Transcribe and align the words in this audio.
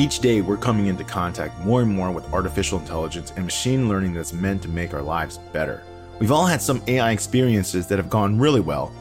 Each 0.00 0.18
day, 0.18 0.40
we're 0.40 0.56
coming 0.56 0.86
into 0.86 1.04
contact 1.04 1.60
more 1.60 1.82
and 1.82 1.94
more 1.94 2.10
with 2.10 2.32
artificial 2.32 2.78
intelligence 2.78 3.34
and 3.36 3.44
machine 3.44 3.86
learning 3.86 4.14
that's 4.14 4.32
meant 4.32 4.62
to 4.62 4.68
make 4.70 4.94
our 4.94 5.02
lives 5.02 5.36
better. 5.52 5.82
We've 6.18 6.32
all 6.32 6.46
had 6.46 6.62
some 6.62 6.82
AI 6.86 7.10
experiences 7.10 7.86
that 7.86 7.98
have 7.98 8.08
gone 8.08 8.38
really 8.38 8.62
well, 8.62 8.94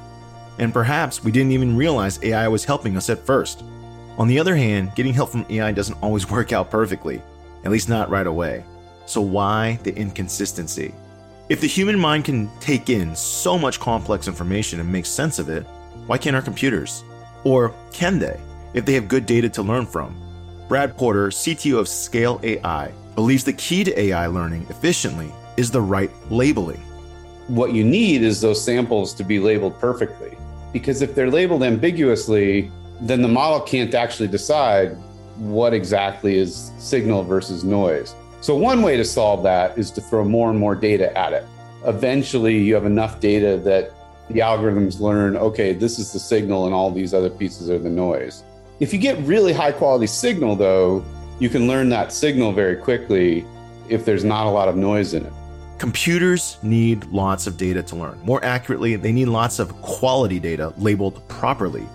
and 0.58 0.74
perhaps 0.74 1.24
we 1.24 1.32
didn't 1.32 1.54
even 1.54 1.78
realize 1.78 2.22
AI 2.22 2.50
was 2.50 2.66
helping 2.66 2.98
us 2.98 3.10
at 3.10 3.26
first. 3.26 3.64
On 4.18 4.28
the 4.28 4.38
other 4.38 4.58
hand, 4.58 4.94
getting 4.94 5.14
help 5.14 5.30
from 5.30 5.46
AI 5.50 5.72
doesn't 5.72 5.98
always 6.02 6.30
work 6.32 6.52
out 6.52 6.70
perfectly, 6.70 7.22
at 7.64 7.72
least 7.72 7.88
not 7.88 8.10
right 8.10 8.28
away. 8.28 8.66
So, 9.06 9.22
why 9.22 9.80
the 9.84 9.96
inconsistency? 9.96 10.94
If 11.48 11.62
the 11.62 11.68
human 11.68 11.98
mind 11.98 12.26
can 12.26 12.52
take 12.60 12.90
in 12.90 13.16
so 13.16 13.58
much 13.58 13.80
complex 13.80 14.28
information 14.28 14.82
and 14.82 14.92
make 14.92 15.06
sense 15.06 15.40
of 15.40 15.48
it, 15.48 15.64
why 16.08 16.18
can't 16.18 16.36
our 16.36 16.42
computers? 16.42 17.06
Or 17.46 17.74
can 17.94 18.20
they, 18.20 18.38
if 18.74 18.84
they 18.84 18.96
have 18.96 19.08
good 19.08 19.26
data 19.26 19.48
to 19.48 19.64
learn 19.64 19.86
from? 19.86 20.29
Brad 20.70 20.96
Porter, 20.96 21.30
CTO 21.30 21.80
of 21.80 21.88
Scale 21.88 22.40
AI, 22.44 22.92
believes 23.16 23.44
the 23.44 23.54
key 23.54 23.84
to 23.84 24.00
AI 24.00 24.28
learning 24.28 24.68
efficiently 24.70 25.32
is 25.58 25.72
the 25.72 25.82
right 25.82 26.12
labeling. 26.30 26.80
What 27.48 27.74
you 27.74 27.84
need 27.84 28.22
is 28.22 28.40
those 28.40 28.64
samples 28.64 29.16
to 29.16 29.24
be 29.24 29.40
labeled 29.40 29.80
perfectly. 29.80 30.38
Because 30.72 31.02
if 31.02 31.16
they're 31.16 31.32
labeled 31.32 31.64
ambiguously, 31.64 32.72
then 33.02 33.24
the 33.24 33.28
model 33.28 33.62
can't 33.62 33.96
actually 33.96 34.28
decide 34.28 34.96
what 35.38 35.74
exactly 35.74 36.38
is 36.38 36.72
signal 36.78 37.24
versus 37.24 37.64
noise. 37.64 38.14
So, 38.40 38.56
one 38.56 38.84
way 38.84 38.96
to 38.96 39.04
solve 39.04 39.42
that 39.42 39.76
is 39.76 39.90
to 39.92 40.02
throw 40.02 40.24
more 40.24 40.52
and 40.52 40.60
more 40.60 40.76
data 40.76 41.18
at 41.18 41.34
it. 41.34 41.48
Eventually, 41.88 42.60
you 42.60 42.76
have 42.76 42.86
enough 42.86 43.20
data 43.20 43.58
that 43.64 43.92
the 44.30 44.42
algorithms 44.42 45.00
learn 45.00 45.36
okay, 45.36 45.74
this 45.74 45.98
is 45.98 46.14
the 46.14 46.20
signal, 46.20 46.66
and 46.68 46.76
all 46.76 46.92
these 46.92 47.16
other 47.16 47.32
pieces 47.32 47.72
are 47.72 47.80
the 47.80 47.90
noise. 47.90 48.44
If 48.80 48.94
you 48.94 49.00
get 49.00 49.18
really 49.26 49.52
high 49.52 49.74
quality 49.74 50.08
signal, 50.08 50.56
though, 50.56 51.04
you 51.40 51.50
can 51.50 51.68
learn 51.68 51.90
that 51.90 52.14
signal 52.14 52.54
very 52.54 52.78
quickly 52.78 53.46
if 53.90 54.06
there's 54.06 54.24
not 54.24 54.48
a 54.48 54.50
lot 54.50 54.70
of 54.70 54.78
noise 54.78 55.14
in 55.14 55.26
it. 55.26 55.34
Computers 55.80 56.58
need 56.64 57.04
lots 57.06 57.46
of 57.46 57.58
data 57.58 57.84
to 57.84 57.96
learn. 57.98 58.20
More 58.24 58.44
accurately, 58.44 58.96
they 58.96 59.12
need 59.12 59.26
lots 59.26 59.60
of 59.60 59.74
quality 59.82 60.40
data 60.40 60.74
labeled 60.78 61.28
properly. 61.28 61.88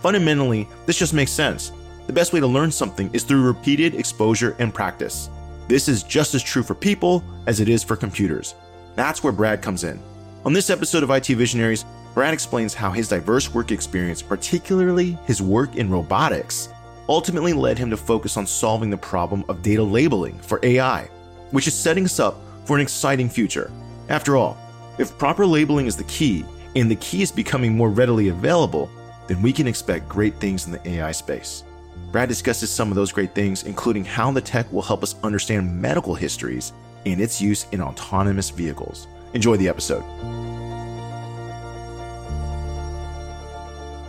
Fundamentally, 0.00 0.68
this 0.86 0.98
just 0.98 1.14
makes 1.14 1.30
sense. 1.30 1.70
The 2.08 2.12
best 2.12 2.32
way 2.32 2.40
to 2.40 2.46
learn 2.46 2.72
something 2.72 3.08
is 3.12 3.22
through 3.22 3.46
repeated 3.46 3.94
exposure 3.94 4.56
and 4.58 4.74
practice. 4.74 5.30
This 5.68 5.88
is 5.88 6.02
just 6.02 6.34
as 6.34 6.42
true 6.42 6.64
for 6.64 6.74
people 6.74 7.22
as 7.46 7.60
it 7.60 7.68
is 7.68 7.84
for 7.84 7.94
computers. 7.94 8.56
That's 8.96 9.22
where 9.22 9.32
Brad 9.32 9.62
comes 9.62 9.84
in. 9.84 10.00
On 10.44 10.52
this 10.52 10.70
episode 10.70 11.04
of 11.04 11.10
IT 11.10 11.26
Visionaries, 11.26 11.84
Brad 12.14 12.34
explains 12.34 12.74
how 12.74 12.90
his 12.90 13.08
diverse 13.08 13.54
work 13.54 13.70
experience, 13.70 14.20
particularly 14.20 15.18
his 15.24 15.40
work 15.40 15.76
in 15.76 15.90
robotics, 15.90 16.68
ultimately 17.08 17.54
led 17.54 17.78
him 17.78 17.88
to 17.90 17.96
focus 17.96 18.36
on 18.36 18.46
solving 18.46 18.90
the 18.90 18.96
problem 18.96 19.44
of 19.48 19.62
data 19.62 19.82
labeling 19.82 20.38
for 20.40 20.60
AI, 20.62 21.08
which 21.52 21.66
is 21.66 21.74
setting 21.74 22.04
us 22.04 22.20
up 22.20 22.36
for 22.66 22.76
an 22.76 22.82
exciting 22.82 23.30
future. 23.30 23.70
After 24.08 24.36
all, 24.36 24.58
if 24.98 25.16
proper 25.18 25.46
labeling 25.46 25.86
is 25.86 25.96
the 25.96 26.04
key, 26.04 26.44
and 26.76 26.90
the 26.90 26.96
key 26.96 27.22
is 27.22 27.32
becoming 27.32 27.74
more 27.74 27.90
readily 27.90 28.28
available, 28.28 28.90
then 29.26 29.40
we 29.40 29.52
can 29.52 29.66
expect 29.66 30.08
great 30.08 30.34
things 30.36 30.66
in 30.66 30.72
the 30.72 30.88
AI 30.88 31.12
space. 31.12 31.64
Brad 32.10 32.28
discusses 32.28 32.70
some 32.70 32.90
of 32.90 32.94
those 32.94 33.12
great 33.12 33.34
things, 33.34 33.62
including 33.62 34.04
how 34.04 34.30
the 34.30 34.40
tech 34.40 34.70
will 34.70 34.82
help 34.82 35.02
us 35.02 35.16
understand 35.22 35.80
medical 35.80 36.14
histories 36.14 36.72
and 37.06 37.20
its 37.20 37.40
use 37.40 37.66
in 37.72 37.80
autonomous 37.80 38.50
vehicles. 38.50 39.06
Enjoy 39.32 39.56
the 39.56 39.68
episode. 39.68 40.04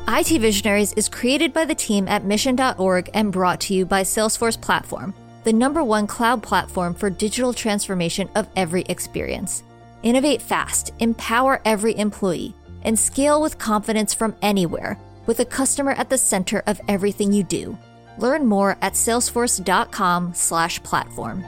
IT 0.06 0.42
Visionaries 0.42 0.92
is 0.94 1.08
created 1.08 1.54
by 1.54 1.64
the 1.64 1.74
team 1.74 2.10
at 2.10 2.26
mission.org 2.26 3.10
and 3.14 3.32
brought 3.32 3.62
to 3.62 3.74
you 3.74 3.86
by 3.86 4.02
Salesforce 4.02 4.60
Platform, 4.60 5.14
the 5.46 5.54
number 5.54 5.82
one 5.82 6.08
cloud 6.08 6.44
platform 6.44 6.94
for 6.94 7.10
digital 7.10 7.54
transformation 7.54 8.28
of 8.36 8.50
every 8.58 8.82
experience. 8.90 9.64
Innovate 10.04 10.42
fast, 10.42 10.92
empower 11.00 11.62
every 11.64 11.98
employee, 11.98 12.54
and 12.82 13.00
scale 13.00 13.42
with 13.42 13.58
confidence 13.58 14.14
from 14.14 14.36
anywhere 14.42 15.00
with 15.26 15.40
a 15.40 15.46
customer 15.46 15.94
at 15.94 16.10
the 16.10 16.18
center 16.18 16.62
of 16.68 16.82
everything 16.90 17.32
you 17.32 17.44
do. 17.44 17.78
Learn 18.18 18.46
more 18.46 18.78
at 18.82 18.96
salesforce.com/platform. 18.96 21.44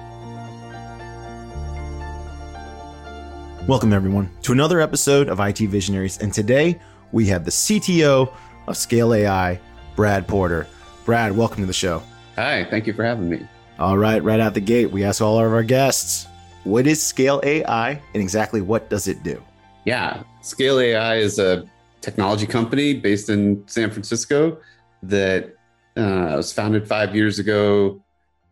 Welcome 3.67 3.91
everyone 3.91 4.31
to 4.43 4.53
another 4.53 4.79
episode 4.79 5.27
of 5.27 5.41
IT 5.41 5.59
Visionaries, 5.59 6.19
and 6.19 6.33
today 6.33 6.79
we 7.11 7.27
have 7.27 7.45
the 7.45 7.51
CTO 7.51 8.33
of 8.67 8.77
Scale 8.77 9.13
AI, 9.13 9.59
Brad 9.95 10.27
Porter. 10.27 10.67
Brad, 11.05 11.35
welcome 11.35 11.61
to 11.61 11.67
the 11.67 11.73
show. 11.73 12.01
Hi, 12.35 12.65
thank 12.65 12.87
you 12.87 12.93
for 12.93 13.03
having 13.03 13.29
me. 13.29 13.47
All 13.79 13.97
right, 13.97 14.23
right 14.23 14.39
out 14.39 14.53
the 14.53 14.61
gate, 14.61 14.91
we 14.91 15.03
ask 15.03 15.21
all 15.21 15.37
of 15.39 15.51
our 15.51 15.63
guests, 15.63 16.27
what 16.63 16.87
is 16.87 17.01
Scale 17.01 17.41
AI 17.43 17.91
and 17.91 18.21
exactly 18.21 18.61
what 18.61 18.89
does 18.89 19.07
it 19.07 19.21
do? 19.23 19.41
Yeah, 19.85 20.23
Scale 20.41 20.79
AI 20.79 21.17
is 21.17 21.39
a 21.39 21.65
technology 22.01 22.47
company 22.47 22.93
based 22.93 23.29
in 23.29 23.63
San 23.67 23.91
Francisco 23.91 24.57
that 25.03 25.55
uh, 25.97 26.33
was 26.35 26.51
founded 26.51 26.87
five 26.87 27.15
years 27.15 27.39
ago 27.39 28.03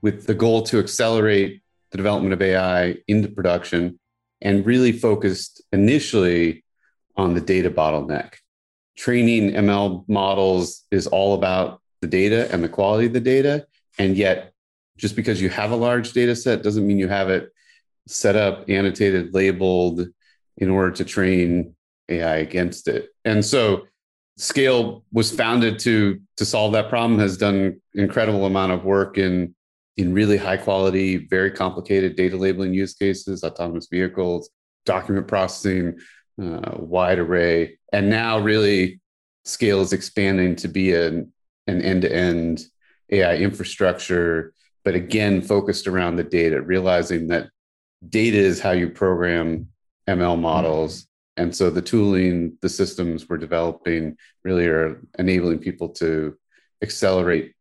with 0.01 0.27
the 0.27 0.33
goal 0.33 0.61
to 0.63 0.79
accelerate 0.79 1.61
the 1.91 1.97
development 1.97 2.33
of 2.33 2.41
AI 2.41 2.97
into 3.07 3.27
production 3.29 3.99
and 4.41 4.65
really 4.65 4.91
focused 4.91 5.61
initially 5.71 6.63
on 7.15 7.33
the 7.33 7.41
data 7.41 7.69
bottleneck. 7.69 8.33
Training 8.95 9.51
ML 9.51 10.07
models 10.07 10.83
is 10.91 11.07
all 11.07 11.33
about 11.33 11.81
the 12.01 12.07
data 12.07 12.51
and 12.51 12.63
the 12.63 12.69
quality 12.69 13.07
of 13.07 13.13
the 13.13 13.19
data. 13.19 13.65
And 13.97 14.15
yet, 14.15 14.53
just 14.97 15.15
because 15.15 15.41
you 15.41 15.49
have 15.49 15.71
a 15.71 15.75
large 15.75 16.13
data 16.13 16.35
set 16.35 16.63
doesn't 16.63 16.85
mean 16.85 16.99
you 16.99 17.07
have 17.07 17.29
it 17.29 17.51
set 18.07 18.35
up, 18.35 18.69
annotated, 18.69 19.33
labeled 19.33 20.07
in 20.57 20.69
order 20.69 20.91
to 20.91 21.05
train 21.05 21.75
AI 22.09 22.37
against 22.37 22.87
it. 22.87 23.09
And 23.25 23.43
so 23.43 23.87
Scale 24.37 25.03
was 25.11 25.31
founded 25.31 25.79
to 25.79 26.19
to 26.37 26.45
solve 26.45 26.73
that 26.73 26.89
problem. 26.89 27.19
Has 27.19 27.37
done 27.37 27.79
incredible 27.93 28.45
amount 28.45 28.71
of 28.71 28.83
work 28.83 29.17
in 29.17 29.53
in 29.97 30.13
really 30.13 30.37
high 30.37 30.57
quality, 30.57 31.27
very 31.27 31.51
complicated 31.51 32.15
data 32.15 32.35
labeling 32.35 32.73
use 32.73 32.95
cases, 32.95 33.43
autonomous 33.43 33.87
vehicles, 33.91 34.49
document 34.85 35.27
processing, 35.27 35.99
uh, 36.41 36.77
wide 36.77 37.19
array, 37.19 37.77
and 37.91 38.09
now 38.09 38.39
really 38.39 38.99
Scale 39.45 39.81
is 39.81 39.93
expanding 39.93 40.55
to 40.57 40.67
be 40.67 40.93
an 40.93 41.31
an 41.67 41.81
end 41.81 42.03
to 42.03 42.13
end 42.13 42.65
AI 43.11 43.37
infrastructure, 43.37 44.53
but 44.83 44.95
again 44.95 45.41
focused 45.41 45.87
around 45.87 46.15
the 46.15 46.23
data, 46.23 46.61
realizing 46.61 47.27
that 47.27 47.49
data 48.07 48.37
is 48.37 48.59
how 48.59 48.71
you 48.71 48.89
program 48.89 49.69
ML 50.07 50.39
models 50.39 51.07
and 51.37 51.55
so 51.55 51.69
the 51.69 51.81
tooling, 51.81 52.57
the 52.61 52.69
systems 52.69 53.27
we're 53.27 53.37
developing 53.37 54.17
really 54.43 54.67
are 54.67 55.01
enabling 55.17 55.59
people 55.59 55.89
to 55.89 56.37
accelerate 56.81 57.53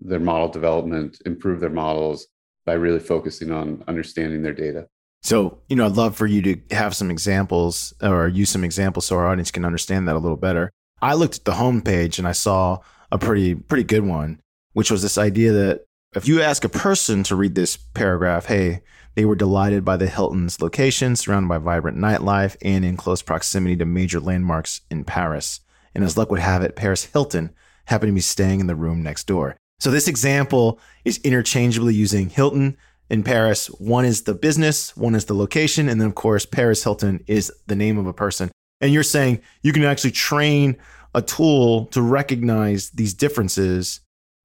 their 0.00 0.20
model 0.20 0.48
development, 0.48 1.22
improve 1.24 1.60
their 1.60 1.70
models 1.70 2.26
by 2.66 2.74
really 2.74 2.98
focusing 2.98 3.50
on 3.50 3.82
understanding 3.88 4.42
their 4.42 4.52
data. 4.52 4.88
So, 5.26 5.58
you 5.68 5.74
know, 5.74 5.86
I'd 5.86 5.96
love 5.96 6.16
for 6.16 6.28
you 6.28 6.40
to 6.42 6.60
have 6.70 6.94
some 6.94 7.10
examples 7.10 7.92
or 8.00 8.28
use 8.28 8.48
some 8.48 8.62
examples 8.62 9.06
so 9.06 9.16
our 9.16 9.26
audience 9.26 9.50
can 9.50 9.64
understand 9.64 10.06
that 10.06 10.14
a 10.14 10.20
little 10.20 10.36
better. 10.36 10.70
I 11.02 11.14
looked 11.14 11.38
at 11.38 11.44
the 11.44 11.54
homepage 11.54 12.20
and 12.20 12.28
I 12.28 12.32
saw 12.32 12.78
a 13.10 13.18
pretty 13.18 13.56
pretty 13.56 13.82
good 13.82 14.04
one, 14.04 14.38
which 14.74 14.88
was 14.88 15.02
this 15.02 15.18
idea 15.18 15.50
that 15.50 15.84
if 16.14 16.28
you 16.28 16.40
ask 16.40 16.62
a 16.62 16.68
person 16.68 17.24
to 17.24 17.34
read 17.34 17.56
this 17.56 17.76
paragraph, 17.76 18.46
hey, 18.46 18.82
they 19.16 19.24
were 19.24 19.34
delighted 19.34 19.84
by 19.84 19.96
the 19.96 20.06
Hilton's 20.06 20.60
location, 20.60 21.16
surrounded 21.16 21.48
by 21.48 21.58
vibrant 21.58 21.98
nightlife 21.98 22.56
and 22.62 22.84
in 22.84 22.96
close 22.96 23.20
proximity 23.20 23.74
to 23.78 23.84
major 23.84 24.20
landmarks 24.20 24.82
in 24.92 25.02
Paris. 25.02 25.58
And 25.92 26.04
as 26.04 26.16
luck 26.16 26.30
would 26.30 26.38
have 26.38 26.62
it, 26.62 26.76
Paris 26.76 27.02
Hilton 27.02 27.52
happened 27.86 28.10
to 28.10 28.14
be 28.14 28.20
staying 28.20 28.60
in 28.60 28.68
the 28.68 28.76
room 28.76 29.02
next 29.02 29.26
door. 29.26 29.56
So 29.80 29.90
this 29.90 30.06
example 30.06 30.78
is 31.04 31.18
interchangeably 31.18 31.94
using 31.94 32.30
Hilton 32.30 32.76
in 33.10 33.22
Paris. 33.22 33.66
One 33.68 34.04
is 34.04 34.22
the 34.22 34.34
business, 34.34 34.96
one 34.96 35.14
is 35.14 35.26
the 35.26 35.34
location, 35.34 35.88
and 35.88 36.00
then 36.00 36.08
of 36.08 36.14
course 36.14 36.46
Paris 36.46 36.82
Hilton 36.82 37.22
is 37.26 37.52
the 37.66 37.76
name 37.76 37.98
of 37.98 38.06
a 38.06 38.12
person. 38.12 38.50
And 38.80 38.92
you're 38.92 39.02
saying 39.02 39.40
you 39.62 39.72
can 39.72 39.84
actually 39.84 40.10
train 40.10 40.76
a 41.14 41.22
tool 41.22 41.86
to 41.86 42.02
recognize 42.02 42.90
these 42.90 43.14
differences, 43.14 44.00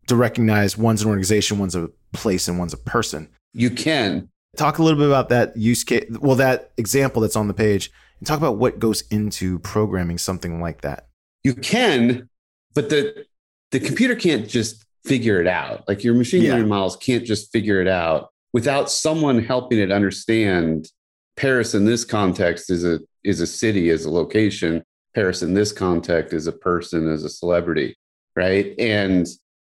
to 0.08 0.16
recognize 0.16 0.78
one's 0.78 1.02
an 1.02 1.10
organization, 1.10 1.60
one's 1.60 1.76
a 1.76 1.90
place, 2.14 2.48
and 2.48 2.58
one's 2.58 2.74
a 2.74 2.78
person. 2.78 3.28
You 3.54 3.70
can. 3.70 4.30
Talk 4.58 4.80
a 4.80 4.84
little 4.84 5.00
bit 5.00 5.08
about 5.08 5.30
that 5.30 5.56
use 5.56 5.84
case, 5.84 6.06
well, 6.20 6.36
that 6.36 6.72
example 6.78 7.22
that's 7.22 7.36
on 7.36 7.48
the 7.48 7.54
page, 7.54 7.92
and 8.20 8.28
talk 8.28 8.38
about 8.38 8.58
what 8.58 8.80
goes 8.80 9.02
into 9.10 9.60
programming 9.60 10.18
something 10.18 10.62
like 10.62 10.82
that. 10.82 11.08
You 11.44 11.56
can, 11.56 12.30
but 12.74 12.90
the 12.90 13.26
the 13.72 13.80
computer 13.80 14.16
can't 14.16 14.48
just 14.48 14.86
figure 15.06 15.40
it 15.40 15.48
out. 15.48 15.88
Like 15.88 16.04
your 16.04 16.14
machine 16.14 16.44
learning 16.44 16.68
models 16.68 16.98
can't 16.98 17.26
just 17.26 17.52
figure 17.52 17.82
it 17.82 17.88
out 17.88 18.31
without 18.54 18.92
someone 18.92 19.44
helping 19.44 19.80
it 19.80 19.92
understand 19.92 20.88
Paris 21.36 21.74
in 21.74 21.86
this 21.86 22.04
context 22.04 22.70
is 22.70 22.84
a 22.86 23.00
is 23.24 23.40
a 23.40 23.48
city, 23.48 23.90
is 23.90 24.06
a 24.06 24.12
location. 24.12 24.84
Paris 25.14 25.42
in 25.42 25.54
this 25.54 25.72
context 25.72 26.34
is 26.34 26.48
a 26.48 26.52
person, 26.52 27.08
is 27.08 27.24
a 27.24 27.30
celebrity, 27.30 27.96
right? 28.36 28.74
And 28.80 29.28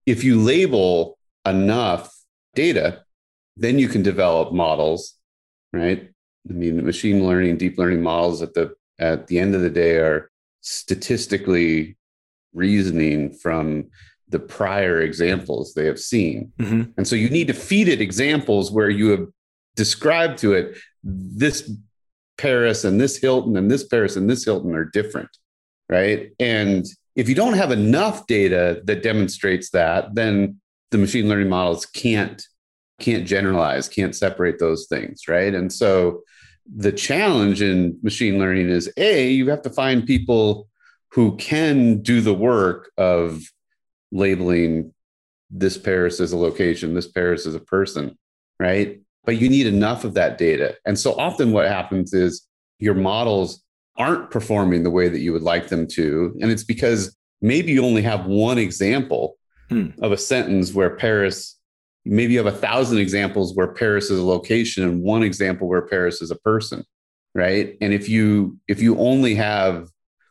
if 0.05 0.23
you 0.23 0.41
label 0.41 1.17
enough 1.45 2.13
data, 2.55 3.03
then 3.55 3.79
you 3.79 3.87
can 3.87 4.03
develop 4.03 4.53
models, 4.53 5.15
right? 5.73 6.09
I 6.49 6.53
mean, 6.53 6.85
machine 6.85 7.25
learning, 7.25 7.57
deep 7.57 7.77
learning 7.77 8.01
models 8.01 8.41
at 8.41 8.53
the 8.53 8.75
at 8.99 9.27
the 9.27 9.39
end 9.39 9.55
of 9.55 9.61
the 9.61 9.69
day 9.69 9.95
are 9.95 10.29
statistically 10.61 11.97
reasoning 12.53 13.33
from 13.33 13.89
the 14.29 14.39
prior 14.39 15.01
examples 15.01 15.73
they 15.73 15.85
have 15.85 15.99
seen. 15.99 16.51
Mm-hmm. 16.59 16.91
And 16.97 17.07
so 17.07 17.15
you 17.15 17.29
need 17.29 17.47
to 17.47 17.53
feed 17.53 17.87
it 17.87 18.01
examples 18.01 18.71
where 18.71 18.89
you 18.89 19.09
have 19.09 19.27
described 19.75 20.37
to 20.39 20.53
it 20.53 20.77
this 21.03 21.71
Paris 22.37 22.83
and 22.83 22.99
this 22.99 23.17
Hilton 23.17 23.57
and 23.57 23.69
this 23.69 23.83
Paris 23.83 24.15
and 24.15 24.29
this 24.29 24.45
Hilton 24.45 24.75
are 24.75 24.85
different, 24.85 25.29
right? 25.89 26.31
And 26.39 26.85
if 27.15 27.27
you 27.27 27.35
don't 27.35 27.53
have 27.53 27.71
enough 27.71 28.27
data 28.27 28.81
that 28.85 29.03
demonstrates 29.03 29.71
that, 29.71 30.15
then 30.15 30.59
the 30.91 30.97
machine 30.97 31.27
learning 31.27 31.49
models 31.49 31.85
can't 31.85 32.41
can't 32.99 33.25
generalize, 33.25 33.87
can't 33.87 34.15
separate 34.15 34.59
those 34.59 34.87
things, 34.87 35.27
right? 35.29 35.55
And 35.55 35.71
so 35.71 36.21
the 36.75 36.91
challenge 36.91 37.61
in 37.61 37.97
machine 38.03 38.37
learning 38.37 38.69
is 38.69 38.91
a 38.97 39.31
you 39.31 39.49
have 39.49 39.61
to 39.63 39.69
find 39.69 40.05
people 40.05 40.67
who 41.11 41.35
can 41.37 42.01
do 42.01 42.21
the 42.21 42.33
work 42.33 42.91
of 42.97 43.41
labeling 44.11 44.93
this 45.49 45.77
Paris 45.77 46.19
as 46.19 46.31
a 46.31 46.37
location, 46.37 46.93
this 46.93 47.07
Paris 47.07 47.45
as 47.45 47.55
a 47.55 47.59
person, 47.59 48.17
right? 48.59 48.99
But 49.25 49.37
you 49.37 49.49
need 49.49 49.67
enough 49.67 50.03
of 50.03 50.13
that 50.13 50.37
data. 50.37 50.75
And 50.85 50.97
so 50.97 51.13
often 51.13 51.51
what 51.51 51.67
happens 51.67 52.13
is 52.13 52.47
your 52.79 52.93
models 52.93 53.63
aren't 53.97 54.31
performing 54.31 54.83
the 54.83 54.89
way 54.89 55.09
that 55.09 55.19
you 55.19 55.33
would 55.33 55.41
like 55.41 55.67
them 55.67 55.85
to. 55.85 56.35
And 56.41 56.51
it's 56.51 56.63
because 56.63 57.15
maybe 57.41 57.71
you 57.71 57.83
only 57.83 58.01
have 58.01 58.25
one 58.25 58.57
example 58.57 59.37
hmm. 59.69 59.87
of 60.01 60.11
a 60.11 60.17
sentence 60.17 60.73
where 60.73 60.95
Paris, 60.95 61.57
maybe 62.05 62.33
you 62.33 62.39
have 62.43 62.53
a 62.53 62.57
thousand 62.57 62.99
examples 62.99 63.55
where 63.55 63.73
Paris 63.73 64.09
is 64.09 64.19
a 64.19 64.25
location 64.25 64.83
and 64.83 65.01
one 65.01 65.23
example 65.23 65.67
where 65.67 65.81
Paris 65.81 66.21
is 66.21 66.31
a 66.31 66.37
person. 66.37 66.83
Right. 67.35 67.77
And 67.79 67.93
if 67.93 68.09
you 68.09 68.57
if 68.67 68.81
you 68.81 68.97
only 68.97 69.35
have 69.35 69.89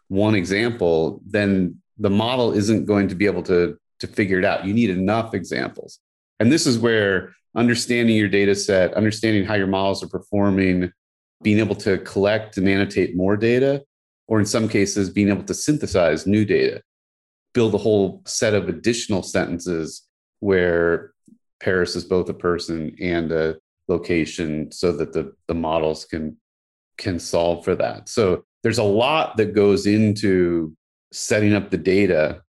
one 0.08 0.34
example, 0.34 1.22
then 1.24 1.77
the 1.98 2.10
model 2.10 2.52
isn't 2.52 2.86
going 2.86 3.08
to 3.08 3.14
be 3.14 3.26
able 3.26 3.42
to, 3.44 3.76
to 4.00 4.06
figure 4.06 4.38
it 4.38 4.44
out. 4.44 4.64
You 4.64 4.74
need 4.74 4.90
enough 4.90 5.34
examples. 5.34 5.98
And 6.40 6.52
this 6.52 6.66
is 6.66 6.78
where 6.78 7.34
understanding 7.54 8.16
your 8.16 8.28
data 8.28 8.54
set, 8.54 8.94
understanding 8.94 9.44
how 9.44 9.54
your 9.54 9.66
models 9.66 10.02
are 10.02 10.08
performing, 10.08 10.92
being 11.42 11.58
able 11.58 11.74
to 11.76 11.98
collect 11.98 12.56
and 12.56 12.68
annotate 12.68 13.16
more 13.16 13.36
data, 13.36 13.82
or 14.26 14.38
in 14.38 14.46
some 14.46 14.68
cases, 14.68 15.10
being 15.10 15.28
able 15.28 15.44
to 15.44 15.54
synthesize 15.54 16.26
new 16.26 16.44
data, 16.44 16.82
build 17.54 17.74
a 17.74 17.78
whole 17.78 18.22
set 18.26 18.54
of 18.54 18.68
additional 18.68 19.22
sentences 19.22 20.06
where 20.40 21.12
Paris 21.60 21.96
is 21.96 22.04
both 22.04 22.28
a 22.28 22.34
person 22.34 22.94
and 23.00 23.32
a 23.32 23.56
location 23.88 24.70
so 24.70 24.92
that 24.92 25.12
the, 25.12 25.32
the 25.48 25.54
models 25.54 26.04
can 26.04 26.36
can 26.98 27.18
solve 27.18 27.64
for 27.64 27.76
that. 27.76 28.08
So 28.08 28.44
there's 28.62 28.78
a 28.78 28.82
lot 28.82 29.36
that 29.36 29.54
goes 29.54 29.86
into 29.86 30.76
setting 31.12 31.54
up 31.54 31.70
the 31.70 31.78
data 31.78 32.42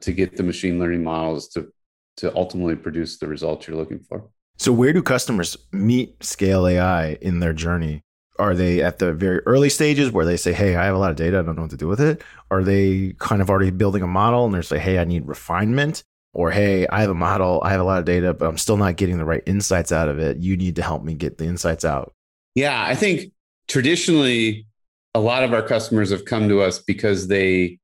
to 0.00 0.12
get 0.12 0.36
the 0.36 0.42
machine 0.42 0.78
learning 0.78 1.02
models 1.02 1.48
to 1.48 1.72
to 2.16 2.34
ultimately 2.36 2.76
produce 2.76 3.18
the 3.18 3.26
results 3.26 3.66
you're 3.66 3.76
looking 3.76 3.98
for. 3.98 4.28
So 4.56 4.72
where 4.72 4.92
do 4.92 5.02
customers 5.02 5.56
meet 5.72 6.22
Scale 6.22 6.66
AI 6.66 7.14
in 7.14 7.40
their 7.40 7.52
journey? 7.52 8.02
Are 8.38 8.54
they 8.54 8.82
at 8.82 8.98
the 8.98 9.12
very 9.12 9.40
early 9.46 9.68
stages 9.68 10.12
where 10.12 10.24
they 10.24 10.36
say, 10.36 10.52
"Hey, 10.52 10.76
I 10.76 10.84
have 10.84 10.94
a 10.94 10.98
lot 10.98 11.10
of 11.10 11.16
data, 11.16 11.38
I 11.38 11.42
don't 11.42 11.56
know 11.56 11.62
what 11.62 11.70
to 11.72 11.76
do 11.76 11.88
with 11.88 12.00
it"? 12.00 12.22
Are 12.50 12.62
they 12.62 13.14
kind 13.18 13.42
of 13.42 13.50
already 13.50 13.70
building 13.70 14.02
a 14.02 14.06
model 14.06 14.44
and 14.44 14.54
they're 14.54 14.62
say, 14.62 14.78
"Hey, 14.78 14.98
I 14.98 15.04
need 15.04 15.26
refinement"? 15.26 16.04
Or, 16.32 16.50
"Hey, 16.50 16.86
I 16.88 17.00
have 17.00 17.10
a 17.10 17.14
model, 17.14 17.60
I 17.64 17.70
have 17.70 17.80
a 17.80 17.84
lot 17.84 18.00
of 18.00 18.04
data, 18.04 18.34
but 18.34 18.46
I'm 18.46 18.58
still 18.58 18.76
not 18.76 18.96
getting 18.96 19.18
the 19.18 19.24
right 19.24 19.42
insights 19.46 19.92
out 19.92 20.08
of 20.08 20.18
it. 20.18 20.38
You 20.38 20.56
need 20.56 20.76
to 20.76 20.82
help 20.82 21.04
me 21.04 21.14
get 21.14 21.38
the 21.38 21.46
insights 21.46 21.84
out." 21.84 22.12
Yeah, 22.54 22.80
I 22.84 22.94
think 22.96 23.32
traditionally 23.68 24.66
a 25.14 25.20
lot 25.20 25.44
of 25.44 25.52
our 25.52 25.62
customers 25.62 26.10
have 26.10 26.24
come 26.24 26.48
to 26.48 26.60
us 26.60 26.80
because 26.80 27.28
they 27.28 27.78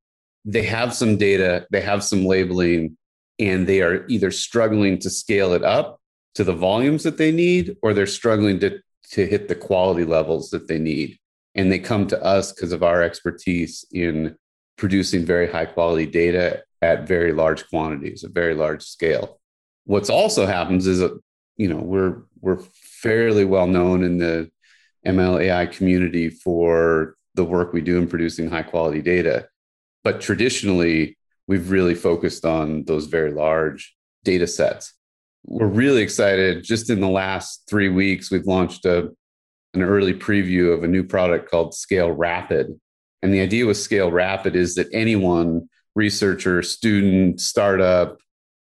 they 0.45 0.63
have 0.63 0.95
some 0.95 1.17
data, 1.17 1.67
they 1.71 1.81
have 1.81 2.03
some 2.03 2.25
labeling, 2.25 2.97
and 3.39 3.67
they 3.67 3.83
are 3.83 4.07
either 4.09 4.31
struggling 4.31 4.99
to 4.99 5.11
scale 5.11 5.53
it 5.53 5.63
up 5.63 6.01
to 6.35 6.45
the 6.45 6.53
volumes 6.53 7.03
that 7.03 7.19
they 7.19 7.33
need, 7.33 7.77
or 7.83 7.93
they're 7.93 8.07
struggling 8.07 8.61
to, 8.61 8.79
to 9.11 9.27
hit 9.27 9.49
the 9.49 9.55
quality 9.55 10.05
levels 10.05 10.51
that 10.51 10.69
they 10.69 10.79
need. 10.79 11.19
And 11.55 11.71
they 11.71 11.79
come 11.79 12.07
to 12.09 12.23
us 12.23 12.53
because 12.53 12.73
of 12.73 12.83
our 12.83 13.03
expertise 13.03 13.85
in 13.93 14.37
producing 14.77 15.25
very 15.25 15.51
high 15.51 15.67
quality 15.67 16.07
data 16.07 16.63
at 16.81 17.07
very 17.07 17.33
large 17.33 17.69
quantities, 17.69 18.25
a 18.25 18.29
very 18.29 18.55
large 18.55 18.83
scale. 18.83 19.41
What's 19.85 20.11
also 20.11 20.47
happens 20.47 20.87
is 20.87 21.01
that, 21.01 21.19
you 21.57 21.69
know, 21.69 21.77
we're 21.77 22.23
we're 22.41 22.61
fairly 22.73 23.45
well 23.45 23.67
known 23.67 24.03
in 24.03 24.19
the 24.19 24.51
ML 25.07 25.43
AI 25.43 25.67
community 25.67 26.31
for 26.31 27.17
the 27.35 27.45
work 27.45 27.73
we 27.73 27.81
do 27.81 27.99
in 27.99 28.09
producing 28.09 28.49
high 28.49 28.63
quality 28.63 29.03
data. 29.03 29.49
But 30.03 30.21
traditionally, 30.21 31.17
we've 31.47 31.71
really 31.71 31.95
focused 31.95 32.45
on 32.45 32.85
those 32.85 33.07
very 33.07 33.33
large 33.33 33.95
data 34.25 34.47
sets. 34.47 34.95
We're 35.45 35.67
really 35.67 36.03
excited. 36.03 36.65
Just 36.65 36.91
in 36.91 37.01
the 37.01 37.09
last 37.09 37.65
three 37.69 37.89
weeks, 37.89 38.31
we've 38.31 38.47
launched 38.47 38.85
a, 38.85 39.11
an 39.75 39.83
early 39.83 40.15
preview 40.15 40.73
of 40.73 40.85
a 40.85 40.89
new 40.89 41.03
product 41.03 41.51
called 41.51 41.75
Scale 41.75 42.13
Rapid. 42.13 42.79
And 43.23 43.35
the 43.35 43.41
idea 43.41 43.67
with 43.67 43.77
Scale 43.77 44.11
Rapid 44.11 44.57
is 44.57 44.75
that 44.77 44.89
anyone, 44.93 45.69
researcher, 45.95 46.63
student, 46.63 47.41
startup, 47.41 48.19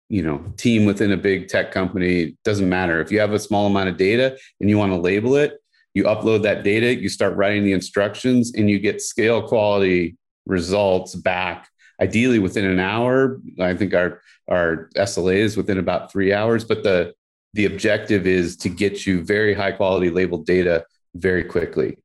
you 0.09 0.23
know, 0.23 0.43
team 0.57 0.85
within 0.85 1.11
a 1.11 1.17
big 1.17 1.47
tech 1.47 1.71
company, 1.71 2.37
doesn't 2.45 2.69
matter. 2.69 3.01
If 3.01 3.11
you 3.11 3.19
have 3.19 3.33
a 3.33 3.39
small 3.39 3.67
amount 3.67 3.89
of 3.89 3.97
data 3.97 4.37
and 4.61 4.69
you 4.69 4.77
want 4.77 4.93
to 4.93 4.97
label 4.97 5.35
it, 5.35 5.57
you 5.93 6.03
upload 6.03 6.43
that 6.43 6.63
data, 6.63 6.95
you 6.95 7.09
start 7.09 7.35
writing 7.35 7.63
the 7.63 7.73
instructions, 7.73 8.53
and 8.55 8.69
you 8.69 8.79
get 8.79 9.01
scale 9.01 9.41
quality 9.47 10.15
results 10.47 11.15
back 11.15 11.69
ideally 12.01 12.39
within 12.39 12.65
an 12.65 12.79
hour. 12.79 13.39
I 13.59 13.73
think 13.73 13.93
our 13.93 14.21
our 14.47 14.89
sla 14.95 15.35
is 15.35 15.57
within 15.57 15.77
about 15.77 16.11
three 16.11 16.31
hours 16.31 16.63
but 16.63 16.83
the 16.83 17.13
the 17.53 17.65
objective 17.65 18.27
is 18.27 18.55
to 18.57 18.69
get 18.69 19.05
you 19.05 19.23
very 19.23 19.53
high 19.53 19.71
quality 19.71 20.09
labeled 20.09 20.45
data 20.45 20.85
very 21.15 21.43
quickly. 21.43 21.97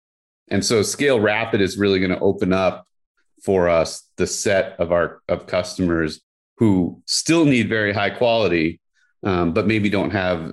And 0.48 0.64
so 0.64 0.82
scale 0.82 1.20
rapid 1.20 1.60
is 1.60 1.76
really 1.76 1.98
going 1.98 2.10
to 2.10 2.20
open 2.20 2.52
up 2.52 2.86
for 3.42 3.68
us 3.68 4.08
the 4.16 4.26
set 4.26 4.78
of 4.78 4.92
our 4.92 5.20
of 5.28 5.46
customers 5.46 6.20
who 6.56 7.02
still 7.06 7.44
need 7.44 7.68
very 7.68 7.92
high 7.92 8.10
quality 8.10 8.80
um, 9.24 9.52
but 9.52 9.66
maybe 9.66 9.88
don't 9.88 10.10
have 10.10 10.52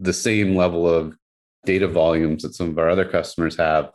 the 0.00 0.12
same 0.12 0.56
level 0.56 0.88
of 0.88 1.16
data 1.64 1.88
volumes 1.88 2.42
that 2.42 2.54
some 2.54 2.68
of 2.68 2.78
our 2.78 2.90
other 2.90 3.04
customers 3.04 3.56
have 3.56 3.90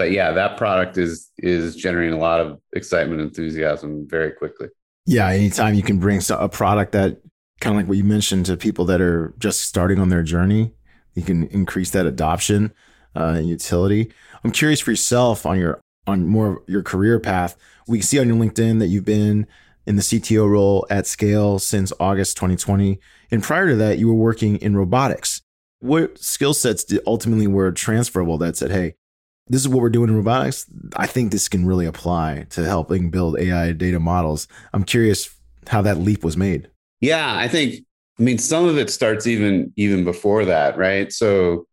but 0.00 0.12
yeah, 0.12 0.32
that 0.32 0.56
product 0.56 0.96
is 0.96 1.30
is 1.36 1.76
generating 1.76 2.14
a 2.14 2.18
lot 2.18 2.40
of 2.40 2.58
excitement 2.72 3.20
and 3.20 3.28
enthusiasm 3.28 4.08
very 4.08 4.32
quickly. 4.32 4.68
Yeah, 5.04 5.28
anytime 5.28 5.74
you 5.74 5.82
can 5.82 5.98
bring 5.98 6.22
a 6.30 6.48
product 6.48 6.92
that 6.92 7.20
kind 7.60 7.76
of 7.76 7.82
like 7.82 7.86
what 7.86 7.98
you 7.98 8.04
mentioned 8.04 8.46
to 8.46 8.56
people 8.56 8.86
that 8.86 9.02
are 9.02 9.34
just 9.38 9.60
starting 9.60 9.98
on 9.98 10.08
their 10.08 10.22
journey, 10.22 10.72
you 11.12 11.22
can 11.22 11.48
increase 11.48 11.90
that 11.90 12.06
adoption 12.06 12.72
uh, 13.14 13.34
and 13.36 13.46
utility. 13.46 14.10
I'm 14.42 14.52
curious 14.52 14.80
for 14.80 14.90
yourself 14.90 15.44
on 15.44 15.58
your 15.58 15.82
on 16.06 16.26
more 16.26 16.52
of 16.52 16.58
your 16.66 16.82
career 16.82 17.20
path. 17.20 17.54
We 17.86 18.00
see 18.00 18.18
on 18.18 18.26
your 18.26 18.38
LinkedIn 18.38 18.78
that 18.78 18.86
you've 18.86 19.04
been 19.04 19.46
in 19.86 19.96
the 19.96 20.02
CTO 20.02 20.48
role 20.48 20.86
at 20.88 21.06
scale 21.06 21.58
since 21.58 21.92
August 22.00 22.38
2020, 22.38 22.98
and 23.30 23.42
prior 23.42 23.68
to 23.68 23.76
that, 23.76 23.98
you 23.98 24.08
were 24.08 24.14
working 24.14 24.56
in 24.56 24.78
robotics. 24.78 25.42
What 25.80 26.16
skill 26.18 26.54
sets 26.54 26.90
ultimately 27.06 27.46
were 27.46 27.70
transferable 27.70 28.38
that 28.38 28.56
said, 28.56 28.70
"Hey, 28.70 28.94
this 29.50 29.60
is 29.60 29.68
what 29.68 29.82
we're 29.82 29.90
doing 29.90 30.08
in 30.08 30.16
robotics. 30.16 30.64
I 30.94 31.08
think 31.08 31.32
this 31.32 31.48
can 31.48 31.66
really 31.66 31.84
apply 31.84 32.46
to 32.50 32.64
helping 32.64 33.10
build 33.10 33.38
AI 33.38 33.72
data 33.72 33.98
models. 33.98 34.46
I'm 34.72 34.84
curious 34.84 35.34
how 35.66 35.82
that 35.82 35.98
leap 35.98 36.22
was 36.22 36.36
made. 36.36 36.70
Yeah, 37.00 37.36
I 37.36 37.48
think 37.48 37.84
I 38.18 38.22
mean 38.22 38.38
some 38.38 38.66
of 38.66 38.78
it 38.78 38.90
starts 38.90 39.26
even 39.26 39.72
even 39.76 40.04
before 40.04 40.44
that, 40.44 40.78
right? 40.78 41.12
So, 41.12 41.66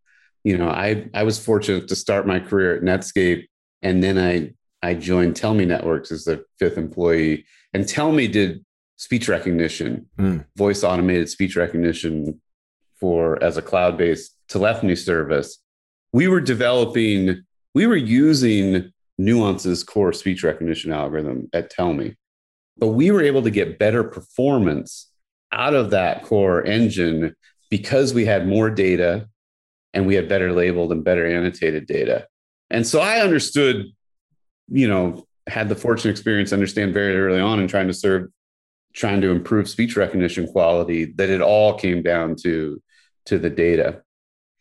you 0.43 0.57
know, 0.57 0.69
I 0.69 1.07
I 1.13 1.21
was 1.21 1.37
fortunate 1.37 1.87
to 1.87 1.95
start 1.95 2.25
my 2.25 2.39
career 2.39 2.75
at 2.75 2.81
Netscape 2.81 3.45
and 3.83 4.03
then 4.03 4.17
I 4.17 4.53
I 4.81 4.95
joined 4.95 5.35
Tellme 5.35 5.67
Networks 5.67 6.11
as 6.11 6.23
the 6.23 6.43
fifth 6.57 6.77
employee 6.79 7.45
and 7.73 7.85
Tellme 7.85 8.31
did 8.31 8.65
speech 8.95 9.29
recognition, 9.29 10.07
mm. 10.17 10.43
voice 10.55 10.83
automated 10.83 11.29
speech 11.29 11.55
recognition 11.55 12.41
for 12.99 13.41
as 13.43 13.57
a 13.57 13.61
cloud-based 13.61 14.35
telephony 14.47 14.95
service. 14.95 15.59
We 16.11 16.27
were 16.27 16.41
developing 16.41 17.43
we 17.77 17.85
were 17.85 17.95
using 17.95 18.91
Nuance's 19.19 19.83
core 19.83 20.11
speech 20.11 20.43
recognition 20.43 20.91
algorithm 20.91 21.47
at 21.53 21.71
Tellme, 21.71 22.15
but 22.75 22.87
we 22.87 23.11
were 23.11 23.21
able 23.21 23.43
to 23.43 23.51
get 23.51 23.77
better 23.77 24.03
performance 24.03 25.11
out 25.51 25.75
of 25.75 25.91
that 25.91 26.23
core 26.23 26.63
engine 26.63 27.35
because 27.69 28.15
we 28.15 28.25
had 28.25 28.47
more 28.47 28.71
data 28.71 29.29
and 29.93 30.07
we 30.07 30.15
had 30.15 30.27
better 30.27 30.53
labeled 30.53 30.91
and 30.91 31.03
better 31.03 31.27
annotated 31.27 31.85
data. 31.85 32.25
And 32.71 32.87
so 32.87 32.99
I 32.99 33.19
understood, 33.19 33.85
you 34.69 34.87
know, 34.87 35.27
had 35.45 35.69
the 35.69 35.75
fortunate 35.75 36.09
experience 36.09 36.51
understand 36.51 36.95
very 36.95 37.15
early 37.15 37.39
on 37.39 37.59
in 37.59 37.67
trying 37.67 37.89
to 37.89 37.93
serve 37.93 38.31
trying 38.93 39.21
to 39.21 39.29
improve 39.29 39.69
speech 39.69 39.95
recognition 39.95 40.47
quality 40.47 41.13
that 41.17 41.29
it 41.29 41.41
all 41.41 41.77
came 41.77 42.01
down 42.01 42.37
to 42.37 42.81
to 43.27 43.37
the 43.37 43.51
data 43.51 44.01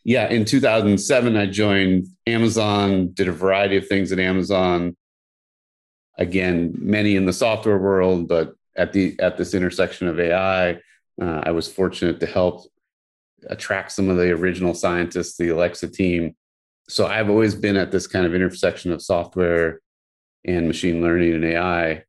yeah 0.07 0.29
in 0.29 0.45
2007 0.45 1.37
i 1.37 1.47
joined 1.47 2.07
amazon 2.29 3.11
did 3.13 3.27
a 3.27 3.33
variety 3.33 3.77
of 3.77 3.87
things 3.89 4.13
at 4.13 4.19
amazon. 4.19 4.97
Again 6.19 6.75
many 6.79 7.17
in 7.17 7.27
the 7.27 7.33
software 7.33 7.77
world 7.77 8.29
but 8.29 8.55
at 8.75 8.93
the 8.95 9.19
at 9.19 9.37
this 9.37 9.53
intersection 9.53 10.09
of 10.09 10.19
ai 10.19 10.79
uh, 11.21 11.41
i 11.43 11.51
was 11.51 11.71
fortunate 11.71 12.21
to 12.21 12.27
help 12.27 12.67
attract 13.51 13.93
some 13.93 14.09
of 14.09 14.17
the 14.17 14.31
original 14.31 14.73
scientists 14.73 15.37
the 15.37 15.51
alexa 15.51 15.89
team. 15.89 16.35
So 16.89 17.07
i've 17.07 17.29
always 17.29 17.55
been 17.55 17.77
at 17.77 17.91
this 17.91 18.07
kind 18.07 18.25
of 18.25 18.35
intersection 18.35 18.93
of 18.93 19.03
software 19.03 19.81
and 20.47 20.69
machine 20.69 21.03
learning 21.03 21.35
and 21.35 21.45
ai 21.45 22.06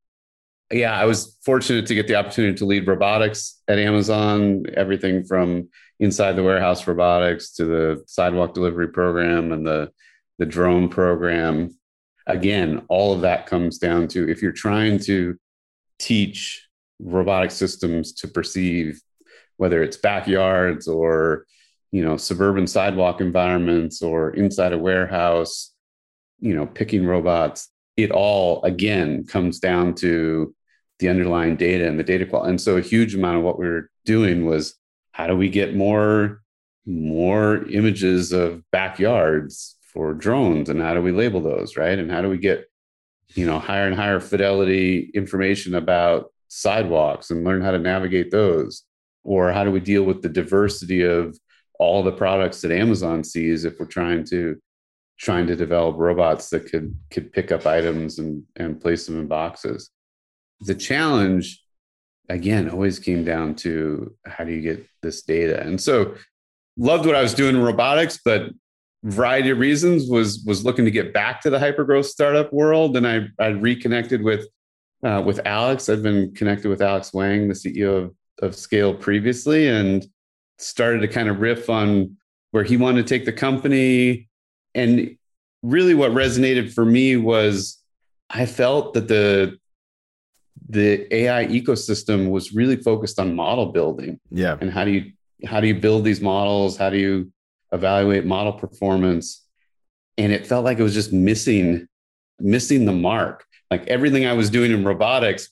yeah, 0.72 1.00
I 1.00 1.06
was 1.06 1.38
fortunate 1.44 1.86
to 1.88 1.96
get 1.96 2.08
the 2.08 2.16
opportunity 2.16 2.58
to 2.58 2.66
lead 2.66 2.88
robotics 2.88 3.62
at 3.68 3.80
Amazon, 3.80 4.66
everything 4.74 5.24
from 5.24 5.70
inside 6.00 6.34
the 6.34 6.44
warehouse 6.44 6.86
robotics 6.88 7.54
to 7.54 7.66
the 7.66 8.04
sidewalk 8.08 8.54
delivery 8.54 8.90
program 8.90 9.52
and 9.52 9.66
the, 9.66 9.92
the 10.38 10.46
drone 10.46 10.90
program. 10.90 11.76
Again, 12.28 12.84
all 12.90 13.14
of 13.14 13.22
that 13.22 13.46
comes 13.46 13.78
down 13.78 14.10
to 14.10 14.30
if 14.30 14.42
you're 14.42 14.52
trying 14.52 15.00
to 15.00 15.38
teach 16.00 16.68
robotic 17.00 17.52
systems 17.52 18.12
to 18.14 18.28
perceive 18.28 19.02
whether 19.58 19.84
it's 19.84 19.98
backyards 19.98 20.88
or 20.88 21.46
you 21.92 22.04
know 22.04 22.18
suburban 22.18 22.66
sidewalk 22.68 23.22
environments 23.22 24.02
or 24.02 24.32
inside 24.32 24.74
a 24.74 24.78
warehouse 24.78 25.74
you 26.40 26.56
know 26.56 26.66
picking 26.66 27.06
robots 27.06 27.70
it 27.98 28.12
all 28.12 28.64
again 28.64 29.26
comes 29.26 29.60
down 29.60 29.94
to 29.94 30.54
the 31.00 31.10
underlying 31.10 31.56
data 31.56 31.88
and 31.88 32.00
the 32.00 32.04
data 32.04 32.26
quality. 32.26 32.50
And 32.50 32.62
so 32.62 32.78
a 32.78 32.82
huge 32.82 33.14
amount 33.16 33.38
of 33.38 33.44
what 33.44 33.60
we 33.60 33.68
were 33.68 33.90
doing 34.06 34.46
was 34.46 34.76
how 35.12 35.28
do 35.28 35.36
we 35.36 35.50
get 35.50 35.76
more 35.76 36.42
more 36.86 37.68
images 37.68 38.32
of 38.32 38.64
backyards 38.72 39.76
for 39.82 40.14
drones 40.14 40.70
and 40.70 40.82
how 40.82 40.94
do 40.94 41.02
we 41.02 41.12
label 41.12 41.42
those, 41.42 41.76
right? 41.76 42.00
And 42.00 42.10
how 42.10 42.22
do 42.22 42.30
we 42.30 42.38
get 42.38 42.70
you 43.36 43.46
know 43.46 43.60
higher 43.60 43.88
and 43.88 43.96
higher 43.96 44.20
fidelity 44.20 45.12
information 45.14 45.76
about 45.76 46.32
sidewalks 46.48 47.30
and 47.30 47.44
learn 47.44 47.62
how 47.62 47.72
to 47.72 47.80
navigate 47.80 48.32
those? 48.32 48.84
Or 49.24 49.52
how 49.52 49.66
do 49.66 49.72
we 49.72 49.82
deal 49.82 50.04
with 50.04 50.22
the 50.22 50.30
diversity 50.30 51.04
of 51.04 51.38
all 51.80 52.02
the 52.02 52.14
products 52.14 52.62
that 52.62 52.72
Amazon 52.72 53.24
sees 53.24 53.66
if 53.66 53.80
we're 53.80 53.86
trying 53.86 54.24
to 54.26 54.58
trying 55.20 55.48
to 55.48 55.56
develop 55.56 55.98
robots 55.98 56.50
that 56.50 56.72
could 56.72 56.96
could 57.12 57.34
pick 57.34 57.52
up 57.52 57.66
items 57.66 58.20
and 58.20 58.44
and 58.56 58.80
place 58.80 59.06
them 59.06 59.20
in 59.20 59.28
boxes 59.28 59.92
the 60.62 60.76
challenge 60.76 61.64
again 62.30 62.70
always 62.70 63.00
came 63.00 63.24
down 63.24 63.56
to 63.56 64.14
how 64.26 64.44
do 64.44 64.52
you 64.52 64.62
get 64.62 64.86
this 65.02 65.22
data? 65.22 65.62
And 65.62 65.80
so 65.80 66.16
loved 66.80 67.06
what 67.06 67.16
i 67.16 67.22
was 67.22 67.34
doing 67.34 67.56
in 67.56 67.62
robotics 67.62 68.20
but 68.24 68.52
variety 69.04 69.50
of 69.50 69.58
reasons 69.58 70.10
was 70.10 70.44
was 70.46 70.66
looking 70.66 70.86
to 70.86 70.92
get 70.92 71.14
back 71.14 71.42
to 71.42 71.50
the 71.50 71.58
hypergrowth 71.58 72.06
startup 72.06 72.52
world. 72.52 72.98
And 72.98 73.08
i 73.08 73.28
i 73.40 73.48
reconnected 73.48 74.22
with 74.22 74.48
uh, 75.04 75.22
with 75.26 75.40
alex. 75.46 75.90
I've 75.90 76.04
been 76.04 76.34
connected 76.34 76.70
with 76.70 76.82
alex 76.82 77.14
wang 77.14 77.48
the 77.48 77.54
ceo 77.54 78.06
of, 78.06 78.16
of 78.42 78.56
scale 78.56 78.94
previously 78.94 79.68
and 79.68 80.06
started 80.58 81.00
to 81.02 81.08
kind 81.08 81.30
of 81.30 81.40
riff 81.40 81.70
on 81.70 82.18
where 82.52 82.64
he 82.64 82.78
wanted 82.78 83.06
to 83.06 83.10
take 83.10 83.26
the 83.26 83.34
company. 83.34 84.28
And 84.74 85.18
really 85.62 85.94
what 85.94 86.12
resonated 86.12 86.74
for 86.74 86.86
me 86.86 87.16
was 87.16 87.82
i 88.30 88.46
felt 88.46 88.94
that 88.96 89.08
the 89.08 89.58
the 90.70 91.14
AI 91.14 91.46
ecosystem 91.46 92.30
was 92.30 92.54
really 92.54 92.76
focused 92.76 93.20
on 93.20 93.36
model 93.36 93.68
building. 93.68 94.20
Yeah. 94.32 94.58
And 94.60 94.72
how 94.72 94.86
do 94.86 94.92
you 94.92 95.12
how 95.46 95.60
do 95.60 95.68
you 95.68 95.76
build 95.76 96.04
these 96.04 96.22
models? 96.22 96.78
How 96.78 96.90
do 96.90 96.98
you 96.98 97.32
evaluate 97.72 98.26
model 98.26 98.54
performance? 98.54 99.46
And 100.18 100.32
it 100.32 100.48
felt 100.48 100.66
like 100.66 100.80
it 100.80 100.84
was 100.84 100.94
just 100.94 101.14
missing 101.14 101.88
missing 102.40 102.86
the 102.86 102.94
mark. 102.94 103.46
Like 103.70 103.88
everything 103.88 104.26
I 104.26 104.34
was 104.34 104.50
doing 104.50 104.72
in 104.72 104.84
robotics, 104.84 105.50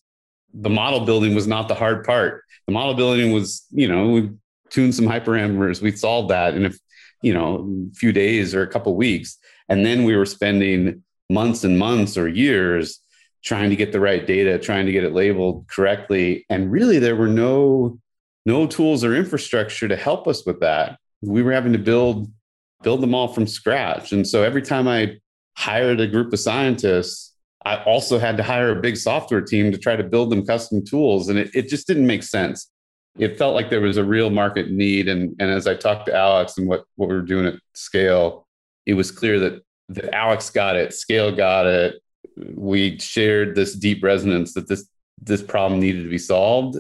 the 0.53 0.69
model 0.69 1.01
building 1.01 1.35
was 1.35 1.47
not 1.47 1.67
the 1.67 1.75
hard 1.75 2.05
part. 2.05 2.43
The 2.67 2.73
model 2.73 2.93
building 2.93 3.31
was, 3.31 3.65
you 3.71 3.87
know, 3.87 4.07
we 4.09 4.29
tuned 4.69 4.95
some 4.95 5.05
hyperparameters, 5.05 5.81
we 5.81 5.91
solved 5.91 6.29
that 6.29 6.55
in 6.55 6.65
a 6.65 6.71
you 7.21 7.33
know, 7.33 7.87
a 7.91 7.95
few 7.95 8.11
days 8.11 8.53
or 8.53 8.61
a 8.61 8.67
couple 8.67 8.95
weeks. 8.95 9.39
And 9.67 9.83
then 9.83 10.03
we 10.03 10.15
were 10.15 10.27
spending 10.27 11.03
months 11.27 11.63
and 11.63 11.79
months 11.79 12.17
or 12.17 12.27
years 12.27 12.99
trying 13.45 13.69
to 13.69 13.75
get 13.75 13.91
the 13.91 13.99
right 13.99 14.25
data, 14.25 14.57
trying 14.57 14.87
to 14.87 14.91
get 14.91 15.03
it 15.03 15.13
labeled 15.13 15.67
correctly. 15.67 16.45
And 16.49 16.71
really 16.71 16.99
there 16.99 17.15
were 17.15 17.27
no 17.27 17.99
no 18.45 18.67
tools 18.67 19.03
or 19.03 19.15
infrastructure 19.15 19.87
to 19.87 19.95
help 19.95 20.27
us 20.27 20.45
with 20.45 20.59
that. 20.59 20.99
We 21.21 21.41
were 21.41 21.53
having 21.53 21.73
to 21.73 21.79
build 21.79 22.31
build 22.83 23.01
them 23.01 23.15
all 23.15 23.29
from 23.29 23.47
scratch. 23.47 24.11
And 24.11 24.27
so 24.27 24.43
every 24.43 24.61
time 24.61 24.87
I 24.87 25.17
hired 25.57 25.99
a 25.99 26.07
group 26.07 26.33
of 26.33 26.39
scientists, 26.39 27.33
I 27.65 27.77
also 27.83 28.19
had 28.19 28.37
to 28.37 28.43
hire 28.43 28.71
a 28.71 28.81
big 28.81 28.97
software 28.97 29.41
team 29.41 29.71
to 29.71 29.77
try 29.77 29.95
to 29.95 30.03
build 30.03 30.31
them 30.31 30.45
custom 30.45 30.85
tools. 30.85 31.29
And 31.29 31.39
it, 31.39 31.49
it 31.55 31.69
just 31.69 31.87
didn't 31.87 32.05
make 32.05 32.21
sense. 32.21 32.69
It 33.17 33.37
felt 33.37 33.55
like 33.55 33.69
there 33.69 33.81
was 33.81 33.97
a 33.97 34.03
real 34.03 34.29
market 34.29 34.69
need. 34.69 35.07
And, 35.07 35.35
and 35.39 35.49
as 35.49 35.65
I 35.65 35.73
talked 35.73 36.05
to 36.07 36.15
Alex 36.15 36.57
and 36.57 36.67
what, 36.67 36.83
what 36.95 37.09
we 37.09 37.15
were 37.15 37.21
doing 37.21 37.47
at 37.47 37.55
scale, 37.73 38.45
it 38.85 38.93
was 38.93 39.09
clear 39.09 39.39
that, 39.39 39.63
that 39.89 40.13
Alex 40.13 40.49
got 40.51 40.75
it, 40.75 40.93
scale 40.93 41.35
got 41.35 41.65
it, 41.65 41.95
we 42.55 42.99
shared 42.99 43.55
this 43.55 43.73
deep 43.73 44.03
resonance 44.03 44.53
that 44.53 44.67
this 44.67 44.87
this 45.21 45.41
problem 45.41 45.79
needed 45.79 46.03
to 46.03 46.09
be 46.09 46.17
solved. 46.17 46.77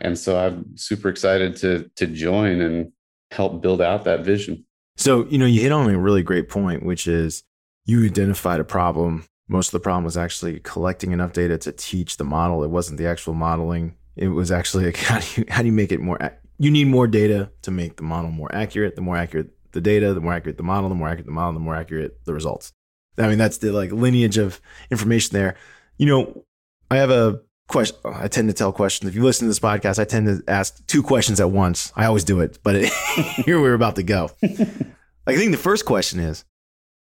And 0.00 0.18
so 0.18 0.38
i'm 0.38 0.76
super 0.76 1.08
excited 1.08 1.56
to 1.58 1.90
to 1.96 2.06
join 2.06 2.60
and 2.60 2.92
help 3.30 3.62
build 3.62 3.80
out 3.80 4.04
that 4.04 4.24
vision. 4.24 4.64
So 4.96 5.26
you 5.26 5.38
know 5.38 5.46
you 5.46 5.60
hit 5.60 5.72
on 5.72 5.90
a 5.90 5.98
really 5.98 6.22
great 6.22 6.48
point 6.48 6.84
which 6.84 7.06
is 7.06 7.42
you 7.86 8.04
identified 8.04 8.60
a 8.60 8.64
problem. 8.64 9.26
Most 9.48 9.68
of 9.68 9.72
the 9.72 9.80
problem 9.80 10.04
was 10.04 10.16
actually 10.16 10.60
collecting 10.60 11.12
enough 11.12 11.34
data 11.34 11.58
to 11.58 11.72
teach 11.72 12.16
the 12.16 12.24
model. 12.24 12.64
It 12.64 12.70
wasn't 12.70 12.98
the 12.98 13.06
actual 13.06 13.34
modeling. 13.34 13.94
It 14.16 14.28
was 14.28 14.50
actually 14.50 14.84
like 14.86 14.96
how 14.96 15.20
do 15.20 15.40
you, 15.40 15.46
how 15.48 15.62
do 15.62 15.66
you 15.66 15.72
make 15.72 15.92
it 15.92 16.00
more 16.00 16.18
you 16.58 16.70
need 16.70 16.86
more 16.86 17.06
data 17.06 17.50
to 17.62 17.70
make 17.70 17.96
the 17.96 18.04
model 18.04 18.30
more 18.30 18.52
accurate. 18.54 18.94
The 18.94 19.02
more 19.02 19.16
accurate 19.16 19.50
the 19.74 19.80
data 19.80 20.14
the 20.14 20.20
more 20.20 20.32
accurate 20.32 20.56
the 20.56 20.62
model 20.62 20.88
the 20.88 20.94
more 20.94 21.08
accurate 21.08 21.26
the 21.26 21.32
model 21.32 21.52
the 21.52 21.60
more 21.60 21.74
accurate 21.74 22.24
the 22.24 22.32
results 22.32 22.72
I 23.18 23.28
mean, 23.28 23.38
that's 23.38 23.58
the 23.58 23.72
like 23.72 23.92
lineage 23.92 24.38
of 24.38 24.60
information 24.90 25.34
there. 25.34 25.56
You 25.98 26.06
know, 26.06 26.44
I 26.90 26.96
have 26.96 27.10
a 27.10 27.40
question. 27.68 27.96
I 28.04 28.28
tend 28.28 28.48
to 28.48 28.54
tell 28.54 28.72
questions. 28.72 29.08
If 29.08 29.14
you 29.14 29.22
listen 29.22 29.46
to 29.46 29.50
this 29.50 29.60
podcast, 29.60 29.98
I 29.98 30.04
tend 30.04 30.26
to 30.26 30.42
ask 30.50 30.84
two 30.86 31.02
questions 31.02 31.40
at 31.40 31.50
once. 31.50 31.92
I 31.96 32.06
always 32.06 32.24
do 32.24 32.40
it, 32.40 32.58
but 32.62 32.76
it, 32.76 32.92
here 33.44 33.60
we're 33.60 33.74
about 33.74 33.96
to 33.96 34.02
go. 34.02 34.30
I 34.42 35.36
think 35.36 35.52
the 35.52 35.58
first 35.58 35.84
question 35.84 36.20
is, 36.20 36.44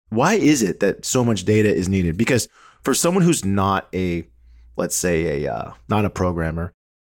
why 0.10 0.34
is 0.34 0.62
it 0.62 0.80
that 0.80 1.06
so 1.06 1.24
much 1.24 1.46
data 1.46 1.74
is 1.74 1.88
needed? 1.88 2.18
Because 2.18 2.50
for 2.84 2.94
someone 2.94 3.24
who's 3.24 3.46
not 3.46 3.88
a, 3.94 4.28
let's 4.76 4.96
say 4.96 5.44
a 5.44 5.54
uh, 5.54 5.74
not 5.88 6.06
a 6.06 6.10
programmer, 6.10 6.74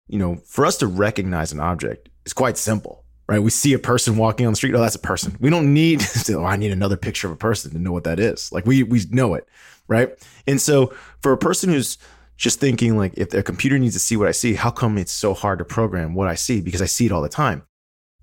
you 0.08 0.18
know, 0.18 0.36
for 0.44 0.66
us 0.66 0.76
to 0.78 0.86
recognize 0.86 1.52
an 1.52 1.60
object 1.60 2.08
is 2.26 2.32
quite 2.32 2.58
simple 2.58 2.99
right? 3.30 3.38
We 3.38 3.50
see 3.50 3.72
a 3.74 3.78
person 3.78 4.16
walking 4.16 4.44
on 4.44 4.52
the 4.52 4.56
street. 4.56 4.74
Oh, 4.74 4.80
that's 4.80 4.96
a 4.96 4.98
person. 4.98 5.36
We 5.38 5.50
don't 5.50 5.72
need 5.72 6.00
to, 6.24 6.38
oh, 6.40 6.44
I 6.44 6.56
need 6.56 6.72
another 6.72 6.96
picture 6.96 7.28
of 7.28 7.32
a 7.32 7.36
person 7.36 7.70
to 7.70 7.78
know 7.78 7.92
what 7.92 8.02
that 8.04 8.18
is. 8.18 8.50
Like 8.50 8.66
we 8.66 8.82
we 8.82 9.02
know 9.10 9.34
it, 9.34 9.48
right? 9.86 10.10
And 10.48 10.60
so 10.60 10.92
for 11.22 11.32
a 11.32 11.38
person 11.38 11.70
who's 11.70 11.96
just 12.36 12.58
thinking 12.58 12.96
like 12.96 13.14
if 13.16 13.32
a 13.32 13.42
computer 13.44 13.78
needs 13.78 13.94
to 13.94 14.00
see 14.00 14.16
what 14.16 14.26
I 14.26 14.32
see, 14.32 14.54
how 14.54 14.70
come 14.70 14.98
it's 14.98 15.12
so 15.12 15.32
hard 15.32 15.60
to 15.60 15.64
program 15.64 16.14
what 16.14 16.26
I 16.26 16.34
see? 16.34 16.60
Because 16.60 16.82
I 16.82 16.86
see 16.86 17.06
it 17.06 17.12
all 17.12 17.22
the 17.22 17.28
time. 17.28 17.62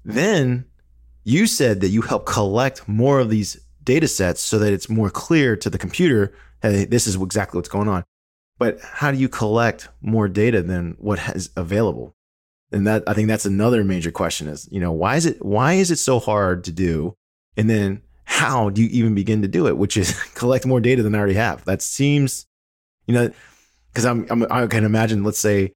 Then 0.04 0.66
you 1.24 1.48
said 1.48 1.80
that 1.82 1.90
you 1.90 2.02
help 2.02 2.26
collect 2.26 2.86
more 2.88 3.22
of 3.22 3.30
these 3.30 3.58
data 3.84 4.10
sets 4.10 4.42
so 4.42 4.60
that 4.60 4.74
it's 4.74 4.90
more 4.90 5.10
clear 5.10 5.56
to 5.56 5.70
the 5.70 5.78
computer, 5.78 6.34
hey, 6.62 6.84
this 6.84 7.08
is 7.08 7.16
exactly 7.16 7.58
what's 7.58 7.70
going 7.70 7.88
on. 7.88 8.04
But 8.58 8.82
how 8.82 9.12
do 9.12 9.18
you 9.18 9.30
collect 9.30 9.88
more 10.02 10.28
data 10.28 10.62
than 10.62 10.96
what 11.00 11.20
is 11.36 11.50
available? 11.56 12.17
And 12.72 12.86
that 12.88 13.04
I 13.08 13.14
think 13.14 13.28
that's 13.28 13.46
another 13.46 13.84
major 13.84 14.12
question 14.12 14.48
is, 14.48 14.68
you 14.72 14.80
know, 14.80 14.92
why 14.92 15.16
is 15.16 15.26
it 15.26 15.44
why 15.44 15.74
is 15.74 15.92
it 15.92 15.98
so 15.98 16.20
hard 16.20 16.64
to 16.66 16.72
do? 16.72 17.16
And 17.56 17.70
then 17.70 18.02
how 18.26 18.70
do 18.70 18.84
you 18.84 18.90
even 18.90 19.16
begin 19.16 19.42
to 19.42 19.48
do 19.48 19.68
it? 19.68 19.78
Which 19.78 19.96
is 19.98 20.20
collect 20.36 20.66
more 20.66 20.82
data 20.82 21.04
than 21.04 21.16
I 21.16 21.18
already 21.18 21.36
have. 21.36 21.64
That 21.66 21.82
seems, 21.82 22.46
you 23.06 23.14
know, 23.14 23.32
because 23.92 24.06
I'm, 24.06 24.28
I'm 24.30 24.46
I 24.52 24.68
can 24.68 24.84
imagine, 24.84 25.24
let's 25.24 25.40
say, 25.40 25.74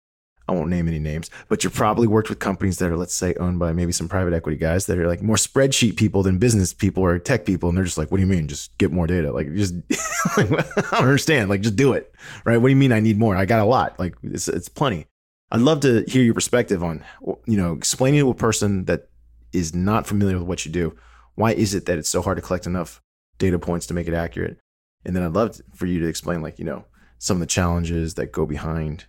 I 0.48 0.54
won't 0.54 0.70
name 0.70 0.90
any 0.90 1.00
names, 1.00 1.30
but 1.48 1.64
you 1.64 1.70
probably 1.70 2.08
worked 2.08 2.28
with 2.28 2.40
companies 2.40 2.78
that 2.80 2.92
are, 2.92 2.98
let's 2.98 3.14
say, 3.14 3.34
owned 3.36 3.58
by 3.58 3.72
maybe 3.72 3.94
some 3.94 4.10
private 4.10 4.34
equity 4.34 4.58
guys 4.58 4.86
that 4.88 4.98
are 4.98 5.08
like 5.08 5.22
more 5.22 5.38
spreadsheet 5.38 5.96
people 5.96 6.24
than 6.24 6.40
business 6.40 6.74
people 6.74 7.04
or 7.04 7.18
tech 7.20 7.46
people. 7.46 7.70
And 7.70 7.78
they're 7.78 7.86
just 7.86 7.98
like, 7.98 8.12
what 8.12 8.18
do 8.18 8.22
you 8.22 8.28
mean? 8.28 8.50
Just 8.50 8.78
get 8.78 8.92
more 8.92 9.08
data. 9.08 9.32
Like, 9.32 9.54
just, 9.56 9.76
I 10.38 10.44
don't 10.44 10.94
understand. 10.94 11.50
Like, 11.50 11.62
just 11.62 11.78
do 11.78 11.94
it. 11.94 12.14
Right. 12.44 12.58
What 12.58 12.68
do 12.68 12.72
you 12.72 12.78
mean 12.78 12.92
I 12.92 13.00
need 13.00 13.18
more? 13.18 13.36
I 13.36 13.46
got 13.46 13.62
a 13.62 13.66
lot. 13.66 13.98
Like, 13.98 14.16
it's, 14.24 14.50
it's 14.50 14.68
plenty. 14.68 15.08
I'd 15.52 15.62
love 15.62 15.82
to 15.82 16.04
hear 16.08 16.24
your 16.24 16.34
perspective 16.34 16.84
on, 16.84 17.04
you 17.46 17.58
know, 17.58 17.74
explaining 17.74 18.22
to 18.22 18.30
a 18.30 18.36
person 18.36 18.86
that 18.86 19.10
is 19.52 19.76
not 19.76 20.08
familiar 20.08 20.38
with 20.38 20.48
what 20.48 20.66
you 20.66 20.72
do, 20.72 20.96
why 21.36 21.52
is 21.52 21.74
it 21.74 21.86
that 21.86 21.98
it's 21.98 22.10
so 22.10 22.22
hard 22.22 22.38
to 22.38 22.42
collect 22.42 22.66
enough 22.66 23.02
data 23.38 23.60
points 23.60 23.86
to 23.88 23.94
make 23.94 24.08
it 24.08 24.14
accurate? 24.14 24.58
And 25.04 25.16
then 25.16 25.24
I'd 25.24 25.34
love 25.34 25.60
for 25.74 25.88
you 25.88 26.00
to 26.00 26.08
explain, 26.08 26.42
like, 26.42 26.60
you 26.60 26.66
know, 26.66 26.86
some 27.18 27.38
of 27.38 27.42
the 27.42 27.48
challenges 27.48 28.14
that 28.16 28.32
go 28.32 28.46
behind 28.46 29.06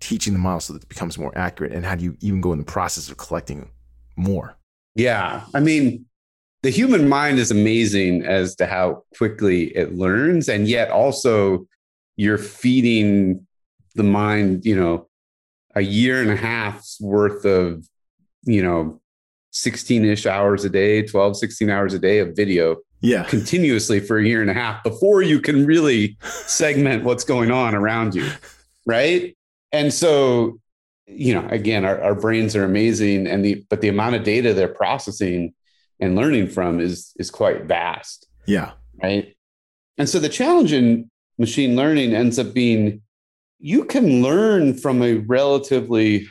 teaching 0.00 0.32
the 0.32 0.38
model 0.38 0.60
so 0.60 0.72
that 0.72 0.82
it 0.82 0.88
becomes 0.88 1.18
more 1.18 1.36
accurate? 1.36 1.72
And 1.72 1.84
how 1.84 1.94
do 1.94 2.04
you 2.04 2.16
even 2.20 2.40
go 2.40 2.52
in 2.52 2.58
the 2.58 2.64
process 2.64 3.08
of 3.08 3.16
collecting 3.16 3.70
more? 4.16 4.56
Yeah. 4.94 5.44
I 5.54 5.60
mean, 5.60 6.06
the 6.62 6.70
human 6.70 7.08
mind 7.08 7.38
is 7.38 7.50
amazing 7.50 8.24
as 8.24 8.56
to 8.56 8.66
how 8.66 9.04
quickly 9.16 9.76
it 9.76 9.94
learns. 9.94 10.48
And 10.48 10.66
yet 10.68 10.90
also 10.90 11.66
you're 12.16 12.38
feeding 12.38 13.46
the 13.94 14.02
mind, 14.02 14.64
you 14.64 14.76
know, 14.76 15.08
a 15.76 15.82
year 15.82 16.20
and 16.20 16.30
a 16.30 16.36
half's 16.36 17.00
worth 17.00 17.44
of, 17.44 17.86
you 18.42 18.62
know, 18.62 19.00
16 19.52 20.04
ish 20.04 20.26
hours 20.26 20.64
a 20.64 20.68
day, 20.68 21.02
12, 21.02 21.36
16 21.36 21.70
hours 21.70 21.94
a 21.94 21.98
day 21.98 22.18
of 22.18 22.34
video 22.34 22.76
yeah. 23.00 23.22
continuously 23.24 24.00
for 24.00 24.18
a 24.18 24.26
year 24.26 24.40
and 24.40 24.50
a 24.50 24.54
half 24.54 24.82
before 24.82 25.22
you 25.22 25.40
can 25.40 25.64
really 25.64 26.16
segment 26.22 27.04
what's 27.04 27.24
going 27.24 27.50
on 27.50 27.74
around 27.74 28.14
you 28.14 28.28
right? 28.86 29.36
And 29.72 29.92
so 29.92 30.58
you 31.08 31.34
know 31.34 31.46
again 31.50 31.84
our, 31.84 32.00
our 32.00 32.14
brains 32.16 32.56
are 32.56 32.64
amazing 32.64 33.28
and 33.28 33.44
the 33.44 33.64
but 33.68 33.80
the 33.80 33.88
amount 33.88 34.16
of 34.16 34.24
data 34.24 34.52
they're 34.52 34.66
processing 34.66 35.54
and 36.00 36.16
learning 36.16 36.48
from 36.48 36.80
is 36.80 37.12
is 37.16 37.30
quite 37.30 37.64
vast. 37.64 38.26
Yeah. 38.46 38.72
Right? 39.02 39.36
And 39.98 40.08
so 40.08 40.18
the 40.18 40.28
challenge 40.28 40.72
in 40.72 41.10
machine 41.38 41.76
learning 41.76 42.14
ends 42.14 42.38
up 42.38 42.54
being 42.54 43.02
you 43.58 43.84
can 43.84 44.22
learn 44.22 44.74
from 44.74 45.02
a 45.02 45.14
relatively 45.14 46.28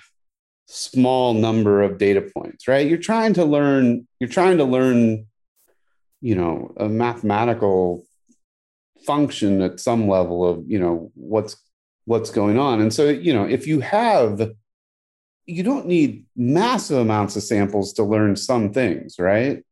small 0.67 1.33
number 1.33 1.83
of 1.83 1.97
data 1.97 2.21
points 2.21 2.67
right? 2.67 2.87
You're 2.87 2.97
trying 2.97 3.33
to 3.35 3.45
learn 3.45 4.07
you're 4.19 4.29
trying 4.29 4.57
to 4.57 4.63
learn 4.63 5.27
you 6.21 6.35
know 6.35 6.73
a 6.77 6.89
mathematical 6.89 8.05
function 9.05 9.61
at 9.61 9.79
some 9.79 10.07
level 10.07 10.47
of 10.47 10.63
you 10.67 10.79
know 10.79 11.11
what's 11.13 11.55
what's 12.05 12.31
going 12.31 12.57
on. 12.57 12.81
And 12.81 12.93
so 12.93 13.09
you 13.09 13.33
know 13.33 13.45
if 13.45 13.67
you 13.67 13.79
have 13.81 14.51
you 15.45 15.61
don't 15.61 15.85
need 15.85 16.25
massive 16.35 16.97
amounts 16.97 17.35
of 17.35 17.43
samples 17.43 17.93
to 17.93 18.03
learn 18.03 18.35
some 18.35 18.73
things 18.73 19.19
right? 19.19 19.63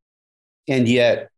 And 0.67 0.87
yet 0.87 1.29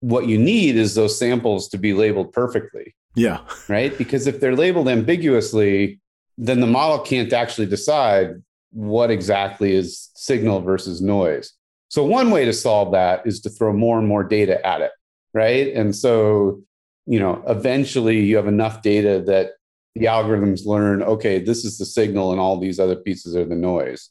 what 0.00 0.26
you 0.26 0.38
need 0.38 0.76
is 0.76 0.94
those 0.94 1.18
samples 1.18 1.68
to 1.68 1.78
be 1.78 1.92
labeled 1.92 2.32
perfectly 2.32 2.94
yeah 3.14 3.40
right 3.68 3.96
because 3.98 4.26
if 4.26 4.40
they're 4.40 4.56
labeled 4.56 4.88
ambiguously 4.88 6.00
then 6.38 6.60
the 6.60 6.66
model 6.66 6.98
can't 6.98 7.32
actually 7.32 7.66
decide 7.66 8.42
what 8.70 9.10
exactly 9.10 9.74
is 9.74 10.10
signal 10.14 10.60
versus 10.60 11.00
noise 11.00 11.52
so 11.92 12.02
one 12.02 12.30
way 12.30 12.46
to 12.46 12.54
solve 12.54 12.92
that 12.92 13.26
is 13.26 13.40
to 13.40 13.50
throw 13.50 13.70
more 13.74 13.98
and 13.98 14.08
more 14.08 14.24
data 14.24 14.66
at 14.66 14.80
it, 14.80 14.92
right? 15.34 15.74
And 15.74 15.94
so, 15.94 16.62
you 17.04 17.20
know, 17.20 17.44
eventually 17.46 18.20
you 18.20 18.36
have 18.36 18.46
enough 18.46 18.80
data 18.80 19.22
that 19.26 19.50
the 19.94 20.06
algorithms 20.06 20.64
learn, 20.64 21.02
okay, 21.02 21.38
this 21.38 21.66
is 21.66 21.76
the 21.76 21.84
signal 21.84 22.32
and 22.32 22.40
all 22.40 22.58
these 22.58 22.80
other 22.80 22.96
pieces 22.96 23.36
are 23.36 23.44
the 23.44 23.54
noise, 23.54 24.08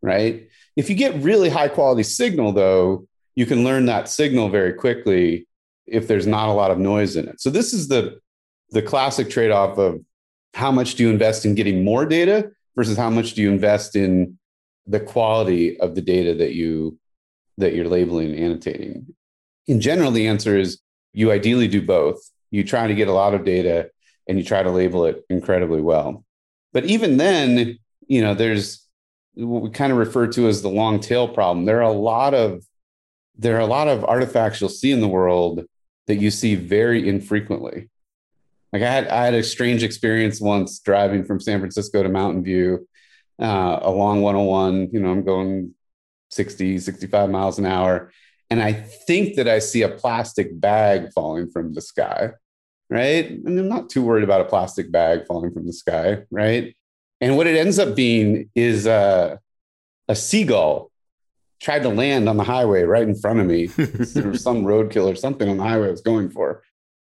right? 0.00 0.48
If 0.76 0.88
you 0.88 0.94
get 0.94 1.20
really 1.24 1.48
high 1.48 1.66
quality 1.66 2.04
signal 2.04 2.52
though, 2.52 3.08
you 3.34 3.46
can 3.46 3.64
learn 3.64 3.86
that 3.86 4.08
signal 4.08 4.48
very 4.48 4.72
quickly 4.72 5.48
if 5.88 6.06
there's 6.06 6.28
not 6.28 6.48
a 6.48 6.52
lot 6.52 6.70
of 6.70 6.78
noise 6.78 7.16
in 7.16 7.26
it. 7.26 7.40
So 7.40 7.50
this 7.50 7.72
is 7.72 7.88
the 7.88 8.20
the 8.74 8.82
classic 8.82 9.30
trade-off 9.30 9.78
of 9.78 10.00
how 10.52 10.70
much 10.72 10.96
do 10.96 11.04
you 11.04 11.10
invest 11.10 11.46
in 11.46 11.54
getting 11.54 11.84
more 11.84 12.04
data 12.04 12.50
versus 12.76 12.96
how 12.96 13.08
much 13.08 13.34
do 13.34 13.42
you 13.42 13.50
invest 13.50 13.94
in 13.94 14.36
the 14.86 15.00
quality 15.00 15.78
of 15.78 15.94
the 15.94 16.02
data 16.02 16.34
that 16.34 16.54
you 16.54 16.98
that 17.56 17.74
you're 17.74 17.88
labeling 17.88 18.32
and 18.32 18.44
annotating? 18.44 19.14
In 19.68 19.80
general, 19.80 20.10
the 20.10 20.26
answer 20.26 20.58
is 20.58 20.80
you 21.12 21.30
ideally 21.30 21.68
do 21.68 21.80
both. 21.80 22.18
You 22.50 22.64
try 22.64 22.88
to 22.88 22.94
get 22.94 23.08
a 23.08 23.12
lot 23.12 23.32
of 23.32 23.44
data 23.44 23.90
and 24.28 24.38
you 24.38 24.44
try 24.44 24.62
to 24.62 24.70
label 24.70 25.06
it 25.06 25.24
incredibly 25.30 25.80
well. 25.80 26.24
But 26.72 26.84
even 26.86 27.16
then, 27.16 27.78
you 28.08 28.22
know, 28.22 28.34
there's 28.34 28.84
what 29.34 29.62
we 29.62 29.70
kind 29.70 29.92
of 29.92 29.98
refer 29.98 30.26
to 30.26 30.48
as 30.48 30.62
the 30.62 30.68
long 30.68 30.98
tail 30.98 31.28
problem. 31.28 31.64
There 31.64 31.78
are 31.78 31.82
a 31.82 31.92
lot 31.92 32.34
of 32.34 32.64
there 33.36 33.56
are 33.56 33.60
a 33.60 33.66
lot 33.66 33.86
of 33.86 34.04
artifacts 34.04 34.60
you'll 34.60 34.70
see 34.70 34.90
in 34.90 35.00
the 35.00 35.08
world 35.08 35.64
that 36.08 36.16
you 36.16 36.32
see 36.32 36.56
very 36.56 37.08
infrequently. 37.08 37.88
Like 38.74 38.82
I 38.82 38.90
had 38.90 39.06
I 39.06 39.24
had 39.24 39.34
a 39.34 39.42
strange 39.44 39.84
experience 39.84 40.40
once 40.40 40.80
driving 40.80 41.24
from 41.24 41.38
San 41.38 41.60
Francisco 41.60 42.02
to 42.02 42.08
Mountain 42.08 42.42
View 42.42 42.88
uh, 43.40 43.78
along 43.82 44.22
101. 44.22 44.88
You 44.92 44.98
know, 44.98 45.12
I'm 45.12 45.22
going 45.22 45.74
60, 46.30 46.80
65 46.80 47.30
miles 47.30 47.60
an 47.60 47.66
hour. 47.66 48.10
And 48.50 48.60
I 48.60 48.72
think 48.72 49.36
that 49.36 49.46
I 49.46 49.60
see 49.60 49.82
a 49.82 49.88
plastic 49.88 50.60
bag 50.60 51.12
falling 51.14 51.50
from 51.50 51.72
the 51.72 51.80
sky, 51.80 52.30
right? 52.90 53.30
And 53.30 53.56
I'm 53.60 53.68
not 53.68 53.90
too 53.90 54.02
worried 54.02 54.24
about 54.24 54.40
a 54.40 54.44
plastic 54.44 54.90
bag 54.90 55.24
falling 55.28 55.52
from 55.52 55.66
the 55.66 55.72
sky, 55.72 56.22
right? 56.32 56.76
And 57.20 57.36
what 57.36 57.46
it 57.46 57.56
ends 57.56 57.78
up 57.78 57.94
being 57.94 58.50
is 58.56 58.88
uh, 58.88 59.36
a 60.08 60.16
seagull 60.16 60.90
tried 61.60 61.84
to 61.84 61.90
land 61.90 62.28
on 62.28 62.38
the 62.38 62.44
highway 62.44 62.82
right 62.82 63.06
in 63.06 63.14
front 63.14 63.38
of 63.38 63.46
me. 63.46 63.66
there 63.66 64.28
was 64.28 64.42
some 64.42 64.64
roadkill 64.64 65.12
or 65.12 65.14
something 65.14 65.48
on 65.48 65.58
the 65.58 65.62
highway 65.62 65.86
I 65.86 65.92
was 65.92 66.00
going 66.00 66.28
for. 66.28 66.64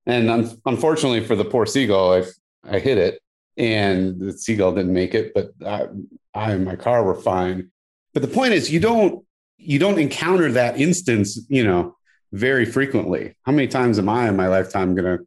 And 0.07 0.31
un- 0.31 0.61
unfortunately 0.67 1.25
for 1.25 1.37
the 1.37 1.45
poor 1.45 1.67
seagull, 1.67 2.15
I, 2.15 2.25
I 2.65 2.79
hit 2.79 2.99
it 2.99 3.21
and 3.57 4.19
the 4.19 4.33
seagull 4.33 4.75
didn't 4.75 4.93
make 4.93 5.15
it, 5.15 5.33
but 5.35 5.53
I, 5.65 5.87
I 6.35 6.53
and 6.53 6.65
my 6.65 6.77
car 6.77 7.05
were 7.05 7.15
fine. 7.15 7.71
But 8.15 8.23
the 8.23 8.29
point 8.29 8.55
is, 8.55 8.71
you 8.71 8.81
don't 8.81 9.25
you 9.59 9.79
don't 9.79 9.99
encounter 9.99 10.51
that 10.53 10.81
instance, 10.81 11.39
you 11.49 11.65
know, 11.65 11.97
very 12.33 12.65
frequently. 12.65 13.35
How 13.43 13.53
many 13.53 13.69
times 13.69 13.99
am 13.99 14.09
I 14.09 14.29
in 14.29 14.37
my 14.37 14.49
lifetime 14.49 14.95
gonna 14.95 15.19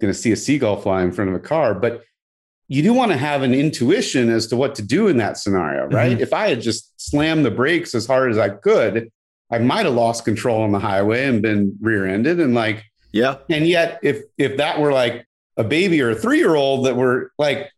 gonna 0.00 0.14
see 0.14 0.32
a 0.32 0.36
seagull 0.36 0.80
fly 0.80 1.02
in 1.02 1.12
front 1.12 1.30
of 1.30 1.36
a 1.36 1.40
car? 1.40 1.74
But 1.74 2.02
you 2.68 2.82
do 2.82 2.94
want 2.94 3.12
to 3.12 3.18
have 3.18 3.42
an 3.42 3.52
intuition 3.52 4.30
as 4.30 4.46
to 4.46 4.56
what 4.56 4.74
to 4.76 4.82
do 4.82 5.08
in 5.08 5.18
that 5.18 5.36
scenario, 5.36 5.86
right? 5.86 6.12
Mm-hmm. 6.12 6.22
If 6.22 6.32
I 6.32 6.48
had 6.48 6.62
just 6.62 6.98
slammed 6.98 7.44
the 7.44 7.50
brakes 7.50 7.94
as 7.94 8.06
hard 8.06 8.30
as 8.30 8.38
I 8.38 8.48
could, 8.48 9.12
I 9.50 9.58
might 9.58 9.84
have 9.84 9.94
lost 9.94 10.24
control 10.24 10.62
on 10.62 10.72
the 10.72 10.78
highway 10.78 11.26
and 11.26 11.42
been 11.42 11.76
rear-ended. 11.80 12.40
And 12.40 12.54
like, 12.54 12.84
yeah. 13.14 13.36
And 13.48 13.66
yet, 13.66 14.00
if 14.02 14.24
if 14.36 14.56
that 14.56 14.80
were 14.80 14.92
like 14.92 15.24
a 15.56 15.62
baby 15.62 16.02
or 16.02 16.10
a 16.10 16.14
three-year-old 16.16 16.84
that 16.86 16.96
were 16.96 17.30
like, 17.38 17.70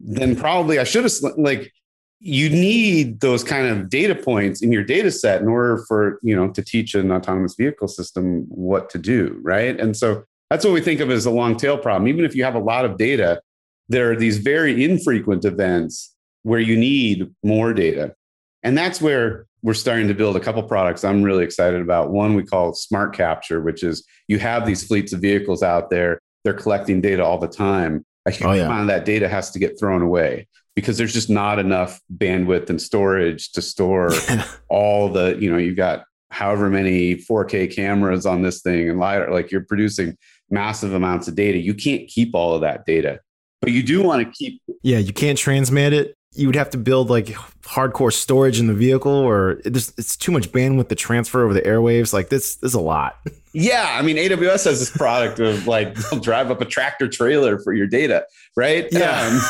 then 0.00 0.34
probably 0.34 0.80
I 0.80 0.84
should 0.84 1.04
have 1.04 1.12
like 1.36 1.72
you 2.18 2.50
need 2.50 3.20
those 3.20 3.44
kind 3.44 3.68
of 3.68 3.88
data 3.88 4.16
points 4.16 4.60
in 4.60 4.72
your 4.72 4.82
data 4.82 5.12
set 5.12 5.40
in 5.40 5.46
order 5.46 5.84
for 5.86 6.18
you 6.22 6.34
know 6.34 6.50
to 6.50 6.62
teach 6.62 6.96
an 6.96 7.12
autonomous 7.12 7.54
vehicle 7.54 7.86
system 7.86 8.44
what 8.48 8.90
to 8.90 8.98
do 8.98 9.40
right? 9.44 9.78
And 9.78 9.96
so 9.96 10.24
that's 10.50 10.64
what 10.64 10.74
we 10.74 10.80
think 10.80 10.98
of 10.98 11.10
as 11.10 11.26
a 11.26 11.30
long 11.30 11.56
tail 11.56 11.78
problem. 11.78 12.08
Even 12.08 12.24
if 12.24 12.34
you 12.34 12.42
have 12.42 12.56
a 12.56 12.60
lot 12.60 12.84
of 12.84 12.98
data 12.98 13.40
there 13.88 14.10
are 14.10 14.16
these 14.16 14.38
very 14.38 14.84
infrequent 14.84 15.44
events 15.44 16.16
where 16.42 16.60
you 16.60 16.76
need 16.76 17.30
more 17.44 17.72
data 17.72 18.14
and 18.62 18.76
that's 18.76 19.00
where 19.00 19.46
we're 19.62 19.74
starting 19.74 20.08
to 20.08 20.14
build 20.14 20.36
a 20.36 20.40
couple 20.40 20.62
products 20.62 21.04
i'm 21.04 21.22
really 21.22 21.44
excited 21.44 21.80
about 21.80 22.10
one 22.10 22.34
we 22.34 22.44
call 22.44 22.74
smart 22.74 23.14
capture 23.14 23.60
which 23.60 23.82
is 23.82 24.06
you 24.28 24.38
have 24.38 24.66
these 24.66 24.86
fleets 24.86 25.12
of 25.12 25.20
vehicles 25.20 25.62
out 25.62 25.90
there 25.90 26.18
they're 26.44 26.54
collecting 26.54 27.00
data 27.00 27.24
all 27.24 27.38
the 27.38 27.48
time 27.48 28.04
a 28.26 28.30
huge 28.30 28.46
oh, 28.46 28.52
yeah. 28.52 28.66
amount 28.66 28.82
of 28.82 28.86
that 28.88 29.04
data 29.04 29.28
has 29.28 29.50
to 29.50 29.58
get 29.58 29.78
thrown 29.78 30.02
away 30.02 30.46
because 30.74 30.96
there's 30.96 31.12
just 31.12 31.30
not 31.30 31.58
enough 31.58 32.00
bandwidth 32.16 32.70
and 32.70 32.80
storage 32.80 33.52
to 33.52 33.62
store 33.62 34.10
all 34.68 35.08
the, 35.08 35.36
you 35.38 35.50
know, 35.50 35.58
you've 35.58 35.76
got 35.76 36.04
however 36.30 36.70
many 36.70 37.16
4K 37.16 37.74
cameras 37.74 38.24
on 38.24 38.42
this 38.42 38.62
thing 38.62 38.88
and 38.88 38.98
LiDAR, 38.98 39.30
like 39.30 39.50
you're 39.50 39.64
producing 39.64 40.16
massive 40.50 40.94
amounts 40.94 41.28
of 41.28 41.34
data. 41.34 41.58
You 41.58 41.74
can't 41.74 42.08
keep 42.08 42.34
all 42.34 42.54
of 42.54 42.62
that 42.62 42.86
data, 42.86 43.20
but 43.60 43.72
you 43.72 43.82
do 43.82 44.02
want 44.02 44.26
to 44.26 44.32
keep. 44.32 44.62
Yeah, 44.82 44.98
you 44.98 45.12
can't 45.12 45.36
transmit 45.36 45.92
it. 45.92 46.16
You 46.34 46.46
would 46.48 46.56
have 46.56 46.70
to 46.70 46.78
build 46.78 47.10
like 47.10 47.26
hardcore 47.62 48.12
storage 48.12 48.58
in 48.58 48.66
the 48.66 48.74
vehicle, 48.74 49.12
or 49.12 49.60
it's, 49.64 49.92
it's 49.98 50.16
too 50.16 50.32
much 50.32 50.50
bandwidth 50.50 50.88
to 50.88 50.94
transfer 50.94 51.44
over 51.44 51.54
the 51.54 51.62
airwaves. 51.62 52.12
Like 52.12 52.28
this, 52.28 52.56
this 52.56 52.70
is 52.70 52.74
a 52.74 52.80
lot. 52.80 53.16
Yeah, 53.54 53.98
I 53.98 54.00
mean, 54.00 54.16
AWS 54.16 54.64
has 54.64 54.78
this 54.80 54.90
product 54.90 55.38
of 55.38 55.66
like 55.66 55.94
they'll 55.94 56.20
drive 56.20 56.50
up 56.50 56.62
a 56.62 56.64
tractor 56.64 57.06
trailer 57.06 57.58
for 57.58 57.74
your 57.74 57.86
data, 57.86 58.24
right? 58.56 58.88
Yeah. 58.90 59.26
Um, 59.26 59.40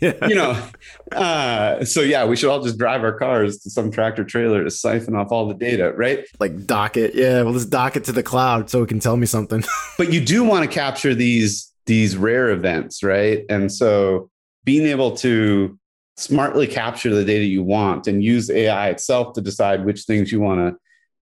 you 0.28 0.34
know, 0.34 0.62
uh, 1.12 1.84
so 1.84 2.00
yeah, 2.00 2.24
we 2.24 2.36
should 2.36 2.48
all 2.48 2.62
just 2.62 2.78
drive 2.78 3.02
our 3.02 3.12
cars 3.12 3.58
to 3.58 3.70
some 3.70 3.90
tractor 3.90 4.24
trailer 4.24 4.64
to 4.64 4.70
siphon 4.70 5.14
off 5.14 5.28
all 5.30 5.46
the 5.46 5.54
data, 5.54 5.92
right? 5.92 6.24
Like 6.38 6.66
dock 6.66 6.96
it. 6.96 7.14
Yeah, 7.14 7.42
well 7.42 7.52
let's 7.52 7.66
dock 7.66 7.96
it 7.96 8.04
to 8.04 8.12
the 8.12 8.22
cloud 8.22 8.70
so 8.70 8.82
it 8.82 8.88
can 8.88 9.00
tell 9.00 9.16
me 9.16 9.26
something. 9.26 9.64
but 9.98 10.12
you 10.12 10.24
do 10.24 10.44
want 10.44 10.64
to 10.64 10.74
capture 10.74 11.14
these 11.14 11.72
these 11.86 12.16
rare 12.16 12.50
events, 12.50 13.02
right? 13.02 13.44
And 13.48 13.72
so 13.72 14.30
being 14.64 14.86
able 14.86 15.16
to 15.18 15.78
smartly 16.18 16.66
capture 16.66 17.14
the 17.14 17.24
data 17.24 17.44
you 17.44 17.62
want 17.62 18.08
and 18.08 18.24
use 18.24 18.50
AI 18.50 18.88
itself 18.88 19.34
to 19.34 19.40
decide 19.40 19.84
which 19.84 20.02
things 20.02 20.32
you 20.32 20.40
want 20.40 20.58
to 20.58 20.76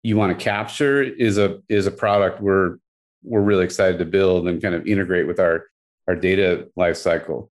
you 0.01 0.15
want 0.15 0.37
to 0.37 0.43
capture 0.43 1.03
is 1.03 1.37
a 1.37 1.59
is 1.67 1.87
a 1.87 1.91
product 1.91 2.41
we're 2.41 2.77
we're 3.21 3.41
really 3.41 3.65
excited 3.65 3.99
to 3.99 4.05
build 4.05 4.47
and 4.47 4.61
kind 4.61 4.73
of 4.73 4.87
integrate 4.87 5.27
with 5.27 5.41
our 5.41 5.65
our 6.07 6.15
data 6.15 6.69
lifecycle 6.79 7.49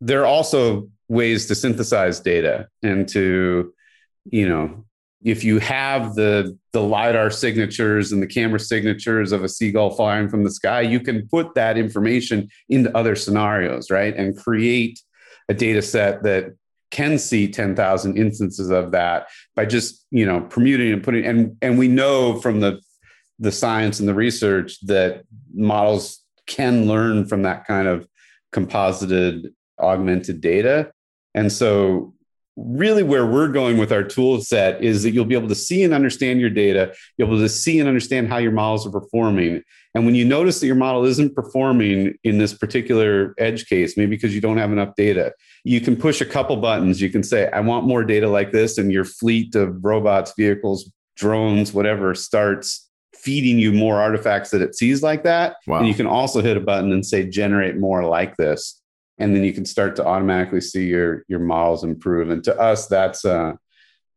there 0.00 0.20
are 0.22 0.26
also 0.26 0.88
ways 1.08 1.46
to 1.46 1.56
synthesize 1.56 2.20
data 2.20 2.68
and 2.84 3.08
to 3.08 3.74
you 4.26 4.48
know 4.48 4.84
if 5.24 5.42
you 5.42 5.58
have 5.58 6.14
the 6.14 6.56
the 6.72 6.80
lidar 6.80 7.30
signatures 7.30 8.12
and 8.12 8.22
the 8.22 8.28
camera 8.28 8.60
signatures 8.60 9.32
of 9.32 9.42
a 9.42 9.48
seagull 9.48 9.90
flying 9.90 10.28
from 10.28 10.44
the 10.44 10.52
sky 10.52 10.82
you 10.82 11.00
can 11.00 11.26
put 11.26 11.52
that 11.56 11.76
information 11.76 12.48
into 12.68 12.96
other 12.96 13.16
scenarios 13.16 13.90
right? 13.90 14.14
And 14.14 14.36
create 14.36 15.00
a 15.48 15.54
data 15.54 15.82
set 15.82 16.22
that 16.22 16.54
can 16.90 17.18
see 17.18 17.48
10,000 17.48 18.16
instances 18.16 18.70
of 18.70 18.92
that 18.92 19.28
by 19.54 19.66
just, 19.66 20.06
you 20.10 20.24
know, 20.24 20.40
permuting 20.42 20.92
and 20.92 21.02
putting 21.02 21.24
and 21.24 21.56
and 21.60 21.78
we 21.78 21.88
know 21.88 22.38
from 22.40 22.60
the 22.60 22.80
the 23.38 23.52
science 23.52 24.00
and 24.00 24.08
the 24.08 24.14
research 24.14 24.80
that 24.86 25.22
models 25.52 26.22
can 26.46 26.86
learn 26.86 27.26
from 27.26 27.42
that 27.42 27.66
kind 27.66 27.88
of 27.88 28.06
composited 28.52 29.52
augmented 29.78 30.40
data. 30.40 30.90
And 31.34 31.52
so 31.52 32.14
really 32.56 33.02
where 33.02 33.26
we're 33.26 33.48
going 33.48 33.76
with 33.76 33.92
our 33.92 34.02
tool 34.02 34.40
set 34.40 34.82
is 34.82 35.02
that 35.02 35.10
you'll 35.10 35.26
be 35.26 35.34
able 35.34 35.48
to 35.48 35.54
see 35.54 35.84
and 35.84 35.92
understand 35.92 36.40
your 36.40 36.48
data 36.48 36.92
you'll 37.16 37.28
be 37.28 37.34
able 37.34 37.42
to 37.42 37.48
see 37.48 37.78
and 37.78 37.88
understand 37.88 38.28
how 38.28 38.38
your 38.38 38.52
models 38.52 38.86
are 38.86 38.90
performing 38.90 39.62
and 39.94 40.06
when 40.06 40.14
you 40.14 40.24
notice 40.24 40.60
that 40.60 40.66
your 40.66 40.74
model 40.74 41.04
isn't 41.04 41.34
performing 41.34 42.14
in 42.24 42.38
this 42.38 42.54
particular 42.54 43.34
edge 43.38 43.66
case 43.66 43.96
maybe 43.96 44.16
because 44.16 44.34
you 44.34 44.40
don't 44.40 44.56
have 44.56 44.72
enough 44.72 44.94
data 44.96 45.32
you 45.66 45.80
can 45.80 45.96
push 45.96 46.20
a 46.20 46.24
couple 46.24 46.56
buttons. 46.58 47.02
You 47.02 47.10
can 47.10 47.24
say 47.24 47.50
i 47.50 47.60
want 47.60 47.86
more 47.86 48.04
data 48.04 48.28
like 48.28 48.52
this 48.52 48.78
and 48.78 48.92
your 48.92 49.04
fleet 49.04 49.54
of 49.56 49.84
robots 49.84 50.32
vehicles 50.36 50.90
drones 51.16 51.72
whatever 51.72 52.14
starts 52.14 52.88
feeding 53.14 53.58
you 53.58 53.72
more 53.72 54.00
artifacts 54.00 54.50
that 54.50 54.62
it 54.62 54.76
sees 54.76 55.02
like 55.02 55.24
that. 55.24 55.56
Wow. 55.66 55.78
and 55.78 55.88
you 55.88 55.94
can 55.94 56.06
also 56.06 56.40
hit 56.40 56.56
a 56.56 56.60
button 56.60 56.92
and 56.92 57.04
say 57.04 57.28
generate 57.28 57.76
more 57.76 58.04
like 58.04 58.36
this. 58.36 58.80
And 59.18 59.34
then 59.34 59.42
you 59.42 59.52
can 59.52 59.64
start 59.64 59.96
to 59.96 60.06
automatically 60.06 60.60
see 60.60 60.86
your 60.86 61.24
your 61.26 61.40
models 61.40 61.82
improve. 61.82 62.30
And 62.30 62.44
to 62.44 62.56
us 62.58 62.86
that's 62.86 63.24
uh 63.24 63.54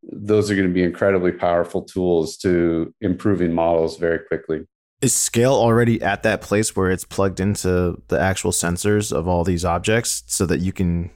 those 0.04 0.52
are 0.52 0.56
going 0.56 0.68
to 0.68 0.74
be 0.74 0.84
incredibly 0.84 1.32
powerful 1.32 1.82
tools 1.82 2.38
to 2.38 2.94
improving 3.02 3.54
models 3.54 3.98
very 3.98 4.20
quickly. 4.20 4.68
Is 5.02 5.16
scale 5.16 5.54
already 5.54 6.02
at 6.02 6.24
that 6.24 6.42
place 6.42 6.76
where 6.76 6.92
it's 6.92 7.06
plugged 7.06 7.40
into 7.40 8.02
the 8.10 8.20
actual 8.20 8.52
sensors 8.52 9.12
of 9.12 9.28
all 9.28 9.44
these 9.44 9.66
objects 9.66 10.24
so 10.28 10.46
that 10.46 10.60
you 10.60 10.72
can 10.72 11.10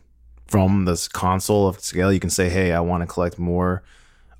from 0.47 0.85
this 0.85 1.07
console 1.07 1.67
of 1.67 1.79
scale 1.79 2.11
you 2.11 2.19
can 2.19 2.29
say 2.29 2.49
hey 2.49 2.71
i 2.71 2.79
want 2.79 3.01
to 3.01 3.07
collect 3.07 3.39
more 3.39 3.83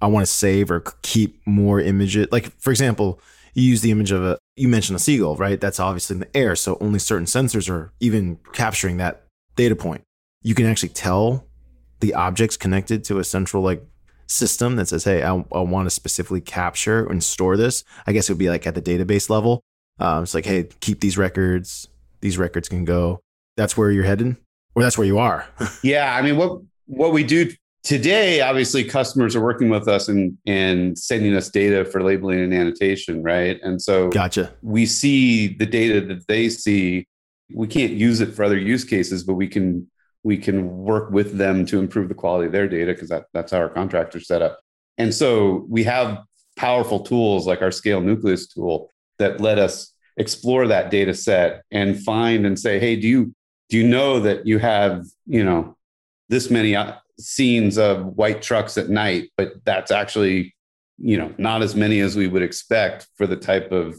i 0.01 0.07
want 0.07 0.25
to 0.25 0.31
save 0.31 0.69
or 0.69 0.81
keep 1.01 1.41
more 1.45 1.79
images 1.79 2.27
like 2.31 2.51
for 2.59 2.71
example 2.71 3.19
you 3.53 3.63
use 3.63 3.81
the 3.81 3.91
image 3.91 4.11
of 4.11 4.23
a 4.23 4.37
you 4.55 4.67
mentioned 4.67 4.95
a 4.95 4.99
seagull 4.99 5.35
right 5.35 5.61
that's 5.61 5.79
obviously 5.79 6.15
in 6.15 6.19
the 6.19 6.37
air 6.37 6.55
so 6.55 6.77
only 6.81 6.99
certain 6.99 7.25
sensors 7.25 7.69
are 7.69 7.91
even 7.99 8.39
capturing 8.53 8.97
that 8.97 9.23
data 9.55 9.75
point. 9.75 10.03
You 10.41 10.55
can 10.55 10.65
actually 10.65 10.89
tell 10.89 11.45
the 11.99 12.13
objects 12.13 12.57
connected 12.57 13.03
to 13.05 13.19
a 13.19 13.23
central 13.23 13.63
like 13.63 13.83
system 14.27 14.75
that 14.77 14.87
says, 14.87 15.03
"Hey, 15.03 15.23
I, 15.23 15.33
I 15.51 15.59
want 15.59 15.85
to 15.85 15.89
specifically 15.89 16.41
capture 16.41 17.05
and 17.05 17.23
store 17.23 17.57
this." 17.57 17.83
I 18.05 18.13
guess 18.13 18.29
it 18.29 18.33
would 18.33 18.39
be 18.39 18.49
like 18.49 18.67
at 18.67 18.75
the 18.75 18.81
database 18.81 19.29
level. 19.29 19.61
Um, 19.99 20.23
it's 20.23 20.33
like, 20.33 20.45
"Hey, 20.45 20.67
keep 20.79 20.99
these 20.99 21.17
records. 21.17 21.87
These 22.21 22.37
records 22.37 22.69
can 22.69 22.85
go." 22.85 23.19
That's 23.55 23.77
where 23.77 23.91
you're 23.91 24.03
headed, 24.03 24.35
or 24.75 24.83
that's 24.83 24.97
where 24.97 25.07
you 25.07 25.19
are. 25.19 25.47
yeah, 25.83 26.15
I 26.15 26.21
mean, 26.21 26.37
what 26.37 26.59
what 26.85 27.13
we 27.13 27.23
do 27.23 27.51
today, 27.83 28.41
obviously, 28.41 28.83
customers 28.83 29.35
are 29.35 29.41
working 29.41 29.69
with 29.69 29.87
us 29.87 30.07
and 30.07 30.37
and 30.45 30.97
sending 30.97 31.35
us 31.35 31.49
data 31.49 31.85
for 31.85 32.03
labeling 32.03 32.39
and 32.39 32.53
annotation, 32.53 33.23
right? 33.23 33.59
And 33.61 33.81
so, 33.81 34.09
gotcha. 34.09 34.53
We 34.61 34.85
see 34.85 35.47
the 35.55 35.65
data 35.65 36.01
that 36.07 36.27
they 36.27 36.49
see 36.49 37.07
we 37.53 37.67
can't 37.67 37.93
use 37.93 38.21
it 38.21 38.33
for 38.33 38.43
other 38.43 38.57
use 38.57 38.83
cases, 38.83 39.23
but 39.23 39.35
we 39.35 39.47
can 39.47 39.89
we 40.23 40.37
can 40.37 40.77
work 40.77 41.11
with 41.11 41.37
them 41.37 41.65
to 41.65 41.79
improve 41.79 42.07
the 42.07 42.15
quality 42.15 42.45
of 42.45 42.53
their 42.53 42.67
data 42.67 42.93
because 42.93 43.09
that, 43.09 43.25
that's 43.33 43.51
how 43.51 43.57
our 43.57 43.69
contracts 43.69 44.15
are 44.15 44.21
set 44.21 44.41
up. 44.41 44.59
And 44.97 45.13
so 45.13 45.65
we 45.69 45.83
have 45.83 46.19
powerful 46.55 47.01
tools 47.01 47.45
like 47.45 47.61
our 47.61 47.71
scale 47.71 47.99
nucleus 47.99 48.47
tool 48.47 48.89
that 49.19 49.41
let 49.41 49.59
us 49.59 49.93
explore 50.15 50.67
that 50.67 50.91
data 50.91 51.13
set 51.13 51.63
and 51.71 52.01
find 52.01 52.45
and 52.45 52.57
say, 52.57 52.79
hey, 52.79 52.95
do 52.95 53.07
you 53.07 53.35
do 53.69 53.77
you 53.77 53.87
know 53.87 54.19
that 54.19 54.45
you 54.45 54.59
have 54.59 55.05
you 55.25 55.43
know 55.43 55.75
this 56.29 56.49
many 56.49 56.75
uh, 56.75 56.93
scenes 57.19 57.77
of 57.77 58.05
white 58.05 58.41
trucks 58.41 58.77
at 58.77 58.89
night, 58.89 59.31
but 59.37 59.53
that's 59.65 59.91
actually 59.91 60.55
you 60.97 61.17
know 61.17 61.33
not 61.37 61.61
as 61.61 61.75
many 61.75 61.99
as 61.99 62.15
we 62.15 62.27
would 62.27 62.41
expect 62.43 63.07
for 63.15 63.27
the 63.27 63.35
type 63.35 63.71
of 63.71 63.95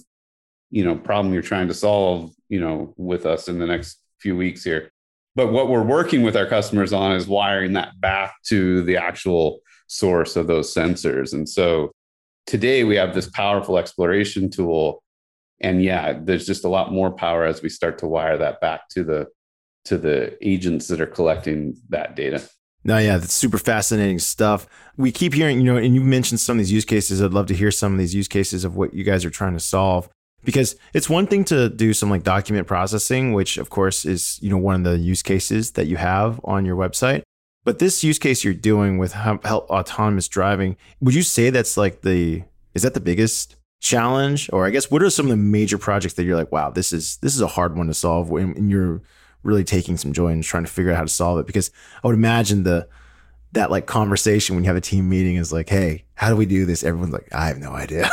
you 0.70 0.84
know 0.84 0.96
problem 0.96 1.32
you're 1.32 1.42
trying 1.42 1.68
to 1.68 1.74
solve 1.74 2.32
you 2.48 2.60
know 2.60 2.94
with 2.96 3.26
us 3.26 3.48
in 3.48 3.58
the 3.58 3.66
next 3.66 4.00
few 4.20 4.36
weeks 4.36 4.64
here? 4.64 4.90
But 5.36 5.52
what 5.52 5.68
we're 5.68 5.82
working 5.82 6.22
with 6.22 6.36
our 6.36 6.46
customers 6.46 6.92
on 6.92 7.12
is 7.12 7.26
wiring 7.26 7.72
that 7.72 8.00
back 8.00 8.34
to 8.44 8.82
the 8.82 8.96
actual 8.96 9.60
source 9.88 10.36
of 10.36 10.46
those 10.46 10.72
sensors. 10.72 11.32
And 11.32 11.48
so 11.48 11.90
today 12.46 12.84
we 12.84 12.96
have 12.96 13.14
this 13.14 13.28
powerful 13.30 13.78
exploration 13.78 14.50
tool 14.50 15.02
and 15.60 15.82
yeah 15.82 16.18
there's 16.20 16.46
just 16.46 16.64
a 16.64 16.68
lot 16.68 16.92
more 16.92 17.10
power 17.10 17.44
as 17.44 17.62
we 17.62 17.68
start 17.68 17.98
to 17.98 18.06
wire 18.06 18.36
that 18.36 18.60
back 18.60 18.88
to 18.90 19.04
the 19.04 19.26
to 19.84 19.98
the 19.98 20.36
agents 20.46 20.88
that 20.88 21.00
are 21.00 21.06
collecting 21.06 21.76
that 21.88 22.16
data 22.16 22.48
no, 22.86 22.98
yeah, 22.98 23.16
that's 23.16 23.32
super 23.32 23.56
fascinating 23.56 24.18
stuff. 24.18 24.66
We 24.98 25.10
keep 25.10 25.32
hearing, 25.32 25.58
you 25.58 25.64
know, 25.64 25.78
and 25.78 25.94
you 25.94 26.02
mentioned 26.02 26.38
some 26.38 26.58
of 26.58 26.58
these 26.58 26.70
use 26.70 26.84
cases. 26.84 27.22
I'd 27.22 27.32
love 27.32 27.46
to 27.46 27.54
hear 27.54 27.70
some 27.70 27.94
of 27.94 27.98
these 27.98 28.14
use 28.14 28.28
cases 28.28 28.62
of 28.62 28.76
what 28.76 28.92
you 28.92 29.04
guys 29.04 29.24
are 29.24 29.30
trying 29.30 29.54
to 29.54 29.60
solve 29.60 30.10
because 30.44 30.76
it's 30.92 31.08
one 31.08 31.26
thing 31.26 31.44
to 31.44 31.68
do 31.68 31.92
some 31.94 32.10
like 32.10 32.22
document 32.22 32.66
processing 32.66 33.32
which 33.32 33.56
of 33.56 33.70
course 33.70 34.04
is 34.04 34.38
you 34.42 34.50
know 34.50 34.58
one 34.58 34.74
of 34.74 34.84
the 34.84 34.98
use 34.98 35.22
cases 35.22 35.72
that 35.72 35.86
you 35.86 35.96
have 35.96 36.40
on 36.44 36.64
your 36.64 36.76
website 36.76 37.22
but 37.64 37.78
this 37.78 38.04
use 38.04 38.18
case 38.18 38.44
you're 38.44 38.54
doing 38.54 38.98
with 38.98 39.12
help 39.12 39.44
autonomous 39.70 40.28
driving 40.28 40.76
would 41.00 41.14
you 41.14 41.22
say 41.22 41.50
that's 41.50 41.76
like 41.76 42.02
the 42.02 42.42
is 42.74 42.82
that 42.82 42.94
the 42.94 43.00
biggest 43.00 43.56
challenge 43.80 44.48
or 44.52 44.66
i 44.66 44.70
guess 44.70 44.90
what 44.90 45.02
are 45.02 45.10
some 45.10 45.26
of 45.26 45.30
the 45.30 45.36
major 45.36 45.78
projects 45.78 46.14
that 46.14 46.24
you're 46.24 46.36
like 46.36 46.52
wow 46.52 46.70
this 46.70 46.92
is 46.92 47.16
this 47.18 47.34
is 47.34 47.40
a 47.40 47.46
hard 47.46 47.76
one 47.76 47.86
to 47.86 47.94
solve 47.94 48.30
and 48.30 48.70
you're 48.70 49.02
really 49.44 49.64
taking 49.64 49.96
some 49.96 50.12
joy 50.12 50.28
in 50.28 50.42
trying 50.42 50.64
to 50.64 50.70
figure 50.70 50.90
out 50.90 50.96
how 50.96 51.02
to 51.02 51.08
solve 51.08 51.38
it 51.38 51.46
because 51.46 51.70
i 52.02 52.06
would 52.06 52.16
imagine 52.16 52.62
the 52.62 52.88
that 53.54 53.70
like 53.70 53.86
conversation 53.86 54.54
when 54.54 54.64
you 54.64 54.68
have 54.68 54.76
a 54.76 54.80
team 54.80 55.08
meeting 55.08 55.36
is 55.36 55.52
like, 55.52 55.68
hey, 55.68 56.04
how 56.14 56.28
do 56.28 56.36
we 56.36 56.46
do 56.46 56.66
this? 56.66 56.84
Everyone's 56.84 57.12
like, 57.12 57.28
I 57.32 57.46
have 57.46 57.58
no 57.58 57.70
idea. 57.70 58.10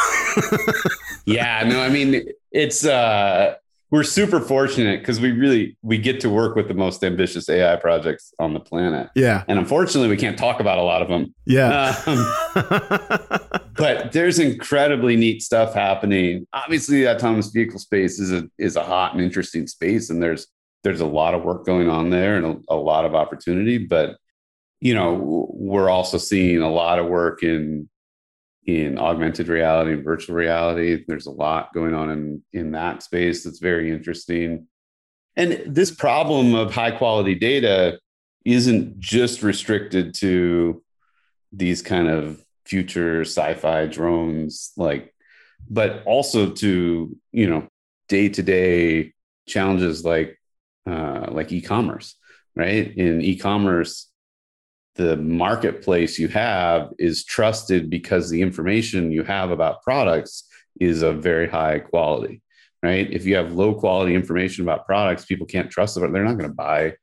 yeah, 1.26 1.64
no, 1.68 1.82
I 1.82 1.90
mean, 1.90 2.24
it's 2.52 2.86
uh 2.86 3.56
we're 3.90 4.04
super 4.04 4.40
fortunate 4.40 5.02
because 5.02 5.20
we 5.20 5.32
really 5.32 5.76
we 5.82 5.98
get 5.98 6.22
to 6.22 6.30
work 6.30 6.56
with 6.56 6.70
the 6.70 6.74
most 6.74 7.04
ambitious 7.04 7.50
AI 7.50 7.76
projects 7.76 8.34
on 8.40 8.54
the 8.54 8.60
planet. 8.60 9.10
Yeah. 9.16 9.44
And 9.50 9.60
unfortunately, 9.60 10.08
we 10.08 10.16
can't 10.16 10.38
talk 10.38 10.62
about 10.62 10.78
a 10.78 10.82
lot 10.82 11.02
of 11.02 11.10
them. 11.10 11.36
Yeah. 11.46 12.02
Um, 12.06 12.26
but 13.76 14.14
there's 14.14 14.40
incredibly 14.40 15.18
neat 15.18 15.42
stuff 15.44 15.74
happening. 15.74 16.48
Obviously, 16.54 17.02
the 17.02 17.14
autonomous 17.14 17.50
vehicle 17.50 17.80
space 17.80 18.18
is 18.18 18.32
a 18.32 18.50
is 18.58 18.78
a 18.78 18.84
hot 18.84 19.14
and 19.14 19.22
interesting 19.22 19.68
space, 19.68 20.10
and 20.10 20.24
there's 20.24 20.48
there's 20.84 21.02
a 21.02 21.06
lot 21.06 21.34
of 21.34 21.44
work 21.44 21.66
going 21.66 21.90
on 21.90 22.10
there 22.10 22.36
and 22.38 22.46
a, 22.70 22.74
a 22.74 22.76
lot 22.76 23.06
of 23.06 23.16
opportunity. 23.16 23.78
But 23.78 24.18
you 24.80 24.96
know, 24.96 25.48
we're 25.54 25.90
also 25.90 26.18
seeing 26.18 26.62
a 26.62 26.72
lot 26.72 27.00
of 27.00 27.08
work 27.08 27.44
in 27.44 27.88
in 28.66 28.98
augmented 28.98 29.48
reality 29.48 29.94
and 29.94 30.04
virtual 30.04 30.36
reality. 30.36 31.04
There's 31.08 31.26
a 31.26 31.32
lot 31.32 31.74
going 31.74 31.94
on 31.94 32.10
in 32.10 32.44
in 32.54 32.72
that 32.72 33.04
space 33.04 33.44
that's 33.44 33.60
very 33.60 33.92
interesting. 33.92 34.68
And 35.38 35.64
this 35.66 35.92
problem 35.92 36.56
of 36.56 36.74
high 36.74 36.92
quality 36.92 37.36
data 37.36 38.00
isn't 38.44 39.00
just 39.00 39.44
restricted 39.44 40.14
to 40.16 40.84
these 41.54 41.82
kind 41.82 42.08
of 42.08 42.44
future 42.66 43.22
sci-fi 43.22 43.86
drones 43.86 44.72
like 44.78 45.14
but 45.70 46.04
also 46.06 46.50
to 46.50 47.18
you 47.32 47.50
know 47.50 47.68
day-to-day 48.08 49.12
challenges 49.48 50.06
like 50.06 50.40
uh, 50.88 51.28
like 51.32 51.52
e-commerce 51.52 52.16
right? 52.56 52.96
In 52.98 53.22
e-commerce 53.22 54.08
the 54.96 55.16
marketplace 55.16 56.20
you 56.20 56.28
have 56.28 56.90
is 57.00 57.24
trusted 57.24 57.90
because 57.90 58.30
the 58.30 58.42
information 58.42 59.12
you 59.12 59.24
have 59.24 59.50
about 59.50 59.82
products 59.84 60.50
is 60.82 61.02
of 61.02 61.24
very 61.24 61.48
high 61.48 61.80
quality 61.80 62.42
right? 62.84 63.12
If 63.12 63.26
you 63.26 63.36
have 63.36 63.54
low 63.54 63.76
quality 63.76 64.16
information 64.16 64.64
about 64.64 64.86
products 64.86 65.26
people 65.26 65.48
can't 65.48 65.72
trust 65.72 65.96
them 65.96 66.12
they're 66.12 66.24
not 66.24 66.38
going 66.38 66.50
to 66.50 66.56
buy 66.56 66.94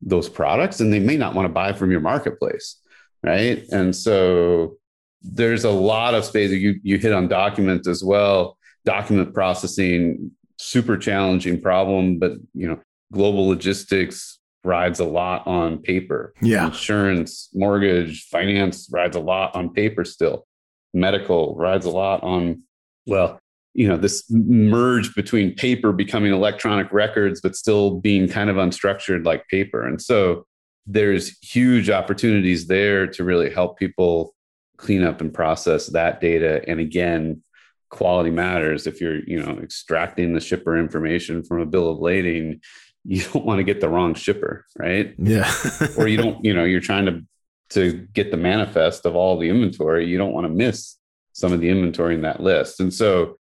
those 0.00 0.28
products 0.28 0.80
and 0.80 0.92
they 0.92 1.00
may 1.00 1.16
not 1.16 1.34
want 1.34 1.46
to 1.46 1.52
buy 1.52 1.72
from 1.72 1.90
your 1.90 2.00
marketplace 2.00 2.80
right? 3.22 3.64
And 3.70 3.94
so 3.94 4.76
there's 5.22 5.64
a 5.64 5.70
lot 5.70 6.14
of 6.14 6.24
space 6.24 6.50
you 6.50 6.78
you 6.82 6.98
hit 6.98 7.12
on 7.12 7.28
document 7.28 7.86
as 7.86 8.04
well. 8.04 8.58
Document 8.84 9.32
processing 9.32 10.30
super 10.58 10.96
challenging 10.96 11.60
problem 11.60 12.18
but 12.18 12.32
you 12.54 12.68
know 12.68 12.80
global 13.14 13.48
logistics 13.48 14.38
rides 14.64 15.00
a 15.00 15.04
lot 15.04 15.46
on 15.46 15.78
paper. 15.78 16.34
Yeah. 16.42 16.66
Insurance, 16.66 17.48
mortgage, 17.54 18.24
finance 18.24 18.88
rides 18.90 19.16
a 19.16 19.20
lot 19.20 19.54
on 19.54 19.72
paper 19.72 20.04
still. 20.04 20.46
Medical 20.92 21.54
rides 21.56 21.86
a 21.86 21.90
lot 21.90 22.22
on, 22.22 22.62
well, 23.06 23.38
you 23.74 23.88
know, 23.88 23.96
this 23.96 24.24
merge 24.30 25.14
between 25.14 25.54
paper 25.54 25.92
becoming 25.92 26.32
electronic 26.32 26.92
records, 26.92 27.40
but 27.40 27.56
still 27.56 28.00
being 28.00 28.28
kind 28.28 28.48
of 28.48 28.56
unstructured 28.56 29.26
like 29.26 29.46
paper. 29.48 29.84
And 29.86 30.00
so 30.00 30.46
there's 30.86 31.36
huge 31.40 31.90
opportunities 31.90 32.66
there 32.66 33.06
to 33.08 33.24
really 33.24 33.50
help 33.50 33.78
people 33.78 34.34
clean 34.76 35.02
up 35.02 35.20
and 35.20 35.32
process 35.32 35.86
that 35.88 36.20
data. 36.20 36.62
And 36.68 36.78
again, 36.78 37.42
quality 37.90 38.30
matters. 38.30 38.86
If 38.86 39.00
you're, 39.00 39.20
you 39.26 39.42
know, 39.42 39.58
extracting 39.62 40.34
the 40.34 40.40
shipper 40.40 40.76
information 40.76 41.42
from 41.42 41.60
a 41.60 41.66
bill 41.66 41.90
of 41.90 41.98
lading, 41.98 42.60
you 43.04 43.22
don't 43.32 43.44
want 43.44 43.58
to 43.58 43.64
get 43.64 43.80
the 43.80 43.88
wrong 43.88 44.14
shipper, 44.14 44.66
right? 44.78 45.14
Yeah. 45.18 45.52
or 45.98 46.08
you 46.08 46.16
don't, 46.16 46.44
you 46.44 46.54
know, 46.54 46.64
you're 46.64 46.80
trying 46.80 47.06
to 47.06 47.24
to 47.70 48.06
get 48.12 48.30
the 48.30 48.36
manifest 48.36 49.06
of 49.06 49.16
all 49.16 49.38
the 49.38 49.48
inventory. 49.48 50.06
You 50.06 50.18
don't 50.18 50.32
want 50.32 50.44
to 50.44 50.52
miss 50.52 50.96
some 51.32 51.52
of 51.52 51.60
the 51.60 51.68
inventory 51.68 52.14
in 52.14 52.20
that 52.22 52.40
list. 52.40 52.78
And 52.78 52.92
so, 52.92 53.38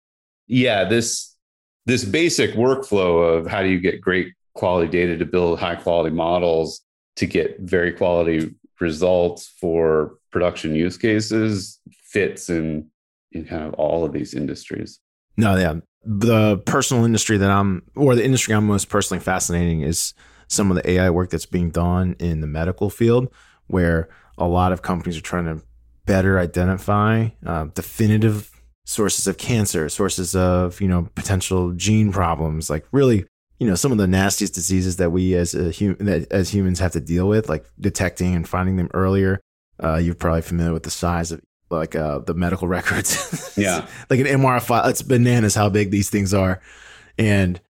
yeah, 0.47 0.85
this 0.85 1.37
this 1.87 2.05
basic 2.05 2.53
workflow 2.53 3.39
of 3.39 3.47
how 3.47 3.63
do 3.63 3.69
you 3.69 3.81
get 3.81 4.01
great 4.01 4.35
quality 4.55 4.91
data 4.91 5.17
to 5.17 5.25
build 5.25 5.59
high 5.59 5.75
quality 5.75 6.15
models 6.15 6.83
to 7.17 7.27
get 7.27 7.59
very 7.61 7.93
quality 7.93 8.55
results 8.81 9.53
for 9.61 10.19
production 10.31 10.75
use 10.75 10.97
cases 10.97 11.81
fits 12.05 12.51
in 12.51 12.89
in 13.33 13.45
kind 13.45 13.63
of 13.63 13.75
all 13.75 14.05
of 14.05 14.13
these 14.13 14.35
industries. 14.35 15.01
No, 15.37 15.57
yeah. 15.57 15.77
The 16.05 16.59
personal 16.59 17.05
industry 17.05 17.37
that 17.37 17.51
I'm 17.51 17.83
or 17.95 18.15
the 18.15 18.25
industry 18.25 18.55
I'm 18.55 18.67
most 18.67 18.89
personally 18.89 19.23
fascinating 19.23 19.83
is 19.83 20.15
some 20.49 20.71
of 20.71 20.77
the 20.77 20.91
AI 20.91 21.11
work 21.11 21.31
that's 21.31 21.47
being 21.47 21.71
done 21.71 22.17
in 22.19 22.41
the 22.41 22.47
medical 22.47 22.91
field 22.91 23.29
where 23.67 24.09
a 24.39 24.49
lot 24.49 24.73
of 24.73 24.83
companies 24.83 25.17
are 25.17 25.23
trying 25.23 25.45
to 25.45 25.63
better 26.07 26.39
identify 26.39 27.29
uh, 27.47 27.65
definitive 27.75 28.51
sources 28.85 29.27
of 29.29 29.39
cancer, 29.39 29.89
sources 29.89 30.35
of, 30.35 30.81
you 30.81 30.89
know, 30.89 31.09
potential 31.15 31.73
gene 31.73 32.11
problems, 32.11 32.69
like 32.71 32.85
really 32.91 33.27
you 33.61 33.67
know 33.67 33.75
some 33.75 33.93
of 33.93 33.99
the 33.99 34.07
nastiest 34.07 34.55
diseases 34.55 34.97
that 34.97 35.11
we 35.11 35.35
as 35.35 35.55
a 35.55 35.71
hum- 35.71 36.27
as 36.31 36.53
humans 36.53 36.81
have 36.81 36.93
to 36.93 37.01
deal 37.01 37.29
with, 37.29 37.49
like 37.49 37.65
detecting 37.79 38.35
and 38.35 38.49
finding 38.49 38.77
them 38.77 38.91
earlier. 38.95 39.41
Uh, 39.83 39.97
you're 39.97 40.15
probably 40.15 40.43
familiar 40.43 40.73
with 40.73 40.83
the 40.83 40.91
size 40.91 41.31
of 41.31 41.41
like 41.71 41.97
uh, 41.97 42.19
the 42.21 42.35
medical 42.35 42.69
records. 42.79 43.55
yeah, 43.57 43.87
like 44.11 44.21
an 44.21 44.27
MRI 44.27 44.63
file. 44.63 44.89
It's 44.89 45.03
bananas 45.03 45.55
how 45.55 45.69
big 45.69 45.91
these 45.91 46.11
things 46.11 46.35
are, 46.35 46.61
and 47.19 47.61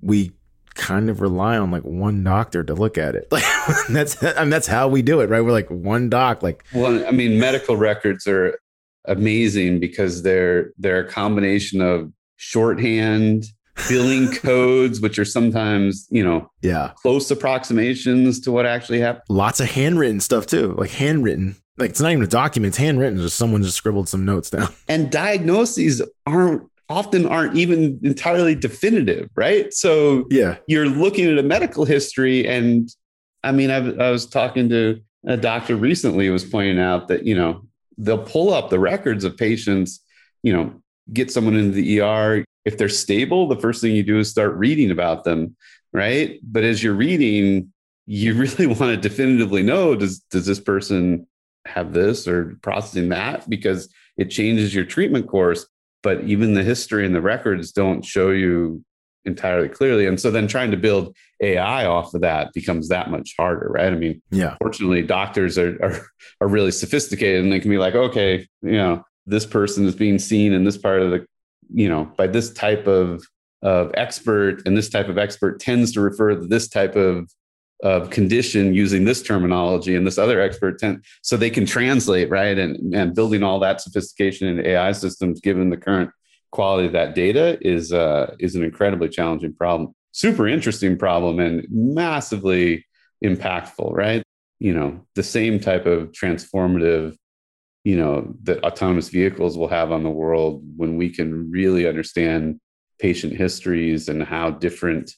we 0.00 0.32
kind 0.74 1.08
of 1.08 1.20
rely 1.20 1.56
on 1.56 1.70
like 1.70 1.84
one 1.84 2.24
doctor 2.24 2.64
to 2.64 2.74
look 2.74 2.98
at 2.98 3.14
it. 3.14 3.28
Like 3.66 3.86
that's 3.88 4.22
I 4.22 4.40
mean, 4.40 4.50
that's 4.50 4.66
how 4.66 4.88
we 4.88 5.00
do 5.00 5.20
it, 5.20 5.30
right? 5.30 5.40
We're 5.40 5.52
like 5.52 5.70
one 5.70 6.10
doc. 6.10 6.42
Like, 6.42 6.64
well, 6.74 7.06
I 7.06 7.12
mean, 7.12 7.38
medical 7.38 7.76
records 7.76 8.26
are 8.26 8.58
amazing 9.06 9.80
because 9.80 10.22
they're 10.22 10.72
they're 10.76 11.06
a 11.06 11.08
combination 11.08 11.80
of 11.80 12.12
shorthand 12.36 13.46
billing 13.88 14.30
codes, 14.32 15.00
which 15.00 15.18
are 15.18 15.24
sometimes, 15.24 16.06
you 16.10 16.22
know, 16.22 16.50
yeah, 16.60 16.92
close 16.96 17.30
approximations 17.30 18.38
to 18.40 18.52
what 18.52 18.66
actually 18.66 19.00
happened. 19.00 19.24
Lots 19.30 19.60
of 19.60 19.70
handwritten 19.70 20.20
stuff 20.20 20.46
too, 20.46 20.74
like 20.76 20.90
handwritten. 20.90 21.56
Like 21.76 21.90
it's 21.90 22.00
not 22.00 22.12
even 22.12 22.22
a 22.22 22.28
document; 22.28 22.70
it's 22.70 22.78
handwritten. 22.78 23.18
Just 23.18 23.36
someone 23.36 23.62
just 23.62 23.76
scribbled 23.76 24.08
some 24.08 24.24
notes 24.24 24.50
down. 24.50 24.68
And 24.88 25.10
diagnoses 25.10 26.02
aren't 26.26 26.68
often 26.88 27.26
aren't 27.26 27.56
even 27.56 27.98
entirely 28.02 28.54
definitive, 28.54 29.28
right? 29.34 29.72
So 29.72 30.26
yeah, 30.30 30.56
you're 30.66 30.88
looking 30.88 31.30
at 31.30 31.38
a 31.38 31.42
medical 31.42 31.84
history, 31.84 32.46
and 32.46 32.88
I 33.42 33.52
mean, 33.52 33.70
I've, 33.70 33.98
I 33.98 34.10
was 34.10 34.26
talking 34.26 34.68
to 34.68 35.00
a 35.26 35.36
doctor 35.36 35.76
recently 35.76 36.26
who 36.26 36.32
was 36.32 36.44
pointing 36.44 36.78
out 36.78 37.08
that 37.08 37.24
you 37.24 37.34
know 37.34 37.66
they'll 37.98 38.18
pull 38.18 38.52
up 38.52 38.70
the 38.70 38.78
records 38.78 39.24
of 39.24 39.36
patients, 39.36 40.00
you 40.42 40.52
know, 40.52 40.74
get 41.12 41.30
someone 41.30 41.56
into 41.56 41.72
the 41.72 42.00
ER, 42.00 42.44
if 42.64 42.78
they're 42.78 42.88
stable, 42.88 43.46
the 43.46 43.60
first 43.60 43.80
thing 43.80 43.94
you 43.94 44.02
do 44.02 44.18
is 44.18 44.30
start 44.30 44.54
reading 44.54 44.90
about 44.90 45.24
them, 45.24 45.56
right? 45.92 46.40
But 46.42 46.64
as 46.64 46.82
you're 46.82 46.94
reading, 46.94 47.72
you 48.06 48.34
really 48.38 48.66
want 48.66 48.80
to 48.80 48.96
definitively 48.96 49.62
know 49.62 49.94
does 49.94 50.20
does 50.30 50.46
this 50.46 50.60
person 50.60 51.26
have 51.66 51.92
this 51.92 52.28
or 52.28 52.56
processing 52.62 53.08
that 53.10 53.48
because 53.48 53.88
it 54.16 54.26
changes 54.26 54.74
your 54.74 54.84
treatment 54.84 55.28
course. 55.28 55.66
But 56.02 56.24
even 56.24 56.54
the 56.54 56.62
history 56.62 57.06
and 57.06 57.14
the 57.14 57.22
records 57.22 57.72
don't 57.72 58.04
show 58.04 58.30
you 58.30 58.84
entirely 59.24 59.70
clearly. 59.70 60.06
And 60.06 60.20
so 60.20 60.30
then 60.30 60.46
trying 60.46 60.70
to 60.70 60.76
build 60.76 61.16
AI 61.40 61.86
off 61.86 62.12
of 62.12 62.20
that 62.20 62.52
becomes 62.52 62.88
that 62.88 63.10
much 63.10 63.34
harder, 63.38 63.68
right? 63.68 63.92
I 63.92 63.96
mean, 63.96 64.20
yeah. 64.30 64.56
Fortunately, 64.60 65.02
doctors 65.02 65.56
are, 65.56 65.82
are 65.82 66.06
are 66.42 66.48
really 66.48 66.70
sophisticated 66.70 67.42
and 67.42 67.52
they 67.52 67.60
can 67.60 67.70
be 67.70 67.78
like, 67.78 67.94
okay, 67.94 68.46
you 68.62 68.72
know, 68.72 69.02
this 69.26 69.46
person 69.46 69.86
is 69.86 69.94
being 69.94 70.18
seen 70.18 70.52
in 70.52 70.64
this 70.64 70.76
part 70.76 71.00
of 71.00 71.10
the 71.10 71.26
you 71.72 71.88
know 71.88 72.04
by 72.16 72.26
this 72.26 72.52
type 72.52 72.86
of 72.86 73.24
of 73.62 73.90
expert 73.94 74.62
and 74.66 74.76
this 74.76 74.90
type 74.90 75.08
of 75.08 75.16
expert 75.16 75.58
tends 75.58 75.92
to 75.92 76.00
refer 76.00 76.34
to 76.34 76.46
this 76.46 76.68
type 76.68 76.96
of 76.96 77.30
of 77.82 78.10
condition 78.10 78.72
using 78.72 79.04
this 79.04 79.22
terminology 79.22 79.94
and 79.94 80.06
this 80.06 80.18
other 80.18 80.40
expert 80.40 80.78
tend, 80.78 81.04
so 81.22 81.36
they 81.36 81.50
can 81.50 81.66
translate 81.66 82.30
right? 82.30 82.58
And 82.58 82.94
and 82.94 83.14
building 83.14 83.42
all 83.42 83.58
that 83.60 83.80
sophistication 83.80 84.48
in 84.48 84.64
ai 84.66 84.92
systems 84.92 85.40
given 85.40 85.70
the 85.70 85.76
current 85.76 86.10
quality 86.50 86.86
of 86.86 86.92
that 86.92 87.14
data 87.14 87.58
is 87.60 87.92
uh 87.92 88.34
is 88.38 88.54
an 88.54 88.62
incredibly 88.62 89.08
challenging 89.08 89.54
problem. 89.54 89.94
Super 90.12 90.46
interesting 90.46 90.96
problem 90.96 91.40
and 91.40 91.66
massively 91.70 92.86
impactful 93.24 93.92
right? 93.92 94.22
You 94.60 94.74
know 94.74 95.00
the 95.14 95.22
same 95.22 95.58
type 95.58 95.86
of 95.86 96.12
transformative 96.12 97.16
you 97.82 97.96
know 97.96 98.34
that 98.44 98.64
autonomous 98.64 99.10
vehicles 99.10 99.58
will 99.58 99.68
have 99.68 99.92
on 99.92 100.02
the 100.02 100.10
world 100.10 100.62
when 100.76 100.96
we 100.96 101.10
can 101.10 101.50
really 101.50 101.86
understand 101.86 102.58
patient 102.98 103.34
histories 103.34 104.08
and 104.08 104.22
how 104.22 104.50
different 104.50 105.12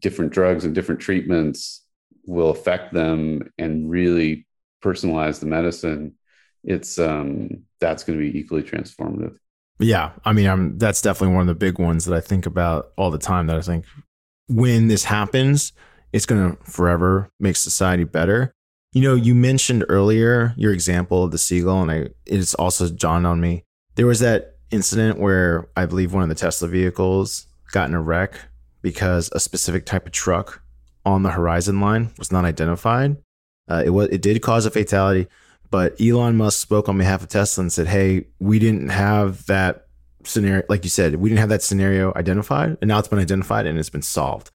different 0.00 0.32
drugs 0.32 0.64
and 0.64 0.74
different 0.74 1.00
treatments 1.00 1.83
will 2.26 2.50
affect 2.50 2.92
them 2.92 3.50
and 3.58 3.90
really 3.90 4.46
personalize 4.82 5.40
the 5.40 5.46
medicine 5.46 6.14
it's 6.62 6.98
um 6.98 7.48
that's 7.80 8.04
going 8.04 8.18
to 8.18 8.32
be 8.32 8.38
equally 8.38 8.62
transformative 8.62 9.36
yeah 9.78 10.12
i 10.24 10.32
mean 10.32 10.46
i'm 10.46 10.78
that's 10.78 11.02
definitely 11.02 11.34
one 11.34 11.42
of 11.42 11.46
the 11.48 11.54
big 11.54 11.78
ones 11.78 12.04
that 12.04 12.14
i 12.14 12.20
think 12.20 12.46
about 12.46 12.92
all 12.96 13.10
the 13.10 13.18
time 13.18 13.46
that 13.46 13.56
i 13.56 13.60
think 13.60 13.84
when 14.48 14.88
this 14.88 15.04
happens 15.04 15.72
it's 16.12 16.26
going 16.26 16.56
to 16.56 16.70
forever 16.70 17.30
make 17.40 17.56
society 17.56 18.04
better 18.04 18.54
you 18.94 19.02
know, 19.02 19.16
you 19.16 19.34
mentioned 19.34 19.84
earlier 19.88 20.54
your 20.56 20.72
example 20.72 21.24
of 21.24 21.32
the 21.32 21.38
seagull, 21.38 21.82
and 21.82 21.90
I, 21.90 22.08
it's 22.26 22.54
also 22.54 22.88
dawned 22.88 23.26
on 23.26 23.40
me. 23.40 23.64
There 23.96 24.06
was 24.06 24.20
that 24.20 24.54
incident 24.70 25.18
where 25.18 25.68
I 25.76 25.84
believe 25.84 26.14
one 26.14 26.22
of 26.22 26.28
the 26.28 26.36
Tesla 26.36 26.68
vehicles 26.68 27.46
got 27.72 27.88
in 27.88 27.94
a 27.94 28.00
wreck 28.00 28.40
because 28.82 29.30
a 29.32 29.40
specific 29.40 29.84
type 29.84 30.06
of 30.06 30.12
truck 30.12 30.62
on 31.04 31.22
the 31.22 31.30
horizon 31.30 31.80
line 31.80 32.10
was 32.18 32.32
not 32.32 32.44
identified. 32.44 33.16
Uh, 33.68 33.82
it 33.84 33.90
was 33.90 34.08
it 34.08 34.22
did 34.22 34.40
cause 34.42 34.66
a 34.66 34.70
fatality, 34.70 35.26
but 35.70 35.98
Elon 36.00 36.36
Musk 36.36 36.60
spoke 36.60 36.88
on 36.88 36.98
behalf 36.98 37.22
of 37.22 37.28
Tesla 37.28 37.62
and 37.62 37.72
said, 37.72 37.86
"Hey, 37.86 38.26
we 38.38 38.58
didn't 38.58 38.90
have 38.90 39.46
that 39.46 39.86
scenario. 40.24 40.64
Like 40.68 40.84
you 40.84 40.90
said, 40.90 41.16
we 41.16 41.28
didn't 41.28 41.40
have 41.40 41.48
that 41.48 41.62
scenario 41.62 42.12
identified, 42.16 42.76
and 42.80 42.88
now 42.88 42.98
it's 42.98 43.08
been 43.08 43.18
identified 43.18 43.66
and 43.66 43.78
it's 43.78 43.90
been 43.90 44.02
solved." 44.02 44.50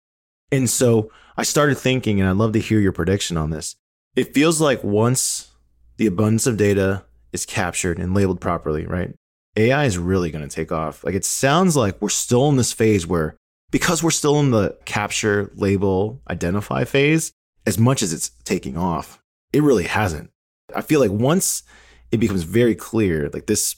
And 0.52 0.70
so 0.70 1.12
I 1.38 1.44
started 1.44 1.78
thinking, 1.78 2.20
and 2.20 2.30
I'd 2.30 2.36
love 2.36 2.54
to 2.54 2.60
hear 2.60 2.80
your 2.80 2.92
prediction 2.92 3.38
on 3.38 3.50
this 3.52 3.76
it 4.16 4.34
feels 4.34 4.60
like 4.60 4.84
once 4.84 5.52
the 5.98 6.06
abundance 6.06 6.48
of 6.48 6.58
data 6.58 7.06
is 7.32 7.46
captured 7.46 8.00
and 8.00 8.14
labeled 8.14 8.42
properly, 8.42 8.86
right? 8.86 9.14
AI 9.56 9.86
is 9.86 9.98
really 9.98 10.32
going 10.32 10.48
to 10.48 10.54
take 10.54 10.72
off. 10.72 11.04
Like 11.04 11.16
it 11.16 11.26
sounds 11.26 11.76
like 11.76 12.02
we're 12.02 12.10
still 12.10 12.50
in 12.50 12.58
this 12.58 12.74
phase 12.74 13.06
where, 13.06 13.38
because 13.72 14.02
we're 14.04 14.12
still 14.12 14.40
in 14.40 14.52
the 14.52 14.78
capture, 14.86 15.52
label, 15.56 16.22
identify 16.30 16.84
phase, 16.84 17.32
as 17.66 17.78
much 17.78 18.02
as 18.02 18.14
it's 18.14 18.30
taking 18.44 18.78
off, 18.78 19.22
it 19.54 19.64
really 19.64 19.84
hasn't. 19.86 20.32
I 20.76 20.82
feel 20.82 21.00
like 21.00 21.12
once 21.12 21.64
it 22.12 22.18
becomes 22.18 22.44
very 22.44 22.76
clear, 22.76 23.30
like 23.32 23.46
this 23.48 23.76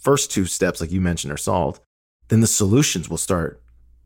first 0.00 0.30
two 0.30 0.44
steps, 0.46 0.80
like 0.80 0.90
you 0.92 1.00
mentioned, 1.00 1.32
are 1.32 1.38
solved, 1.38 1.80
then 2.28 2.40
the 2.40 2.46
solutions 2.46 3.08
will 3.08 3.18
start 3.18 3.62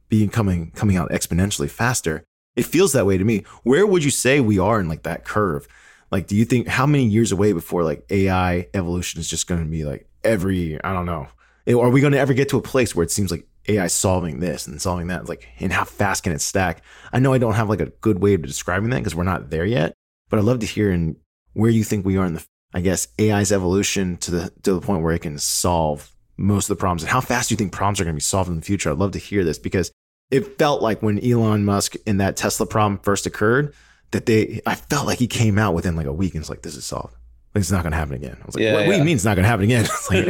being 0.09 0.29
coming 0.29 0.71
coming 0.73 0.97
out 0.97 1.11
exponentially 1.11 1.71
faster. 1.71 2.25
It 2.55 2.65
feels 2.65 2.93
that 2.93 3.07
way 3.07 3.19
to 3.19 3.25
me. 3.25 3.45
Where 3.65 3.87
would 3.87 4.05
you 4.05 4.11
say 4.11 4.41
we 4.41 4.59
are 4.59 4.81
in 4.81 4.89
like 4.89 5.03
that 5.03 5.25
curve? 5.25 5.67
Like, 6.11 6.27
do 6.27 6.37
you 6.37 6.45
think 6.45 6.69
how 6.69 6.87
many 6.87 7.05
years 7.05 7.33
away 7.33 7.53
before 7.53 7.83
like 7.83 8.05
AI 8.11 8.69
evolution 8.75 9.21
is 9.21 9.29
just 9.29 9.47
going 9.47 9.63
to 9.63 9.71
be 9.71 9.85
like 9.85 10.09
every, 10.25 10.83
I 10.83 10.93
don't 10.93 11.07
know. 11.07 11.29
Are 11.69 11.91
we 11.91 12.01
going 12.01 12.13
to 12.13 12.19
ever 12.19 12.33
get 12.33 12.49
to 12.51 12.59
a 12.59 12.63
place 12.63 12.95
where 12.95 13.03
it 13.03 13.11
seems 13.11 13.31
like 13.31 13.47
AI 13.69 13.87
solving 13.87 14.41
this 14.41 14.67
and 14.67 14.81
solving 14.81 15.09
that? 15.09 15.29
Like, 15.29 15.49
and 15.61 15.73
how 15.73 15.85
fast 15.85 16.23
can 16.25 16.33
it 16.33 16.41
stack? 16.41 16.83
I 17.13 17.19
know 17.19 17.33
I 17.33 17.39
don't 17.39 17.55
have 17.55 17.69
like 17.69 17.81
a 17.81 17.93
good 18.01 18.21
way 18.21 18.35
of 18.35 18.43
describing 18.43 18.91
that 18.91 18.99
because 18.99 19.15
we're 19.15 19.25
not 19.25 19.51
there 19.51 19.65
yet, 19.65 19.95
but 20.29 20.39
I'd 20.39 20.45
love 20.45 20.61
to 20.61 20.67
hear 20.67 20.91
in 20.91 21.17
where 21.53 21.71
you 21.71 21.85
think 21.85 22.05
we 22.05 22.17
are 22.17 22.27
in 22.27 22.35
the, 22.35 22.47
I 22.75 22.81
guess, 22.81 23.09
AI's 23.21 23.53
evolution 23.53 24.17
to 24.19 24.31
the, 24.31 24.53
to 24.63 24.75
the 24.75 24.81
point 24.81 25.03
where 25.03 25.15
it 25.15 25.23
can 25.23 25.39
solve 25.39 26.13
most 26.37 26.69
of 26.69 26.77
the 26.77 26.81
problems 26.81 27.03
and 27.03 27.11
how 27.11 27.21
fast 27.21 27.49
do 27.49 27.55
you 27.55 27.57
think 27.57 27.73
problems 27.73 27.99
are 28.01 28.05
going 28.05 28.15
to 28.15 28.19
be 28.19 28.21
solved 28.21 28.51
in 28.51 28.57
the 28.57 28.63
future? 28.63 28.91
I'd 28.91 28.99
love 28.99 29.13
to 29.13 29.19
hear 29.19 29.43
this 29.43 29.59
because 29.59 29.91
it 30.31 30.59
felt 30.59 30.83
like 30.83 31.03
when 31.03 31.25
Elon 31.25 31.65
Musk 31.65 31.95
and 32.07 32.21
that 32.21 32.37
Tesla 32.37 32.67
problem 32.67 32.99
first 32.99 33.27
occurred, 33.27 33.73
that 34.11 34.27
they, 34.27 34.61
I 34.67 34.75
felt 34.75 35.07
like 35.07 35.19
he 35.19 35.27
came 35.27 35.59
out 35.59 35.75
within 35.75 35.97
like 35.97 36.07
a 36.07 36.13
week 36.13 36.35
and 36.35 36.43
it's 36.43 36.51
like, 36.51 36.63
this 36.63 36.77
is 36.77 36.85
solved. 36.85 37.15
Like, 37.55 37.61
it's 37.61 37.71
not 37.71 37.83
going 37.83 37.93
to 37.93 37.97
happen 37.97 38.15
again. 38.15 38.37
I 38.43 38.47
was 38.47 38.55
like, 38.55 38.63
yeah, 38.63 38.75
what, 38.75 38.81
yeah. 38.81 38.87
what, 38.87 38.93
do 38.93 38.99
you 38.99 39.05
mean 39.05 39.17
it's 39.17 39.25
not 39.25 39.35
going 39.35 39.45
to 39.45 39.49
happen 39.49 39.65
again? 39.65 39.87
Like, 40.11 40.27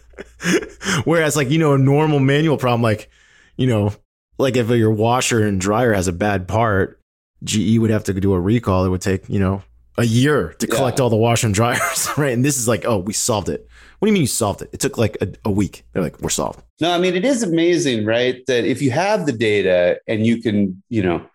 whereas 1.04 1.36
like, 1.36 1.50
you 1.50 1.58
know, 1.58 1.74
a 1.74 1.78
normal 1.78 2.18
manual 2.20 2.56
problem, 2.56 2.82
like, 2.82 3.10
you 3.56 3.66
know, 3.66 3.92
like 4.38 4.56
if 4.56 4.68
your 4.70 4.90
washer 4.90 5.46
and 5.46 5.60
dryer 5.60 5.92
has 5.92 6.08
a 6.08 6.12
bad 6.12 6.48
part, 6.48 7.00
GE 7.44 7.78
would 7.78 7.90
have 7.90 8.04
to 8.04 8.12
do 8.14 8.32
a 8.32 8.40
recall. 8.40 8.84
It 8.84 8.88
would 8.88 9.00
take, 9.02 9.28
you 9.28 9.38
know, 9.38 9.62
a 9.98 10.04
year 10.04 10.54
to 10.58 10.66
Yeah. 10.66 10.74
collect 10.74 11.00
all 11.00 11.10
the 11.10 11.16
washer 11.16 11.46
and 11.46 11.54
dryers, 11.54 12.08
right? 12.16 12.32
And 12.32 12.44
this 12.44 12.56
is 12.58 12.68
like, 12.68 12.84
oh, 12.86 12.98
we 12.98 13.12
solved 13.12 13.48
it. 13.48 13.66
What 13.98 14.06
do 14.06 14.10
you 14.10 14.14
mean 14.14 14.22
you 14.22 14.28
solved 14.28 14.62
it? 14.62 14.70
It 14.72 14.80
took 14.80 14.96
like 14.96 15.18
a, 15.20 15.28
a 15.44 15.50
week. 15.50 15.84
They're 15.92 16.02
like, 16.02 16.20
we're 16.20 16.30
solved. 16.30 16.62
No, 16.80 16.90
I 16.90 16.98
mean 16.98 17.14
it 17.14 17.24
is 17.24 17.42
amazing, 17.42 18.06
right? 18.06 18.44
That 18.46 18.64
if 18.64 18.80
you 18.80 18.90
have 18.92 19.26
the 19.26 19.32
data 19.32 20.00
and 20.06 20.26
you 20.26 20.40
can, 20.40 20.82
you 20.88 21.02
know, 21.02 21.26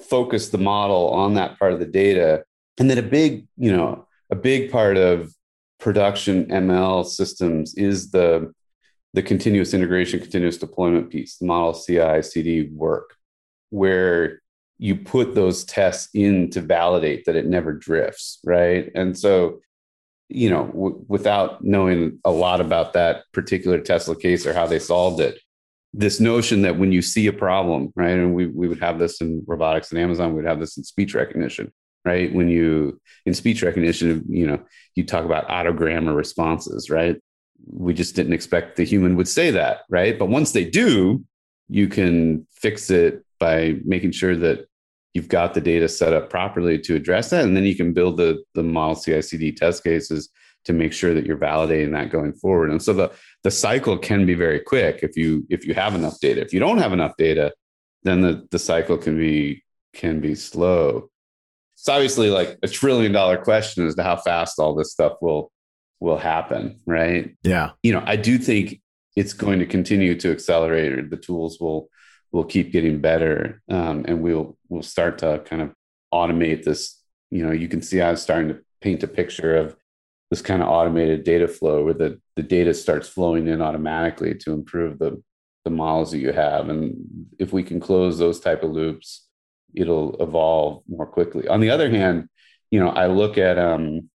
focus 0.00 0.50
the 0.50 0.58
model 0.58 1.08
on 1.10 1.34
that 1.34 1.58
part 1.58 1.72
of 1.72 1.80
the 1.80 1.86
data, 1.86 2.44
and 2.78 2.88
then 2.88 2.98
a 2.98 3.02
big, 3.02 3.46
you 3.56 3.72
know, 3.76 4.06
a 4.30 4.34
big 4.36 4.70
part 4.70 4.96
of 4.96 5.32
production 5.82 6.46
ML 6.46 7.04
systems 7.04 7.74
is 7.74 8.12
the 8.12 8.52
the 9.14 9.22
continuous 9.22 9.74
integration, 9.74 10.20
continuous 10.20 10.56
deployment 10.56 11.10
piece, 11.10 11.36
the 11.36 11.44
model 11.44 11.74
CI 11.74 12.22
CD 12.22 12.70
work, 12.72 13.16
where 13.68 14.40
you 14.78 14.96
put 14.96 15.34
those 15.34 15.64
tests 15.64 16.08
in 16.14 16.48
to 16.50 16.62
validate 16.62 17.26
that 17.26 17.36
it 17.36 17.46
never 17.46 17.74
drifts, 17.74 18.38
right? 18.44 18.90
And 18.94 19.18
so 19.18 19.60
you 20.28 20.48
know, 20.48 20.66
w- 20.68 21.04
without 21.08 21.62
knowing 21.62 22.18
a 22.24 22.30
lot 22.30 22.60
about 22.60 22.94
that 22.94 23.24
particular 23.32 23.78
Tesla 23.80 24.16
case 24.16 24.46
or 24.46 24.54
how 24.54 24.66
they 24.66 24.78
solved 24.78 25.20
it, 25.20 25.38
this 25.92 26.20
notion 26.20 26.62
that 26.62 26.78
when 26.78 26.90
you 26.90 27.02
see 27.02 27.26
a 27.26 27.32
problem, 27.32 27.92
right, 27.96 28.16
and 28.16 28.34
we, 28.34 28.46
we 28.46 28.66
would 28.66 28.80
have 28.80 28.98
this 28.98 29.20
in 29.20 29.42
robotics 29.46 29.90
and 29.90 30.00
Amazon, 30.00 30.30
we 30.30 30.36
would 30.36 30.46
have 30.46 30.60
this 30.60 30.78
in 30.78 30.84
speech 30.84 31.14
recognition, 31.14 31.70
right? 32.04 32.32
When 32.32 32.48
you, 32.48 33.00
in 33.26 33.34
speech 33.34 33.62
recognition, 33.62 34.24
you 34.28 34.46
know, 34.46 34.60
you 34.94 35.04
talk 35.04 35.24
about 35.24 35.48
out-of-grammar 35.50 36.14
responses, 36.14 36.90
right? 36.90 37.16
We 37.66 37.94
just 37.94 38.16
didn't 38.16 38.32
expect 38.32 38.76
the 38.76 38.84
human 38.84 39.16
would 39.16 39.28
say 39.28 39.50
that, 39.52 39.82
right? 39.88 40.18
But 40.18 40.28
once 40.28 40.52
they 40.52 40.64
do, 40.64 41.24
you 41.68 41.88
can 41.88 42.46
fix 42.52 42.90
it 42.90 43.24
by 43.38 43.76
making 43.84 44.12
sure 44.12 44.36
that 44.36 44.66
you've 45.14 45.28
got 45.28 45.54
the 45.54 45.60
data 45.60 45.88
set 45.88 46.12
up 46.12 46.30
properly 46.30 46.78
to 46.78 46.94
address 46.94 47.30
that 47.30 47.44
and 47.44 47.56
then 47.56 47.64
you 47.64 47.74
can 47.74 47.92
build 47.92 48.16
the 48.16 48.42
the 48.54 48.62
model 48.62 48.96
CI/CD 48.96 49.52
test 49.52 49.84
cases 49.84 50.30
to 50.64 50.72
make 50.72 50.92
sure 50.92 51.12
that 51.12 51.26
you're 51.26 51.36
validating 51.36 51.92
that 51.92 52.10
going 52.10 52.32
forward 52.32 52.70
and 52.70 52.82
so 52.82 52.92
the 52.92 53.10
the 53.42 53.50
cycle 53.50 53.98
can 53.98 54.24
be 54.26 54.34
very 54.34 54.60
quick 54.60 55.00
if 55.02 55.16
you 55.16 55.44
if 55.50 55.66
you 55.66 55.74
have 55.74 55.94
enough 55.94 56.18
data 56.20 56.40
if 56.40 56.52
you 56.52 56.60
don't 56.60 56.78
have 56.78 56.92
enough 56.92 57.16
data 57.16 57.52
then 58.02 58.20
the 58.20 58.46
the 58.50 58.58
cycle 58.58 58.96
can 58.96 59.16
be 59.16 59.62
can 59.92 60.20
be 60.20 60.34
slow 60.34 61.10
it's 61.82 61.88
obviously 61.88 62.30
like 62.30 62.56
a 62.62 62.68
trillion 62.68 63.10
dollar 63.10 63.36
question 63.36 63.84
as 63.88 63.96
to 63.96 64.04
how 64.04 64.14
fast 64.14 64.60
all 64.60 64.72
this 64.72 64.92
stuff 64.92 65.14
will 65.20 65.50
will 65.98 66.16
happen 66.16 66.78
right? 66.86 67.34
Yeah. 67.42 67.70
you 67.82 67.92
know 67.92 68.04
i 68.06 68.14
do 68.14 68.38
think 68.38 68.80
it's 69.16 69.32
going 69.32 69.58
to 69.58 69.66
continue 69.66 70.14
to 70.20 70.30
accelerate 70.30 70.92
or 70.92 71.02
the 71.02 71.16
tools 71.16 71.58
will 71.60 71.88
will 72.30 72.44
keep 72.44 72.70
getting 72.70 73.00
better 73.00 73.60
um, 73.68 74.04
and 74.06 74.22
we'll 74.22 74.56
we'll 74.68 74.82
start 74.82 75.18
to 75.18 75.42
kind 75.44 75.60
of 75.60 75.72
automate 76.14 76.62
this. 76.62 77.00
You 77.30 77.44
know 77.44 77.52
you 77.52 77.66
can 77.66 77.82
see 77.82 78.00
i'm 78.00 78.16
starting 78.16 78.48
to 78.48 78.60
paint 78.80 79.02
a 79.02 79.08
picture 79.08 79.56
of 79.56 79.74
this 80.30 80.40
kind 80.40 80.62
of 80.62 80.68
automated 80.68 81.24
data 81.24 81.48
flow 81.48 81.84
where 81.84 81.94
the, 81.94 82.20
the 82.36 82.42
data 82.42 82.74
starts 82.74 83.08
flowing 83.08 83.48
in 83.48 83.60
automatically 83.60 84.34
to 84.34 84.52
improve 84.52 84.98
the 85.00 85.20
the 85.64 85.70
models 85.70 86.10
that 86.10 86.18
you 86.18 86.32
have. 86.32 86.68
And 86.68 87.26
if 87.38 87.52
we 87.52 87.62
can 87.62 87.78
close 87.78 88.18
those 88.18 88.40
type 88.40 88.64
of 88.64 88.70
loops 88.70 89.28
it'll 89.74 90.16
evolve 90.22 90.82
more 90.88 91.06
quickly 91.06 91.46
on 91.48 91.60
the 91.60 91.70
other 91.70 91.88
hand 91.90 92.28
you 92.70 92.78
know 92.80 92.88
i 92.90 93.06
look 93.06 93.38
at 93.38 93.58
um, 93.58 94.08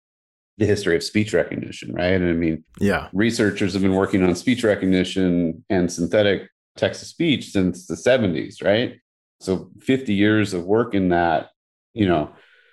the 0.58 0.66
history 0.66 0.94
of 0.96 1.02
speech 1.02 1.32
recognition 1.32 1.92
right 1.94 2.12
and 2.20 2.28
i 2.28 2.32
mean 2.32 2.64
Yeah. 2.80 3.08
researchers 3.12 3.72
have 3.72 3.82
been 3.82 3.94
working 3.94 4.22
on 4.22 4.34
speech 4.34 4.62
recognition 4.64 5.64
and 5.70 5.90
synthetic 5.90 6.48
text 6.76 7.00
to 7.00 7.06
speech 7.06 7.50
since 7.52 7.86
the 7.86 7.94
70s, 7.94 8.60
right? 8.60 8.96
So 9.40 9.70
50 9.80 10.12
years 10.12 10.54
of 10.54 10.64
work 10.64 10.92
in 10.92 11.10
that, 11.10 11.50
you 11.92 12.08
know, 12.08 12.32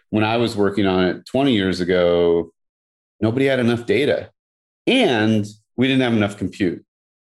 when 0.09 0.23
I 0.23 0.37
was 0.37 0.57
working 0.57 0.87
on 0.87 1.03
it 1.03 1.25
20 1.27 1.53
years 1.53 1.81
ago, 1.81 2.51
nobody 3.19 3.45
had 3.45 3.59
enough 3.59 3.85
data 3.85 4.31
and 4.87 5.45
we 5.77 5.87
didn't 5.87 6.01
have 6.01 6.13
enough 6.13 6.35
compute. 6.37 6.83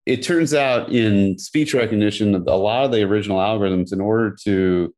It 0.05 0.23
turns 0.23 0.53
out 0.53 0.91
in 0.93 1.39
speech 1.39 1.73
recognition, 1.73 2.35
a 2.35 2.39
lot 2.57 2.85
of 2.85 2.93
the 2.93 3.03
original 3.03 3.39
algorithms, 3.39 3.91
in 3.95 4.01
order 4.03 4.37
to 4.45 4.95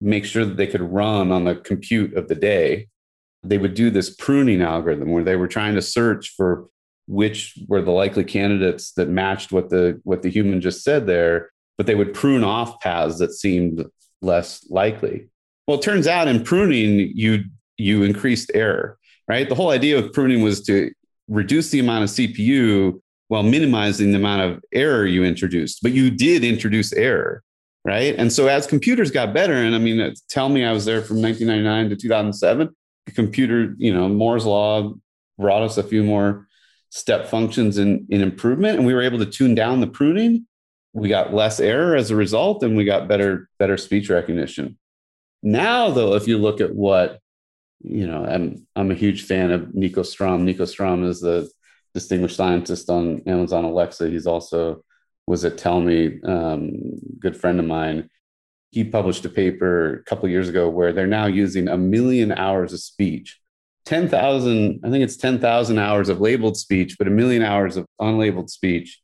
make 0.00 0.24
sure 0.24 0.44
that 0.44 0.56
they 0.56 0.66
could 0.66 0.80
run 0.80 1.30
on 1.30 1.44
the 1.44 1.56
compute 1.56 2.14
of 2.14 2.28
the 2.28 2.34
day, 2.34 2.88
they 3.42 3.58
would 3.58 3.74
do 3.74 3.90
this 3.90 4.10
pruning 4.10 4.62
algorithm 4.62 5.10
where 5.10 5.24
they 5.24 5.36
were 5.36 5.48
trying 5.48 5.74
to 5.74 5.82
search 5.82 6.34
for 6.36 6.68
which 7.06 7.58
were 7.66 7.82
the 7.82 7.90
likely 7.90 8.22
candidates 8.22 8.92
that 8.92 9.08
matched 9.08 9.50
what 9.50 9.68
the 9.68 10.00
what 10.04 10.22
the 10.22 10.30
human 10.30 10.60
just 10.60 10.84
said 10.84 11.06
there 11.06 11.50
but 11.76 11.86
they 11.86 11.94
would 11.94 12.12
prune 12.12 12.44
off 12.44 12.78
paths 12.80 13.18
that 13.18 13.32
seemed 13.32 13.84
less 14.20 14.66
likely. 14.70 15.26
Well 15.66 15.78
it 15.78 15.82
turns 15.82 16.06
out 16.06 16.28
in 16.28 16.44
pruning 16.44 17.10
you 17.14 17.44
you 17.76 18.04
increased 18.04 18.50
error 18.54 18.96
right? 19.28 19.48
The 19.48 19.54
whole 19.54 19.70
idea 19.70 19.98
of 19.98 20.12
pruning 20.12 20.42
was 20.42 20.60
to 20.62 20.92
reduce 21.28 21.70
the 21.70 21.80
amount 21.80 22.04
of 22.04 22.10
cpu 22.10 23.00
while 23.28 23.44
minimizing 23.44 24.10
the 24.10 24.18
amount 24.18 24.42
of 24.42 24.62
error 24.72 25.06
you 25.06 25.24
introduced 25.24 25.80
but 25.82 25.92
you 25.92 26.10
did 26.10 26.44
introduce 26.44 26.92
error 26.92 27.42
right? 27.84 28.14
And 28.16 28.32
so 28.32 28.46
as 28.48 28.66
computers 28.66 29.10
got 29.10 29.32
better 29.32 29.54
and 29.54 29.74
i 29.74 29.78
mean 29.78 30.00
uh, 30.00 30.10
Tellme 30.32 30.66
i 30.66 30.72
was 30.72 30.84
there 30.84 31.02
from 31.02 31.22
1999 31.22 31.90
to 31.90 31.96
2007 31.96 32.74
computer 33.14 33.74
you 33.78 33.92
know 33.92 34.08
moore's 34.08 34.46
law 34.46 34.92
brought 35.38 35.62
us 35.62 35.78
a 35.78 35.82
few 35.82 36.04
more 36.04 36.46
step 36.90 37.26
functions 37.26 37.78
in, 37.78 38.06
in 38.10 38.20
improvement 38.20 38.76
and 38.76 38.86
we 38.86 38.94
were 38.94 39.02
able 39.02 39.18
to 39.18 39.26
tune 39.26 39.54
down 39.54 39.80
the 39.80 39.86
pruning. 39.86 40.46
We 40.92 41.08
got 41.08 41.32
less 41.32 41.60
error 41.60 41.94
as 41.94 42.10
a 42.10 42.16
result 42.16 42.62
and 42.62 42.76
we 42.76 42.84
got 42.84 43.08
better 43.08 43.48
better 43.58 43.76
speech 43.76 44.10
recognition. 44.10 44.76
Now 45.42 45.90
though 45.90 46.14
if 46.14 46.26
you 46.26 46.36
look 46.36 46.60
at 46.60 46.74
what 46.74 47.20
you 47.82 48.06
know 48.06 48.26
i'm 48.26 48.66
i'm 48.76 48.90
a 48.90 48.94
huge 48.94 49.24
fan 49.24 49.50
of 49.50 49.74
Nikko 49.74 50.02
Strom. 50.02 50.44
Nikko 50.44 50.66
Strom 50.66 51.04
is 51.04 51.20
the 51.20 51.48
distinguished 51.94 52.36
scientist 52.36 52.90
on 52.90 53.22
amazon 53.26 53.64
alexa. 53.64 54.08
He's 54.08 54.26
also 54.26 54.84
was 55.26 55.44
at 55.44 55.56
Tellme 55.56 56.24
um, 56.28 56.70
good 57.18 57.36
friend 57.36 57.58
of 57.60 57.66
mine 57.66 58.08
he 58.70 58.84
published 58.84 59.24
a 59.24 59.28
paper 59.28 59.94
a 59.94 60.02
couple 60.04 60.28
years 60.28 60.48
ago 60.48 60.68
where 60.68 60.92
they're 60.92 61.06
now 61.06 61.26
using 61.26 61.68
a 61.68 61.76
million 61.76 62.30
hours 62.32 62.72
of 62.72 62.80
speech 62.80 63.40
10,000, 63.86 64.80
I 64.84 64.90
think 64.90 65.02
it's 65.02 65.16
10,000 65.16 65.78
hours 65.78 66.08
of 66.08 66.20
labeled 66.20 66.56
speech, 66.56 66.96
but 66.98 67.08
a 67.08 67.10
million 67.10 67.42
hours 67.42 67.76
of 67.76 67.86
unlabeled 68.00 68.50
speech 68.50 69.00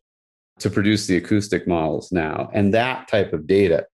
to 0.59 0.71
produce 0.71 1.07
the 1.07 1.17
acoustic 1.17 1.67
models 1.67 2.13
now. 2.13 2.51
And 2.53 2.73
that 2.75 3.09
type 3.09 3.33
of 3.33 3.47
data, 3.47 3.87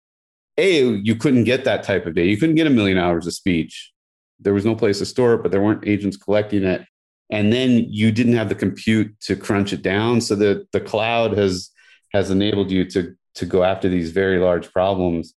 A, 0.59 0.85
you 0.97 1.17
couldn't 1.17 1.45
get 1.45 1.65
that 1.65 1.83
type 1.83 2.07
of 2.07 2.15
data. 2.15 2.29
You 2.29 2.37
couldn't 2.37 2.57
get 2.57 2.67
a 2.67 2.71
million 2.71 2.99
hours 2.99 3.27
of 3.27 3.35
speech. 3.35 3.91
There 4.39 4.55
was 4.55 4.65
no 4.65 4.75
place 4.75 4.99
to 4.99 5.07
store 5.07 5.35
it, 5.35 5.43
but 5.43 5.51
there 5.51 5.63
weren't 5.63 5.87
agents 5.87 6.17
collecting 6.17 6.65
it. 6.65 6.85
And 7.31 7.53
then 7.53 7.87
you 7.89 8.13
didn't 8.13 8.35
have 8.35 8.49
the 8.49 8.55
compute 8.55 9.19
to 9.21 9.35
crunch 9.37 9.73
it 9.73 9.83
down. 9.83 10.21
So 10.21 10.35
the, 10.35 10.67
the 10.73 10.81
cloud 10.81 11.37
has, 11.39 11.71
has 12.13 12.31
enabled 12.31 12.71
you 12.71 12.85
to, 12.91 13.17
to 13.35 13.47
go 13.47 13.65
after 13.65 13.89
these 13.89 14.11
very 14.11 14.39
large 14.39 14.73
problems. 14.73 15.35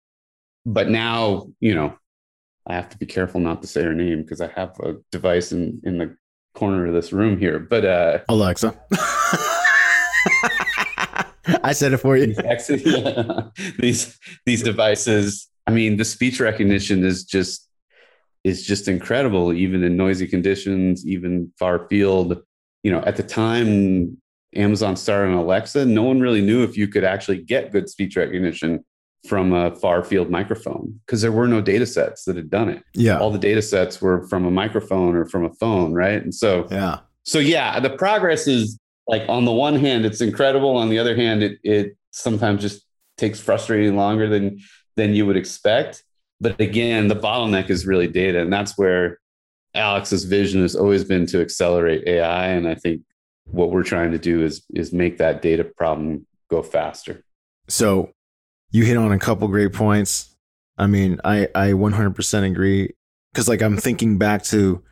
But 0.66 0.90
now, 0.90 1.48
you 1.60 1.74
know, 1.76 1.98
I 2.68 2.74
have 2.76 2.90
to 2.90 2.98
be 2.98 3.06
careful 3.06 3.40
not 3.40 3.62
to 3.62 3.68
say 3.68 3.84
her 3.84 3.94
name 3.94 4.22
because 4.22 4.42
I 4.42 4.48
have 4.48 4.80
a 4.80 4.96
device 5.12 5.52
in, 5.52 5.82
in 5.84 5.98
the 5.98 6.18
corner 6.56 6.88
of 6.88 6.94
this 6.94 7.14
room 7.14 7.38
here. 7.38 7.60
But 7.60 7.86
uh, 7.86 8.20
Alexa. 8.28 8.76
I 11.64 11.74
said 11.74 11.94
it 11.94 11.98
for 11.98 12.18
you. 12.18 12.36
these, 13.80 14.18
these 14.46 14.64
devices, 14.64 15.48
I 15.68 15.72
mean, 15.72 15.98
the 15.98 16.06
speech 16.06 16.40
recognition 16.40 17.04
is 17.04 17.24
just 17.24 17.70
is 18.44 18.66
just 18.66 18.88
incredible, 18.88 19.52
even 19.54 19.84
in 19.84 19.98
noisy 19.98 20.28
conditions, 20.28 21.06
even 21.08 21.52
far 21.58 21.88
field. 21.88 22.44
You 22.84 22.92
know, 22.92 23.00
at 23.00 23.16
the 23.16 23.24
time 23.24 24.22
Amazon 24.56 24.96
started 24.96 25.32
on 25.32 25.38
Alexa, 25.38 25.86
no 25.86 26.04
one 26.04 26.20
really 26.20 26.42
knew 26.42 26.64
if 26.64 26.78
you 26.78 26.88
could 26.88 27.04
actually 27.04 27.42
get 27.42 27.72
good 27.72 27.90
speech 27.90 28.16
recognition 28.16 28.84
from 29.28 29.54
a 29.54 29.76
far 29.76 30.04
field 30.04 30.30
microphone 30.30 31.00
because 31.06 31.22
there 31.22 31.32
were 31.32 31.48
no 31.48 31.60
data 31.60 31.86
sets 31.86 32.26
that 32.26 32.36
had 32.36 32.50
done 32.50 32.70
it. 32.70 32.84
Yeah. 32.94 33.18
All 33.18 33.32
the 33.32 33.40
data 33.40 33.62
sets 33.62 34.02
were 34.02 34.28
from 34.28 34.46
a 34.46 34.52
microphone 34.52 35.16
or 35.16 35.26
from 35.26 35.44
a 35.46 35.54
phone, 35.54 35.94
right? 35.94 36.22
And 36.22 36.34
so, 36.34 36.68
Yeah. 36.70 37.00
so 37.24 37.40
yeah, 37.40 37.80
the 37.80 37.90
progress 37.90 38.48
is 38.48 38.78
like 39.08 39.24
on 39.28 39.46
the 39.46 39.52
one 39.52 39.76
hand, 39.76 40.06
it's 40.06 40.22
incredible. 40.22 40.78
On 40.78 40.90
the 40.90 41.00
other 41.00 41.16
hand, 41.16 41.44
it 41.44 41.60
it 41.64 41.98
sometimes 42.12 42.62
just 42.62 42.84
takes 43.18 43.40
frustrating 43.40 43.96
longer 43.96 44.28
than 44.28 44.60
than 44.96 45.14
you 45.14 45.26
would 45.26 45.38
expect. 45.38 46.04
But 46.42 46.60
again, 46.60 47.08
the 47.08 47.16
bottleneck 47.16 47.70
is 47.70 47.86
really 47.86 48.08
data, 48.08 48.42
and 48.42 48.52
that's 48.54 48.78
where 48.78 49.20
Alex's 49.74 50.24
vision 50.26 50.62
has 50.62 50.76
always 50.76 51.04
been 51.04 51.26
to 51.28 51.42
accelerate 51.42 52.08
AI. 52.08 52.48
And 52.48 52.68
I 52.68 52.76
think 52.76 53.02
what 53.46 53.72
we're 53.72 53.84
trying 53.84 54.12
to 54.12 54.18
do 54.18 54.44
is 54.44 54.64
is 54.74 54.92
make 54.92 55.18
that 55.18 55.42
data 55.42 55.64
problem 55.64 56.26
go 56.50 56.62
faster. 56.62 57.24
So 57.68 58.12
you 58.72 58.84
hit 58.84 58.98
on 58.98 59.12
a 59.12 59.20
couple 59.20 59.48
great 59.48 59.74
points. 59.74 60.36
I 60.78 60.88
mean, 60.88 61.20
I, 61.24 61.48
I 61.56 61.68
100% 61.70 62.52
agree. 62.52 62.94
Cause 63.34 63.48
like 63.48 63.62
I'm 63.62 63.78
thinking 63.78 64.18
back 64.18 64.44
to, 64.46 64.84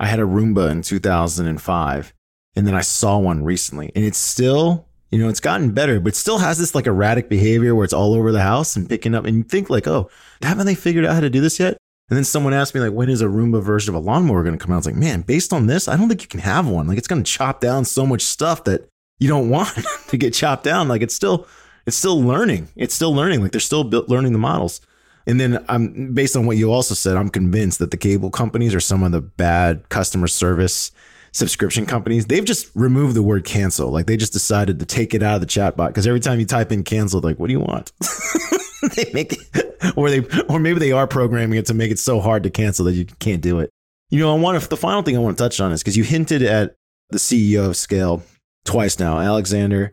I 0.00 0.06
had 0.06 0.20
a 0.20 0.24
Roomba 0.24 0.70
in 0.70 0.82
2005 0.82 2.14
and 2.56 2.66
then 2.66 2.74
I 2.74 2.80
saw 2.80 3.18
one 3.18 3.44
recently 3.44 3.92
and 3.94 4.04
it's 4.04 4.18
still, 4.18 4.86
you 5.10 5.18
know, 5.18 5.28
it's 5.28 5.40
gotten 5.40 5.72
better, 5.72 6.00
but 6.00 6.14
still 6.14 6.38
has 6.38 6.58
this 6.58 6.74
like 6.74 6.86
erratic 6.86 7.28
behavior 7.28 7.74
where 7.74 7.84
it's 7.84 7.92
all 7.92 8.14
over 8.14 8.30
the 8.30 8.42
house 8.42 8.76
and 8.76 8.88
picking 8.88 9.14
up 9.14 9.24
and 9.24 9.36
you 9.36 9.42
think 9.42 9.70
like, 9.70 9.86
oh, 9.86 10.10
haven't 10.42 10.66
they 10.66 10.74
figured 10.74 11.04
out 11.04 11.14
how 11.14 11.20
to 11.20 11.30
do 11.30 11.40
this 11.40 11.58
yet? 11.58 11.78
And 12.10 12.16
then 12.16 12.24
someone 12.24 12.54
asked 12.54 12.74
me 12.74 12.80
like, 12.80 12.92
when 12.92 13.10
is 13.10 13.20
a 13.20 13.26
Roomba 13.26 13.62
version 13.62 13.94
of 13.94 14.02
a 14.02 14.04
lawnmower 14.04 14.42
going 14.42 14.58
to 14.58 14.64
come 14.64 14.72
out? 14.72 14.76
I 14.76 14.78
was 14.78 14.86
like, 14.86 14.94
man, 14.94 15.20
based 15.22 15.52
on 15.52 15.66
this, 15.66 15.88
I 15.88 15.96
don't 15.96 16.08
think 16.08 16.22
you 16.22 16.28
can 16.28 16.40
have 16.40 16.66
one. 16.66 16.86
Like 16.86 16.96
it's 16.96 17.08
going 17.08 17.22
to 17.22 17.30
chop 17.30 17.60
down 17.60 17.84
so 17.84 18.06
much 18.06 18.22
stuff 18.22 18.64
that 18.64 18.88
you 19.18 19.28
don't 19.28 19.48
want 19.50 19.76
to 20.08 20.16
get 20.16 20.32
chopped 20.32 20.64
down. 20.64 20.88
Like 20.88 21.02
it's 21.02 21.14
still, 21.14 21.46
it's 21.86 21.96
still 21.96 22.20
learning. 22.20 22.68
It's 22.76 22.94
still 22.94 23.14
learning. 23.14 23.42
Like 23.42 23.52
they're 23.52 23.60
still 23.60 23.82
learning 23.82 24.32
the 24.32 24.38
models. 24.38 24.80
And 25.26 25.38
then 25.38 25.62
I'm 25.68 26.14
based 26.14 26.36
on 26.36 26.46
what 26.46 26.56
you 26.56 26.72
also 26.72 26.94
said, 26.94 27.16
I'm 27.18 27.28
convinced 27.28 27.78
that 27.80 27.90
the 27.90 27.98
cable 27.98 28.30
companies 28.30 28.74
are 28.74 28.80
some 28.80 29.02
of 29.02 29.12
the 29.12 29.20
bad 29.20 29.86
customer 29.90 30.26
service 30.26 30.90
subscription 31.32 31.84
companies. 31.84 32.26
They've 32.26 32.44
just 32.44 32.70
removed 32.74 33.14
the 33.14 33.22
word 33.22 33.44
cancel. 33.44 33.90
Like 33.90 34.06
they 34.06 34.16
just 34.16 34.32
decided 34.32 34.78
to 34.80 34.86
take 34.86 35.12
it 35.12 35.22
out 35.22 35.34
of 35.34 35.40
the 35.42 35.46
chatbot 35.46 35.88
because 35.88 36.06
every 36.06 36.20
time 36.20 36.40
you 36.40 36.46
type 36.46 36.72
in 36.72 36.82
cancel, 36.82 37.20
like, 37.20 37.38
what 37.38 37.48
do 37.48 37.52
you 37.52 37.60
want? 37.60 37.92
they 38.94 39.10
make 39.12 39.32
it, 39.32 39.94
or 39.96 40.10
they, 40.10 40.20
or 40.48 40.58
maybe 40.58 40.78
they 40.78 40.92
are 40.92 41.06
programming 41.06 41.58
it 41.58 41.66
to 41.66 41.74
make 41.74 41.90
it 41.90 41.98
so 41.98 42.20
hard 42.20 42.42
to 42.44 42.50
cancel 42.50 42.84
that 42.86 42.94
you 42.94 43.04
can't 43.18 43.42
do 43.42 43.58
it. 43.60 43.70
You 44.10 44.20
know, 44.20 44.34
I 44.34 44.38
want 44.38 44.60
to, 44.60 44.68
the 44.68 44.76
final 44.76 45.02
thing 45.02 45.16
I 45.16 45.20
want 45.20 45.36
to 45.36 45.44
touch 45.44 45.60
on 45.60 45.72
is 45.72 45.82
because 45.82 45.96
you 45.96 46.04
hinted 46.04 46.42
at 46.42 46.74
the 47.10 47.18
CEO 47.18 47.66
of 47.66 47.76
Scale 47.76 48.22
twice 48.64 48.98
now, 48.98 49.18
Alexander. 49.18 49.92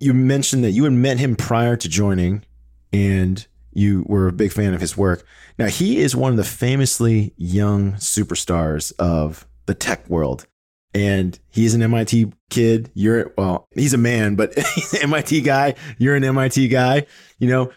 You 0.00 0.12
mentioned 0.12 0.64
that 0.64 0.72
you 0.72 0.84
had 0.84 0.92
met 0.92 1.18
him 1.18 1.36
prior 1.36 1.76
to 1.76 1.88
joining 1.88 2.44
and 2.92 3.46
you 3.72 4.04
were 4.06 4.28
a 4.28 4.32
big 4.32 4.52
fan 4.52 4.74
of 4.74 4.80
his 4.80 4.96
work. 4.96 5.26
Now, 5.58 5.66
he 5.66 5.98
is 5.98 6.16
one 6.16 6.30
of 6.30 6.36
the 6.36 6.44
famously 6.44 7.32
young 7.36 7.94
superstars 7.94 8.92
of 8.98 9.46
the 9.66 9.74
tech 9.74 10.08
world. 10.08 10.46
And 10.94 11.38
he's 11.50 11.74
an 11.74 11.82
MIT 11.82 12.32
kid. 12.50 12.90
You're, 12.94 13.32
well, 13.36 13.66
he's 13.74 13.94
a 13.94 13.98
man, 13.98 14.36
but 14.36 14.56
he's 14.74 14.94
an 14.94 15.02
MIT 15.02 15.40
guy. 15.42 15.74
You're 15.98 16.14
an 16.14 16.24
MIT 16.24 16.68
guy. 16.68 17.06
You 17.38 17.48
know, 17.48 17.72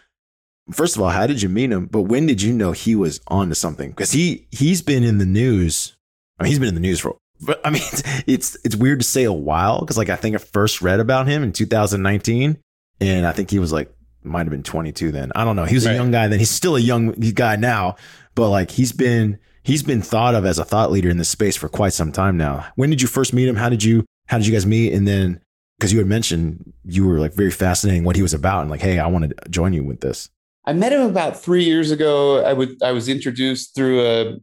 first 0.70 0.96
of 0.96 1.02
all, 1.02 1.10
how 1.10 1.26
did 1.26 1.42
you 1.42 1.48
meet 1.48 1.70
him? 1.70 1.86
But 1.86 2.02
when 2.02 2.26
did 2.26 2.42
you 2.42 2.52
know 2.52 2.72
he 2.72 2.94
was 2.94 3.20
onto 3.28 3.54
something? 3.54 3.90
Because 3.90 4.12
he 4.12 4.46
he's 4.50 4.82
been 4.82 5.04
in 5.04 5.18
the 5.18 5.26
news. 5.26 5.96
I 6.38 6.42
mean, 6.42 6.50
he's 6.50 6.58
been 6.58 6.68
in 6.68 6.74
the 6.74 6.80
news 6.80 7.00
for. 7.00 7.16
But 7.40 7.60
I 7.64 7.70
mean, 7.70 7.82
it's 7.92 8.02
it's, 8.26 8.56
it's 8.64 8.76
weird 8.76 9.00
to 9.00 9.06
say 9.06 9.24
a 9.24 9.32
while 9.32 9.80
because 9.80 9.98
like 9.98 10.08
I 10.08 10.16
think 10.16 10.34
I 10.34 10.38
first 10.38 10.82
read 10.82 11.00
about 11.00 11.26
him 11.26 11.42
in 11.42 11.52
2019, 11.52 12.58
and 13.00 13.26
I 13.26 13.32
think 13.32 13.50
he 13.50 13.58
was 13.58 13.72
like 13.72 13.92
might 14.24 14.40
have 14.40 14.50
been 14.50 14.62
22 14.62 15.12
then. 15.12 15.32
I 15.34 15.44
don't 15.44 15.56
know. 15.56 15.64
He 15.64 15.74
was 15.74 15.86
right. 15.86 15.92
a 15.92 15.96
young 15.96 16.10
guy 16.10 16.28
then. 16.28 16.38
He's 16.38 16.50
still 16.50 16.76
a 16.76 16.80
young 16.80 17.12
guy 17.12 17.56
now, 17.56 17.96
but 18.34 18.50
like 18.50 18.70
he's 18.70 18.92
been 18.92 19.38
he's 19.62 19.82
been 19.82 20.02
thought 20.02 20.34
of 20.34 20.44
as 20.44 20.58
a 20.58 20.64
thought 20.64 20.90
leader 20.90 21.08
in 21.08 21.18
this 21.18 21.28
space 21.28 21.56
for 21.56 21.68
quite 21.68 21.92
some 21.92 22.12
time 22.12 22.36
now. 22.36 22.66
When 22.74 22.90
did 22.90 23.02
you 23.02 23.08
first 23.08 23.32
meet 23.32 23.48
him? 23.48 23.56
How 23.56 23.68
did 23.68 23.82
you 23.82 24.04
how 24.26 24.38
did 24.38 24.46
you 24.46 24.52
guys 24.52 24.66
meet? 24.66 24.92
And 24.92 25.06
then 25.06 25.40
because 25.78 25.92
you 25.92 25.98
had 25.98 26.08
mentioned 26.08 26.72
you 26.84 27.06
were 27.06 27.18
like 27.18 27.34
very 27.34 27.50
fascinating 27.50 28.04
what 28.04 28.16
he 28.16 28.22
was 28.22 28.34
about 28.34 28.62
and 28.62 28.70
like, 28.70 28.80
hey, 28.80 28.98
I 28.98 29.06
want 29.06 29.30
to 29.30 29.48
join 29.48 29.72
you 29.72 29.84
with 29.84 30.00
this. 30.00 30.28
I 30.68 30.74
met 30.74 30.92
him 30.92 31.00
about 31.00 31.40
three 31.40 31.64
years 31.64 31.90
ago. 31.90 32.44
I 32.44 32.52
would 32.52 32.82
I 32.82 32.92
was 32.92 33.08
introduced 33.08 33.74
through 33.74 34.06
a 34.06 34.36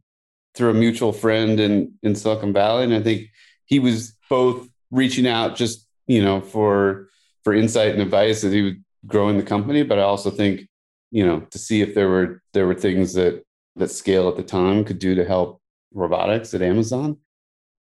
through 0.55 0.71
a 0.71 0.73
mutual 0.73 1.13
friend 1.13 1.59
in 1.59 1.93
in 2.01 2.15
Silicon 2.15 2.51
Valley, 2.51 2.83
and 2.83 2.95
I 2.95 3.01
think 3.01 3.27
he 3.65 3.77
was 3.77 4.17
both 4.27 4.67
reaching 4.89 5.27
out 5.27 5.55
just 5.55 5.87
you 6.07 6.23
know 6.23 6.41
for 6.41 7.09
for 7.43 7.53
insight 7.53 7.91
and 7.91 8.01
advice 8.01 8.43
as 8.43 8.51
he 8.51 8.63
was 8.63 8.73
growing 9.05 9.37
the 9.37 9.43
company, 9.43 9.83
but 9.83 9.99
I 9.99 10.01
also 10.01 10.31
think 10.31 10.67
you 11.11 11.23
know 11.23 11.41
to 11.51 11.59
see 11.59 11.81
if 11.81 11.93
there 11.93 12.09
were 12.09 12.41
there 12.53 12.65
were 12.65 12.73
things 12.73 13.13
that 13.13 13.43
that 13.75 13.91
scale 13.91 14.27
at 14.27 14.35
the 14.35 14.41
time 14.41 14.83
could 14.83 14.97
do 14.97 15.13
to 15.13 15.25
help 15.25 15.61
robotics 15.93 16.55
at 16.55 16.63
Amazon. 16.63 17.17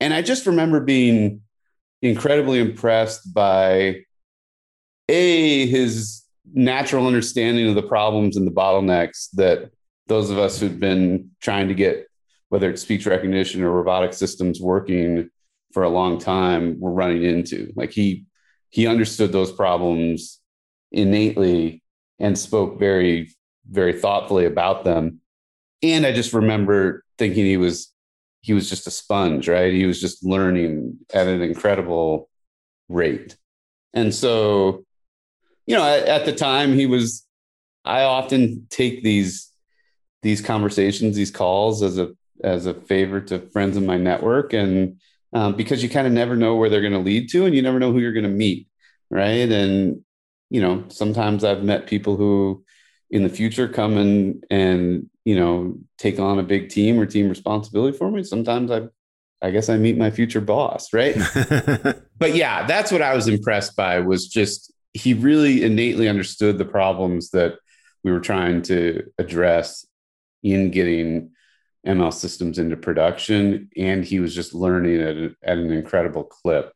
And 0.01 0.13
I 0.13 0.21
just 0.21 0.47
remember 0.47 0.81
being 0.81 1.43
incredibly 2.01 2.59
impressed 2.59 3.33
by 3.33 4.01
a 5.09 5.67
his 5.67 6.22
natural 6.53 7.07
understanding 7.07 7.69
of 7.69 7.75
the 7.75 7.83
problems 7.83 8.37
and 8.37 8.47
the 8.47 8.53
bottlenecks 8.53 9.31
that 9.33 9.71
those 10.07 10.31
of 10.31 10.39
us 10.39 10.61
who've 10.61 10.81
been 10.81 11.31
trying 11.41 11.69
to 11.69 11.75
get 11.75 12.07
whether 12.49 12.69
it's 12.69 12.83
speech 12.83 13.07
recognition 13.07 13.63
or 13.63 13.71
robotic 13.71 14.13
systems 14.13 14.61
working 14.61 15.31
for 15.73 15.85
a 15.85 15.89
long 15.89 16.19
time 16.19 16.79
were 16.79 16.93
running 16.93 17.23
into. 17.23 17.73
Like 17.77 17.93
he 17.93 18.27
he 18.69 18.87
understood 18.87 19.33
those 19.33 19.51
problems 19.51 20.39
innately 20.91 21.83
and 22.19 22.39
spoke 22.39 22.79
very 22.79 23.31
very 23.71 23.99
thoughtfully 23.99 24.45
about 24.45 24.85
them. 24.85 25.21
And 25.83 26.05
i 26.05 26.13
just 26.13 26.35
remember 26.35 27.05
thinking 27.17 27.47
he 27.47 27.57
was 27.57 27.91
he 28.43 28.53
was 28.53 28.69
just 28.69 28.87
a 28.87 28.91
sponge 28.91 29.49
right? 29.49 29.73
He 29.73 29.87
was 29.87 30.01
just 30.01 30.23
learning 30.23 30.99
at 31.15 31.29
an 31.29 31.41
incredible 31.41 32.29
rate. 32.91 33.37
And 33.95 34.15
so 34.15 34.85
you 35.67 35.77
know, 35.77 35.85
at, 35.85 36.07
at 36.07 36.25
the 36.25 36.33
time 36.33 36.75
he 36.75 36.87
was, 36.87 37.27
I 37.85 38.03
often 38.03 38.67
take 38.71 39.03
these 39.03 39.51
these 40.23 40.41
conversations, 40.41 41.17
these 41.17 41.31
calls 41.31 41.83
as 41.83 41.99
a 41.99 42.13
as 42.45 42.67
a 42.67 42.75
favor 42.75 43.21
to 43.21 43.39
friends 43.51 43.77
in 43.77 43.87
my 43.87 43.97
network, 43.97 44.53
and 44.53 45.01
um, 45.33 45.57
because 45.57 45.83
you 45.83 45.89
kind 45.89 46.07
of 46.07 46.13
never 46.13 46.37
know 46.37 46.57
where 46.57 46.69
they're 46.69 46.81
going 46.81 46.93
to 46.93 46.99
lead 46.99 47.31
to, 47.31 47.45
and 47.45 47.55
you 47.55 47.63
never 47.63 47.79
know 47.79 47.93
who 47.93 47.99
you're 47.99 48.13
going 48.13 48.25
to 48.25 48.31
meet, 48.31 48.69
right? 49.11 49.51
And 49.51 50.03
you 50.51 50.61
know, 50.61 50.85
sometimes 50.89 51.45
I've 51.45 51.65
met 51.65 51.87
people 51.87 52.17
who, 52.17 52.65
in 53.11 53.23
the 53.23 53.29
future, 53.29 53.69
come 53.69 53.97
and 53.97 54.45
and 54.51 55.09
you 55.25 55.37
know 55.37 55.79
take 55.99 56.19
on 56.19 56.39
a 56.39 56.45
big 56.45 56.69
team 56.69 56.99
or 56.99 57.07
team 57.07 57.29
responsibility 57.29 57.97
for 57.97 58.11
me. 58.11 58.23
Sometimes 58.23 58.71
I, 58.71 58.83
I 59.41 59.51
guess 59.51 59.69
I 59.69 59.77
meet 59.77 59.97
my 59.97 60.11
future 60.11 60.41
boss, 60.41 60.93
right? 60.93 61.17
but 62.19 62.35
yeah, 62.35 62.67
that's 62.67 62.93
what 62.93 63.03
I 63.03 63.15
was 63.15 63.29
impressed 63.29 63.77
by 63.77 64.01
was 64.01 64.29
just 64.29 64.73
he 64.95 65.15
really 65.15 65.63
innately 65.63 66.09
understood 66.09 66.59
the 66.59 66.65
problems 66.65 67.31
that 67.31 67.55
we 68.05 68.13
were 68.13 68.21
trying 68.21 68.63
to 68.63 69.05
address 69.19 69.87
in 70.43 70.71
getting 70.71 71.31
ML 71.87 72.13
systems 72.13 72.59
into 72.59 72.77
production. 72.77 73.71
And 73.77 74.05
he 74.05 74.21
was 74.21 74.35
just 74.35 74.55
learning 74.55 75.01
at, 75.01 75.17
at 75.43 75.59
an 75.59 75.73
incredible 75.73 76.25
clip. 76.25 76.73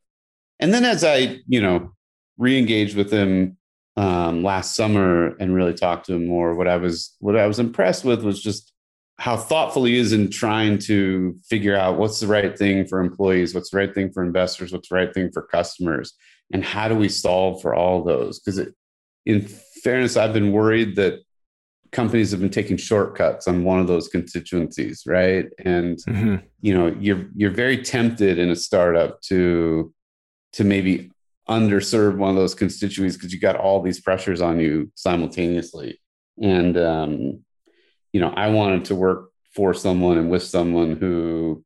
And 0.59 0.73
then 0.73 0.85
as 0.85 1.03
I, 1.03 1.39
you 1.47 1.61
know, 1.61 1.91
re-engaged 2.37 2.95
with 2.95 3.11
him 3.11 3.57
um, 3.95 4.43
last 4.43 4.75
summer 4.75 5.35
and 5.39 5.53
really 5.53 5.73
talked 5.73 6.07
to 6.07 6.13
him 6.13 6.27
more, 6.27 6.55
what 6.55 6.67
I 6.67 6.77
was 6.77 7.15
what 7.19 7.35
I 7.35 7.47
was 7.47 7.59
impressed 7.59 8.03
with 8.03 8.23
was 8.23 8.41
just 8.41 8.73
how 9.19 9.35
thoughtful 9.35 9.85
he 9.85 9.97
is 9.97 10.13
in 10.13 10.29
trying 10.29 10.77
to 10.77 11.35
figure 11.49 11.75
out 11.75 11.97
what's 11.97 12.19
the 12.19 12.27
right 12.27 12.57
thing 12.57 12.85
for 12.85 12.99
employees, 12.99 13.55
what's 13.55 13.71
the 13.71 13.77
right 13.77 13.93
thing 13.93 14.11
for 14.11 14.23
investors, 14.23 14.71
what's 14.71 14.89
the 14.89 14.95
right 14.95 15.13
thing 15.13 15.31
for 15.31 15.41
customers, 15.41 16.13
and 16.51 16.63
how 16.63 16.87
do 16.87 16.95
we 16.95 17.09
solve 17.09 17.61
for 17.61 17.75
all 17.75 18.03
those? 18.03 18.39
Because 18.39 18.67
in 19.25 19.41
fairness, 19.83 20.17
I've 20.17 20.33
been 20.33 20.51
worried 20.51 20.95
that 20.95 21.19
companies 21.91 22.31
have 22.31 22.39
been 22.39 22.49
taking 22.49 22.77
shortcuts 22.77 23.47
on 23.47 23.63
one 23.63 23.79
of 23.79 23.87
those 23.87 24.07
constituencies, 24.07 25.03
right? 25.05 25.47
And 25.63 25.97
mm-hmm. 25.97 26.35
you 26.61 26.77
know, 26.77 26.87
you're 26.99 27.27
you're 27.35 27.51
very 27.51 27.81
tempted 27.83 28.37
in 28.37 28.49
a 28.49 28.55
startup 28.55 29.21
to 29.23 29.93
to 30.53 30.63
maybe 30.63 31.11
underserve 31.49 32.17
one 32.17 32.29
of 32.29 32.35
those 32.35 32.55
constituencies 32.55 33.17
because 33.17 33.33
you 33.33 33.39
got 33.39 33.55
all 33.55 33.81
these 33.81 34.01
pressures 34.01 34.41
on 34.41 34.59
you 34.59 34.91
simultaneously. 34.95 35.99
And 36.41 36.77
um, 36.77 37.43
you 38.13 38.19
know, 38.21 38.29
I 38.29 38.49
wanted 38.49 38.85
to 38.85 38.95
work 38.95 39.31
for 39.53 39.73
someone 39.73 40.17
and 40.17 40.29
with 40.29 40.43
someone 40.43 40.95
who 40.97 41.63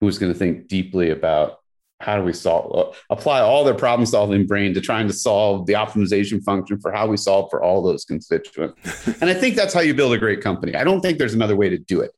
who 0.00 0.06
was 0.06 0.18
going 0.18 0.32
to 0.32 0.38
think 0.38 0.68
deeply 0.68 1.10
about 1.10 1.58
how 2.00 2.16
do 2.16 2.24
we 2.24 2.32
solve 2.32 2.74
uh, 2.76 2.92
apply 3.10 3.40
all 3.40 3.64
their 3.64 3.74
problem 3.74 4.04
solving 4.04 4.46
brain 4.46 4.74
to 4.74 4.80
trying 4.80 5.06
to 5.06 5.12
solve 5.12 5.66
the 5.66 5.72
optimization 5.72 6.42
function 6.42 6.78
for 6.80 6.92
how 6.92 7.06
we 7.06 7.16
solve 7.16 7.48
for 7.50 7.62
all 7.62 7.82
those 7.82 8.04
constituents. 8.04 9.08
And 9.20 9.30
i 9.30 9.34
think 9.34 9.54
that's 9.54 9.72
how 9.72 9.80
you 9.80 9.94
build 9.94 10.12
a 10.12 10.18
great 10.18 10.40
company. 10.40 10.74
I 10.74 10.84
don't 10.84 11.00
think 11.00 11.18
there's 11.18 11.34
another 11.34 11.56
way 11.56 11.68
to 11.68 11.78
do 11.78 12.00
it 12.00 12.12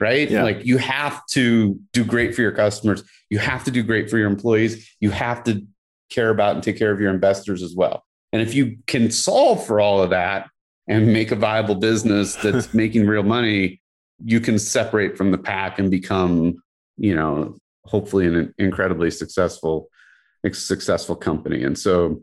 right? 0.00 0.28
Yeah. 0.28 0.42
like 0.42 0.64
you 0.64 0.78
have 0.78 1.24
to 1.26 1.78
do 1.92 2.04
great 2.04 2.34
for 2.34 2.42
your 2.42 2.50
customers. 2.50 3.04
You 3.30 3.38
have 3.38 3.62
to 3.64 3.70
do 3.70 3.84
great 3.84 4.10
for 4.10 4.18
your 4.18 4.26
employees. 4.26 4.90
You 4.98 5.10
have 5.10 5.44
to 5.44 5.64
care 6.10 6.30
about 6.30 6.56
and 6.56 6.62
take 6.62 6.76
care 6.76 6.90
of 6.90 7.00
your 7.00 7.10
investors 7.12 7.62
as 7.62 7.76
well. 7.76 8.04
And 8.32 8.42
if 8.42 8.52
you 8.52 8.78
can 8.88 9.12
solve 9.12 9.64
for 9.64 9.80
all 9.80 10.02
of 10.02 10.10
that 10.10 10.48
and 10.88 11.12
make 11.12 11.30
a 11.30 11.36
viable 11.36 11.76
business 11.76 12.34
that's 12.42 12.74
making 12.74 13.06
real 13.06 13.22
money 13.22 13.80
you 14.24 14.40
can 14.40 14.58
separate 14.58 15.16
from 15.16 15.32
the 15.32 15.38
pack 15.38 15.78
and 15.78 15.90
become 15.90 16.62
you 16.96 17.14
know 17.14 17.56
hopefully 17.84 18.26
an 18.26 18.54
incredibly 18.58 19.10
successful 19.10 19.88
successful 20.52 21.14
company. 21.14 21.62
And 21.62 21.78
so 21.78 22.20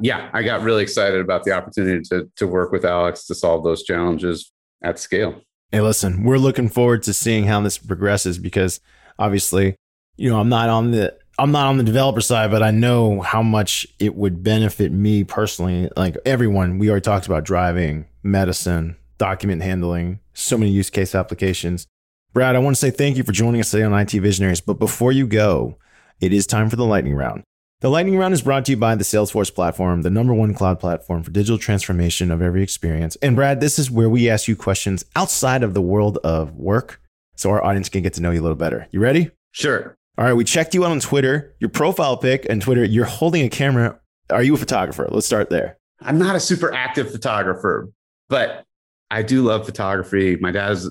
yeah 0.00 0.28
i 0.32 0.42
got 0.42 0.62
really 0.62 0.82
excited 0.82 1.20
about 1.20 1.44
the 1.44 1.52
opportunity 1.52 2.02
to 2.02 2.30
to 2.36 2.46
work 2.46 2.70
with 2.70 2.84
alex 2.84 3.26
to 3.26 3.34
solve 3.34 3.64
those 3.64 3.82
challenges 3.82 4.52
at 4.82 4.98
scale. 4.98 5.40
Hey 5.72 5.80
listen 5.80 6.22
we're 6.22 6.38
looking 6.38 6.68
forward 6.68 7.02
to 7.04 7.14
seeing 7.14 7.46
how 7.46 7.60
this 7.60 7.78
progresses 7.78 8.38
because 8.38 8.80
obviously 9.18 9.74
you 10.16 10.30
know 10.30 10.38
i'm 10.38 10.48
not 10.48 10.68
on 10.68 10.90
the 10.90 11.16
i'm 11.38 11.50
not 11.50 11.66
on 11.66 11.78
the 11.78 11.82
developer 11.82 12.20
side 12.20 12.50
but 12.50 12.62
i 12.62 12.70
know 12.70 13.20
how 13.20 13.42
much 13.42 13.86
it 13.98 14.14
would 14.14 14.42
benefit 14.42 14.92
me 14.92 15.24
personally. 15.24 15.90
Like 15.96 16.16
everyone 16.24 16.78
we 16.78 16.90
already 16.90 17.02
talked 17.02 17.26
about 17.26 17.44
driving 17.44 18.06
medicine 18.22 18.96
document 19.18 19.62
handling 19.62 20.20
so 20.34 20.58
many 20.58 20.70
use 20.70 20.90
case 20.90 21.14
applications 21.14 21.86
Brad, 22.32 22.54
I 22.54 22.58
want 22.58 22.76
to 22.76 22.80
say 22.80 22.90
thank 22.90 23.16
you 23.16 23.22
for 23.24 23.32
joining 23.32 23.60
us 23.60 23.70
today 23.70 23.82
on 23.82 23.94
IT 23.98 24.10
Visionaries. 24.10 24.60
But 24.60 24.78
before 24.78 25.12
you 25.12 25.26
go, 25.26 25.78
it 26.20 26.32
is 26.32 26.46
time 26.46 26.68
for 26.68 26.76
the 26.76 26.84
lightning 26.84 27.14
round. 27.14 27.42
The 27.80 27.88
lightning 27.90 28.16
round 28.16 28.34
is 28.34 28.42
brought 28.42 28.64
to 28.66 28.72
you 28.72 28.76
by 28.76 28.94
the 28.94 29.04
Salesforce 29.04 29.54
platform, 29.54 30.02
the 30.02 30.10
number 30.10 30.34
one 30.34 30.54
cloud 30.54 30.80
platform 30.80 31.22
for 31.22 31.30
digital 31.30 31.58
transformation 31.58 32.30
of 32.30 32.40
every 32.42 32.62
experience. 32.62 33.16
And 33.16 33.36
Brad, 33.36 33.60
this 33.60 33.78
is 33.78 33.90
where 33.90 34.08
we 34.08 34.28
ask 34.30 34.48
you 34.48 34.56
questions 34.56 35.04
outside 35.14 35.62
of 35.62 35.74
the 35.74 35.82
world 35.82 36.18
of 36.24 36.54
work 36.54 37.00
so 37.36 37.50
our 37.50 37.62
audience 37.62 37.88
can 37.88 38.02
get 38.02 38.14
to 38.14 38.22
know 38.22 38.30
you 38.30 38.40
a 38.40 38.42
little 38.42 38.56
better. 38.56 38.86
You 38.90 39.00
ready? 39.00 39.30
Sure. 39.52 39.96
All 40.18 40.24
right, 40.24 40.32
we 40.32 40.44
checked 40.44 40.74
you 40.74 40.84
out 40.86 40.90
on 40.90 41.00
Twitter. 41.00 41.54
Your 41.60 41.68
profile 41.68 42.16
pic 42.16 42.46
and 42.48 42.62
Twitter, 42.62 42.82
you're 42.84 43.04
holding 43.04 43.44
a 43.44 43.50
camera. 43.50 43.98
Are 44.30 44.42
you 44.42 44.54
a 44.54 44.58
photographer? 44.58 45.06
Let's 45.10 45.26
start 45.26 45.50
there. 45.50 45.76
I'm 46.00 46.18
not 46.18 46.34
a 46.34 46.40
super 46.40 46.72
active 46.72 47.10
photographer, 47.10 47.90
but 48.30 48.64
I 49.10 49.22
do 49.22 49.42
love 49.42 49.66
photography. 49.66 50.36
My 50.36 50.50
dad's 50.50 50.90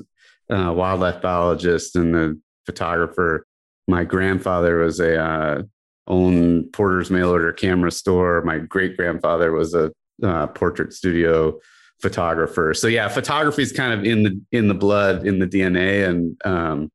a 0.50 0.74
wildlife 0.74 1.22
biologist 1.22 1.96
and 1.96 2.14
the 2.14 2.40
photographer. 2.66 3.46
My 3.88 4.04
grandfather 4.04 4.80
was 4.80 5.00
a 5.00 5.22
uh, 5.22 5.64
own 6.08 6.70
Porter's 6.72 7.10
mail 7.10 7.30
order 7.30 7.52
camera 7.52 7.92
store. 7.92 8.42
My 8.44 8.60
great 8.60 8.98
grandfather 8.98 9.52
was 9.52 9.74
a 9.74 9.92
uh, 10.24 10.48
portrait 10.48 10.94
studio 10.94 11.60
photographer. 12.02 12.74
So 12.74 12.88
yeah, 12.88 13.08
photography 13.08 13.64
is 13.64 13.72
kind 13.72 13.94
of 13.94 14.06
in 14.06 14.24
the 14.24 14.42
in 14.52 14.68
the 14.68 14.74
blood, 14.74 15.26
in 15.26 15.40
the 15.40 15.48
DNA, 15.48 16.08
and 16.08 16.40
um, 16.46 16.92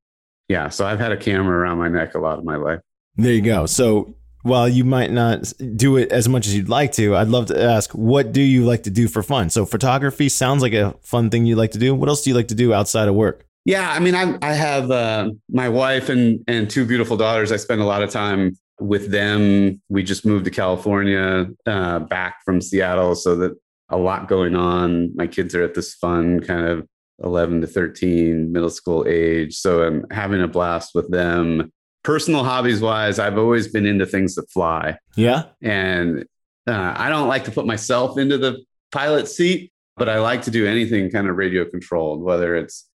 yeah. 0.48 0.68
So 0.68 0.86
I've 0.86 1.00
had 1.00 1.12
a 1.12 1.16
camera 1.16 1.58
around 1.58 1.78
my 1.78 1.88
neck 1.88 2.14
a 2.14 2.18
lot 2.18 2.38
of 2.38 2.44
my 2.44 2.56
life. 2.56 2.80
There 3.16 3.32
you 3.32 3.42
go. 3.42 3.66
So 3.66 4.14
while 4.42 4.68
you 4.68 4.84
might 4.84 5.10
not 5.10 5.52
do 5.76 5.96
it 5.96 6.10
as 6.12 6.28
much 6.28 6.46
as 6.46 6.54
you'd 6.54 6.68
like 6.68 6.92
to, 6.92 7.16
I'd 7.16 7.28
love 7.28 7.46
to 7.46 7.62
ask, 7.62 7.90
what 7.92 8.32
do 8.32 8.40
you 8.40 8.64
like 8.64 8.84
to 8.84 8.90
do 8.90 9.08
for 9.08 9.22
fun? 9.22 9.50
So 9.50 9.66
photography 9.66 10.28
sounds 10.28 10.62
like 10.62 10.72
a 10.72 10.94
fun 11.02 11.30
thing 11.30 11.46
you 11.46 11.56
like 11.56 11.72
to 11.72 11.78
do. 11.78 11.94
What 11.94 12.08
else 12.08 12.22
do 12.22 12.30
you 12.30 12.36
like 12.36 12.48
to 12.48 12.54
do 12.54 12.72
outside 12.72 13.08
of 13.08 13.14
work? 13.14 13.46
Yeah, 13.64 13.90
I 13.90 13.98
mean, 13.98 14.14
I, 14.14 14.38
I 14.40 14.54
have 14.54 14.90
uh, 14.90 15.30
my 15.50 15.68
wife 15.68 16.08
and 16.08 16.42
and 16.48 16.70
two 16.70 16.86
beautiful 16.86 17.16
daughters. 17.16 17.52
I 17.52 17.56
spend 17.56 17.82
a 17.82 17.84
lot 17.84 18.02
of 18.02 18.10
time 18.10 18.58
with 18.80 19.10
them. 19.10 19.80
We 19.90 20.02
just 20.02 20.24
moved 20.24 20.46
to 20.46 20.50
California, 20.50 21.46
uh, 21.66 21.98
back 22.00 22.36
from 22.44 22.62
Seattle, 22.62 23.14
so 23.14 23.36
that 23.36 23.52
a 23.90 23.98
lot 23.98 24.28
going 24.28 24.56
on. 24.56 25.14
My 25.14 25.26
kids 25.26 25.54
are 25.54 25.62
at 25.62 25.74
this 25.74 25.94
fun 25.94 26.40
kind 26.40 26.66
of 26.66 26.86
11 27.22 27.60
to 27.60 27.66
13 27.66 28.50
middle 28.50 28.70
school 28.70 29.04
age, 29.06 29.56
so 29.56 29.82
I'm 29.82 30.06
having 30.10 30.40
a 30.40 30.48
blast 30.48 30.94
with 30.94 31.10
them. 31.10 31.70
Personal 32.02 32.44
hobbies 32.44 32.80
wise, 32.80 33.18
I've 33.18 33.38
always 33.38 33.68
been 33.68 33.86
into 33.86 34.06
things 34.06 34.34
that 34.36 34.50
fly. 34.50 34.98
Yeah, 35.16 35.44
and 35.62 36.24
uh, 36.66 36.94
I 36.96 37.08
don't 37.08 37.28
like 37.28 37.44
to 37.44 37.50
put 37.50 37.66
myself 37.66 38.18
into 38.18 38.38
the 38.38 38.62
pilot 38.90 39.28
seat, 39.28 39.72
but 39.96 40.08
I 40.08 40.20
like 40.20 40.42
to 40.42 40.50
do 40.50 40.66
anything 40.66 41.10
kind 41.10 41.28
of 41.28 41.36
radio 41.36 41.64
controlled, 41.64 42.22
whether 42.22 42.56
it's 42.56 42.90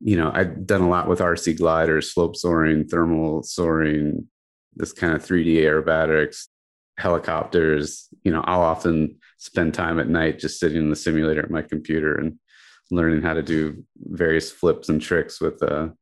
you 0.00 0.16
know, 0.16 0.30
I've 0.32 0.66
done 0.66 0.82
a 0.82 0.88
lot 0.88 1.08
with 1.08 1.18
RC 1.18 1.58
gliders, 1.58 2.12
slope 2.12 2.36
soaring, 2.36 2.86
thermal 2.86 3.42
soaring, 3.42 4.28
this 4.76 4.92
kind 4.92 5.14
of 5.14 5.24
3D 5.24 5.56
aerobatics, 5.56 6.46
helicopters. 6.98 8.08
You 8.22 8.32
know, 8.32 8.42
I'll 8.46 8.62
often 8.62 9.16
spend 9.38 9.74
time 9.74 9.98
at 9.98 10.08
night 10.08 10.38
just 10.38 10.60
sitting 10.60 10.78
in 10.78 10.90
the 10.90 10.96
simulator 10.96 11.42
at 11.42 11.50
my 11.50 11.62
computer 11.62 12.14
and 12.14 12.38
learning 12.90 13.22
how 13.22 13.34
to 13.34 13.42
do 13.42 13.84
various 13.96 14.50
flips 14.50 14.88
and 14.88 15.02
tricks 15.02 15.40
with 15.40 15.60
a 15.62 15.92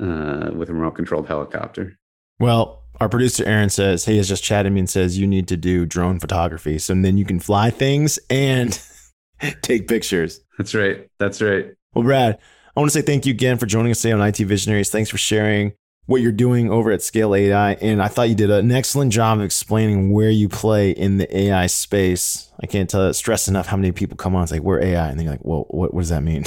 uh, 0.00 0.50
with 0.52 0.68
a 0.68 0.74
remote 0.74 0.96
controlled 0.96 1.28
helicopter. 1.28 1.96
Well, 2.38 2.82
our 3.00 3.08
producer 3.08 3.44
Aaron 3.44 3.70
says 3.70 4.04
he 4.04 4.16
has 4.16 4.28
just 4.28 4.44
chatted 4.44 4.72
me 4.72 4.80
and 4.80 4.90
says 4.90 5.18
you 5.18 5.26
need 5.26 5.48
to 5.48 5.56
do 5.56 5.86
drone 5.86 6.20
photography, 6.20 6.78
so 6.78 6.94
then 6.94 7.18
you 7.18 7.24
can 7.24 7.40
fly 7.40 7.70
things 7.70 8.18
and 8.30 8.80
take 9.62 9.88
pictures. 9.88 10.40
That's 10.58 10.74
right. 10.74 11.08
That's 11.18 11.42
right. 11.42 11.74
Well, 11.94 12.04
Brad, 12.04 12.38
I 12.76 12.80
want 12.80 12.90
to 12.90 12.98
say 12.98 13.04
thank 13.04 13.26
you 13.26 13.32
again 13.32 13.58
for 13.58 13.66
joining 13.66 13.92
us 13.92 14.02
today 14.02 14.12
on 14.12 14.20
IT 14.20 14.38
Visionaries. 14.38 14.90
Thanks 14.90 15.10
for 15.10 15.18
sharing 15.18 15.74
what 16.06 16.20
you're 16.20 16.32
doing 16.32 16.70
over 16.70 16.90
at 16.90 17.02
Scale 17.02 17.34
AI. 17.34 17.72
And 17.74 18.02
I 18.02 18.08
thought 18.08 18.28
you 18.28 18.34
did 18.34 18.50
an 18.50 18.70
excellent 18.70 19.12
job 19.12 19.38
of 19.38 19.44
explaining 19.44 20.12
where 20.12 20.30
you 20.30 20.48
play 20.48 20.90
in 20.90 21.16
the 21.16 21.36
AI 21.36 21.66
space. 21.66 22.52
I 22.60 22.66
can't 22.66 22.90
tell 22.90 23.12
stress 23.14 23.48
enough 23.48 23.66
how 23.66 23.76
many 23.76 23.92
people 23.92 24.16
come 24.16 24.34
on 24.34 24.42
and 24.42 24.48
say, 24.48 24.60
we're 24.60 24.82
AI. 24.82 25.08
And 25.08 25.18
they're 25.18 25.30
like, 25.30 25.44
well, 25.44 25.66
what, 25.70 25.94
what 25.94 26.00
does 26.00 26.10
that 26.10 26.22
mean? 26.22 26.44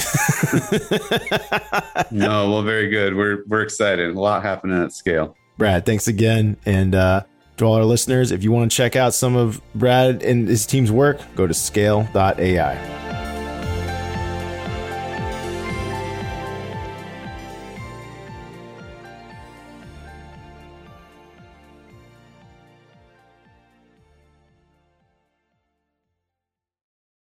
no, 2.16 2.50
well, 2.50 2.62
very 2.62 2.88
good. 2.88 3.16
We're, 3.16 3.44
we're 3.48 3.62
excited. 3.62 4.14
A 4.14 4.20
lot 4.20 4.42
happening 4.42 4.80
at 4.80 4.92
scale. 4.92 5.36
Brad, 5.58 5.84
thanks 5.84 6.08
again. 6.08 6.56
And 6.64 6.94
uh, 6.94 7.24
to 7.58 7.64
all 7.64 7.74
our 7.74 7.84
listeners, 7.84 8.30
if 8.30 8.42
you 8.44 8.52
want 8.52 8.70
to 8.70 8.76
check 8.76 8.96
out 8.96 9.12
some 9.12 9.36
of 9.36 9.60
Brad 9.74 10.22
and 10.22 10.48
his 10.48 10.64
team's 10.64 10.90
work, 10.90 11.20
go 11.34 11.46
to 11.46 11.52
scale.ai. 11.54 13.27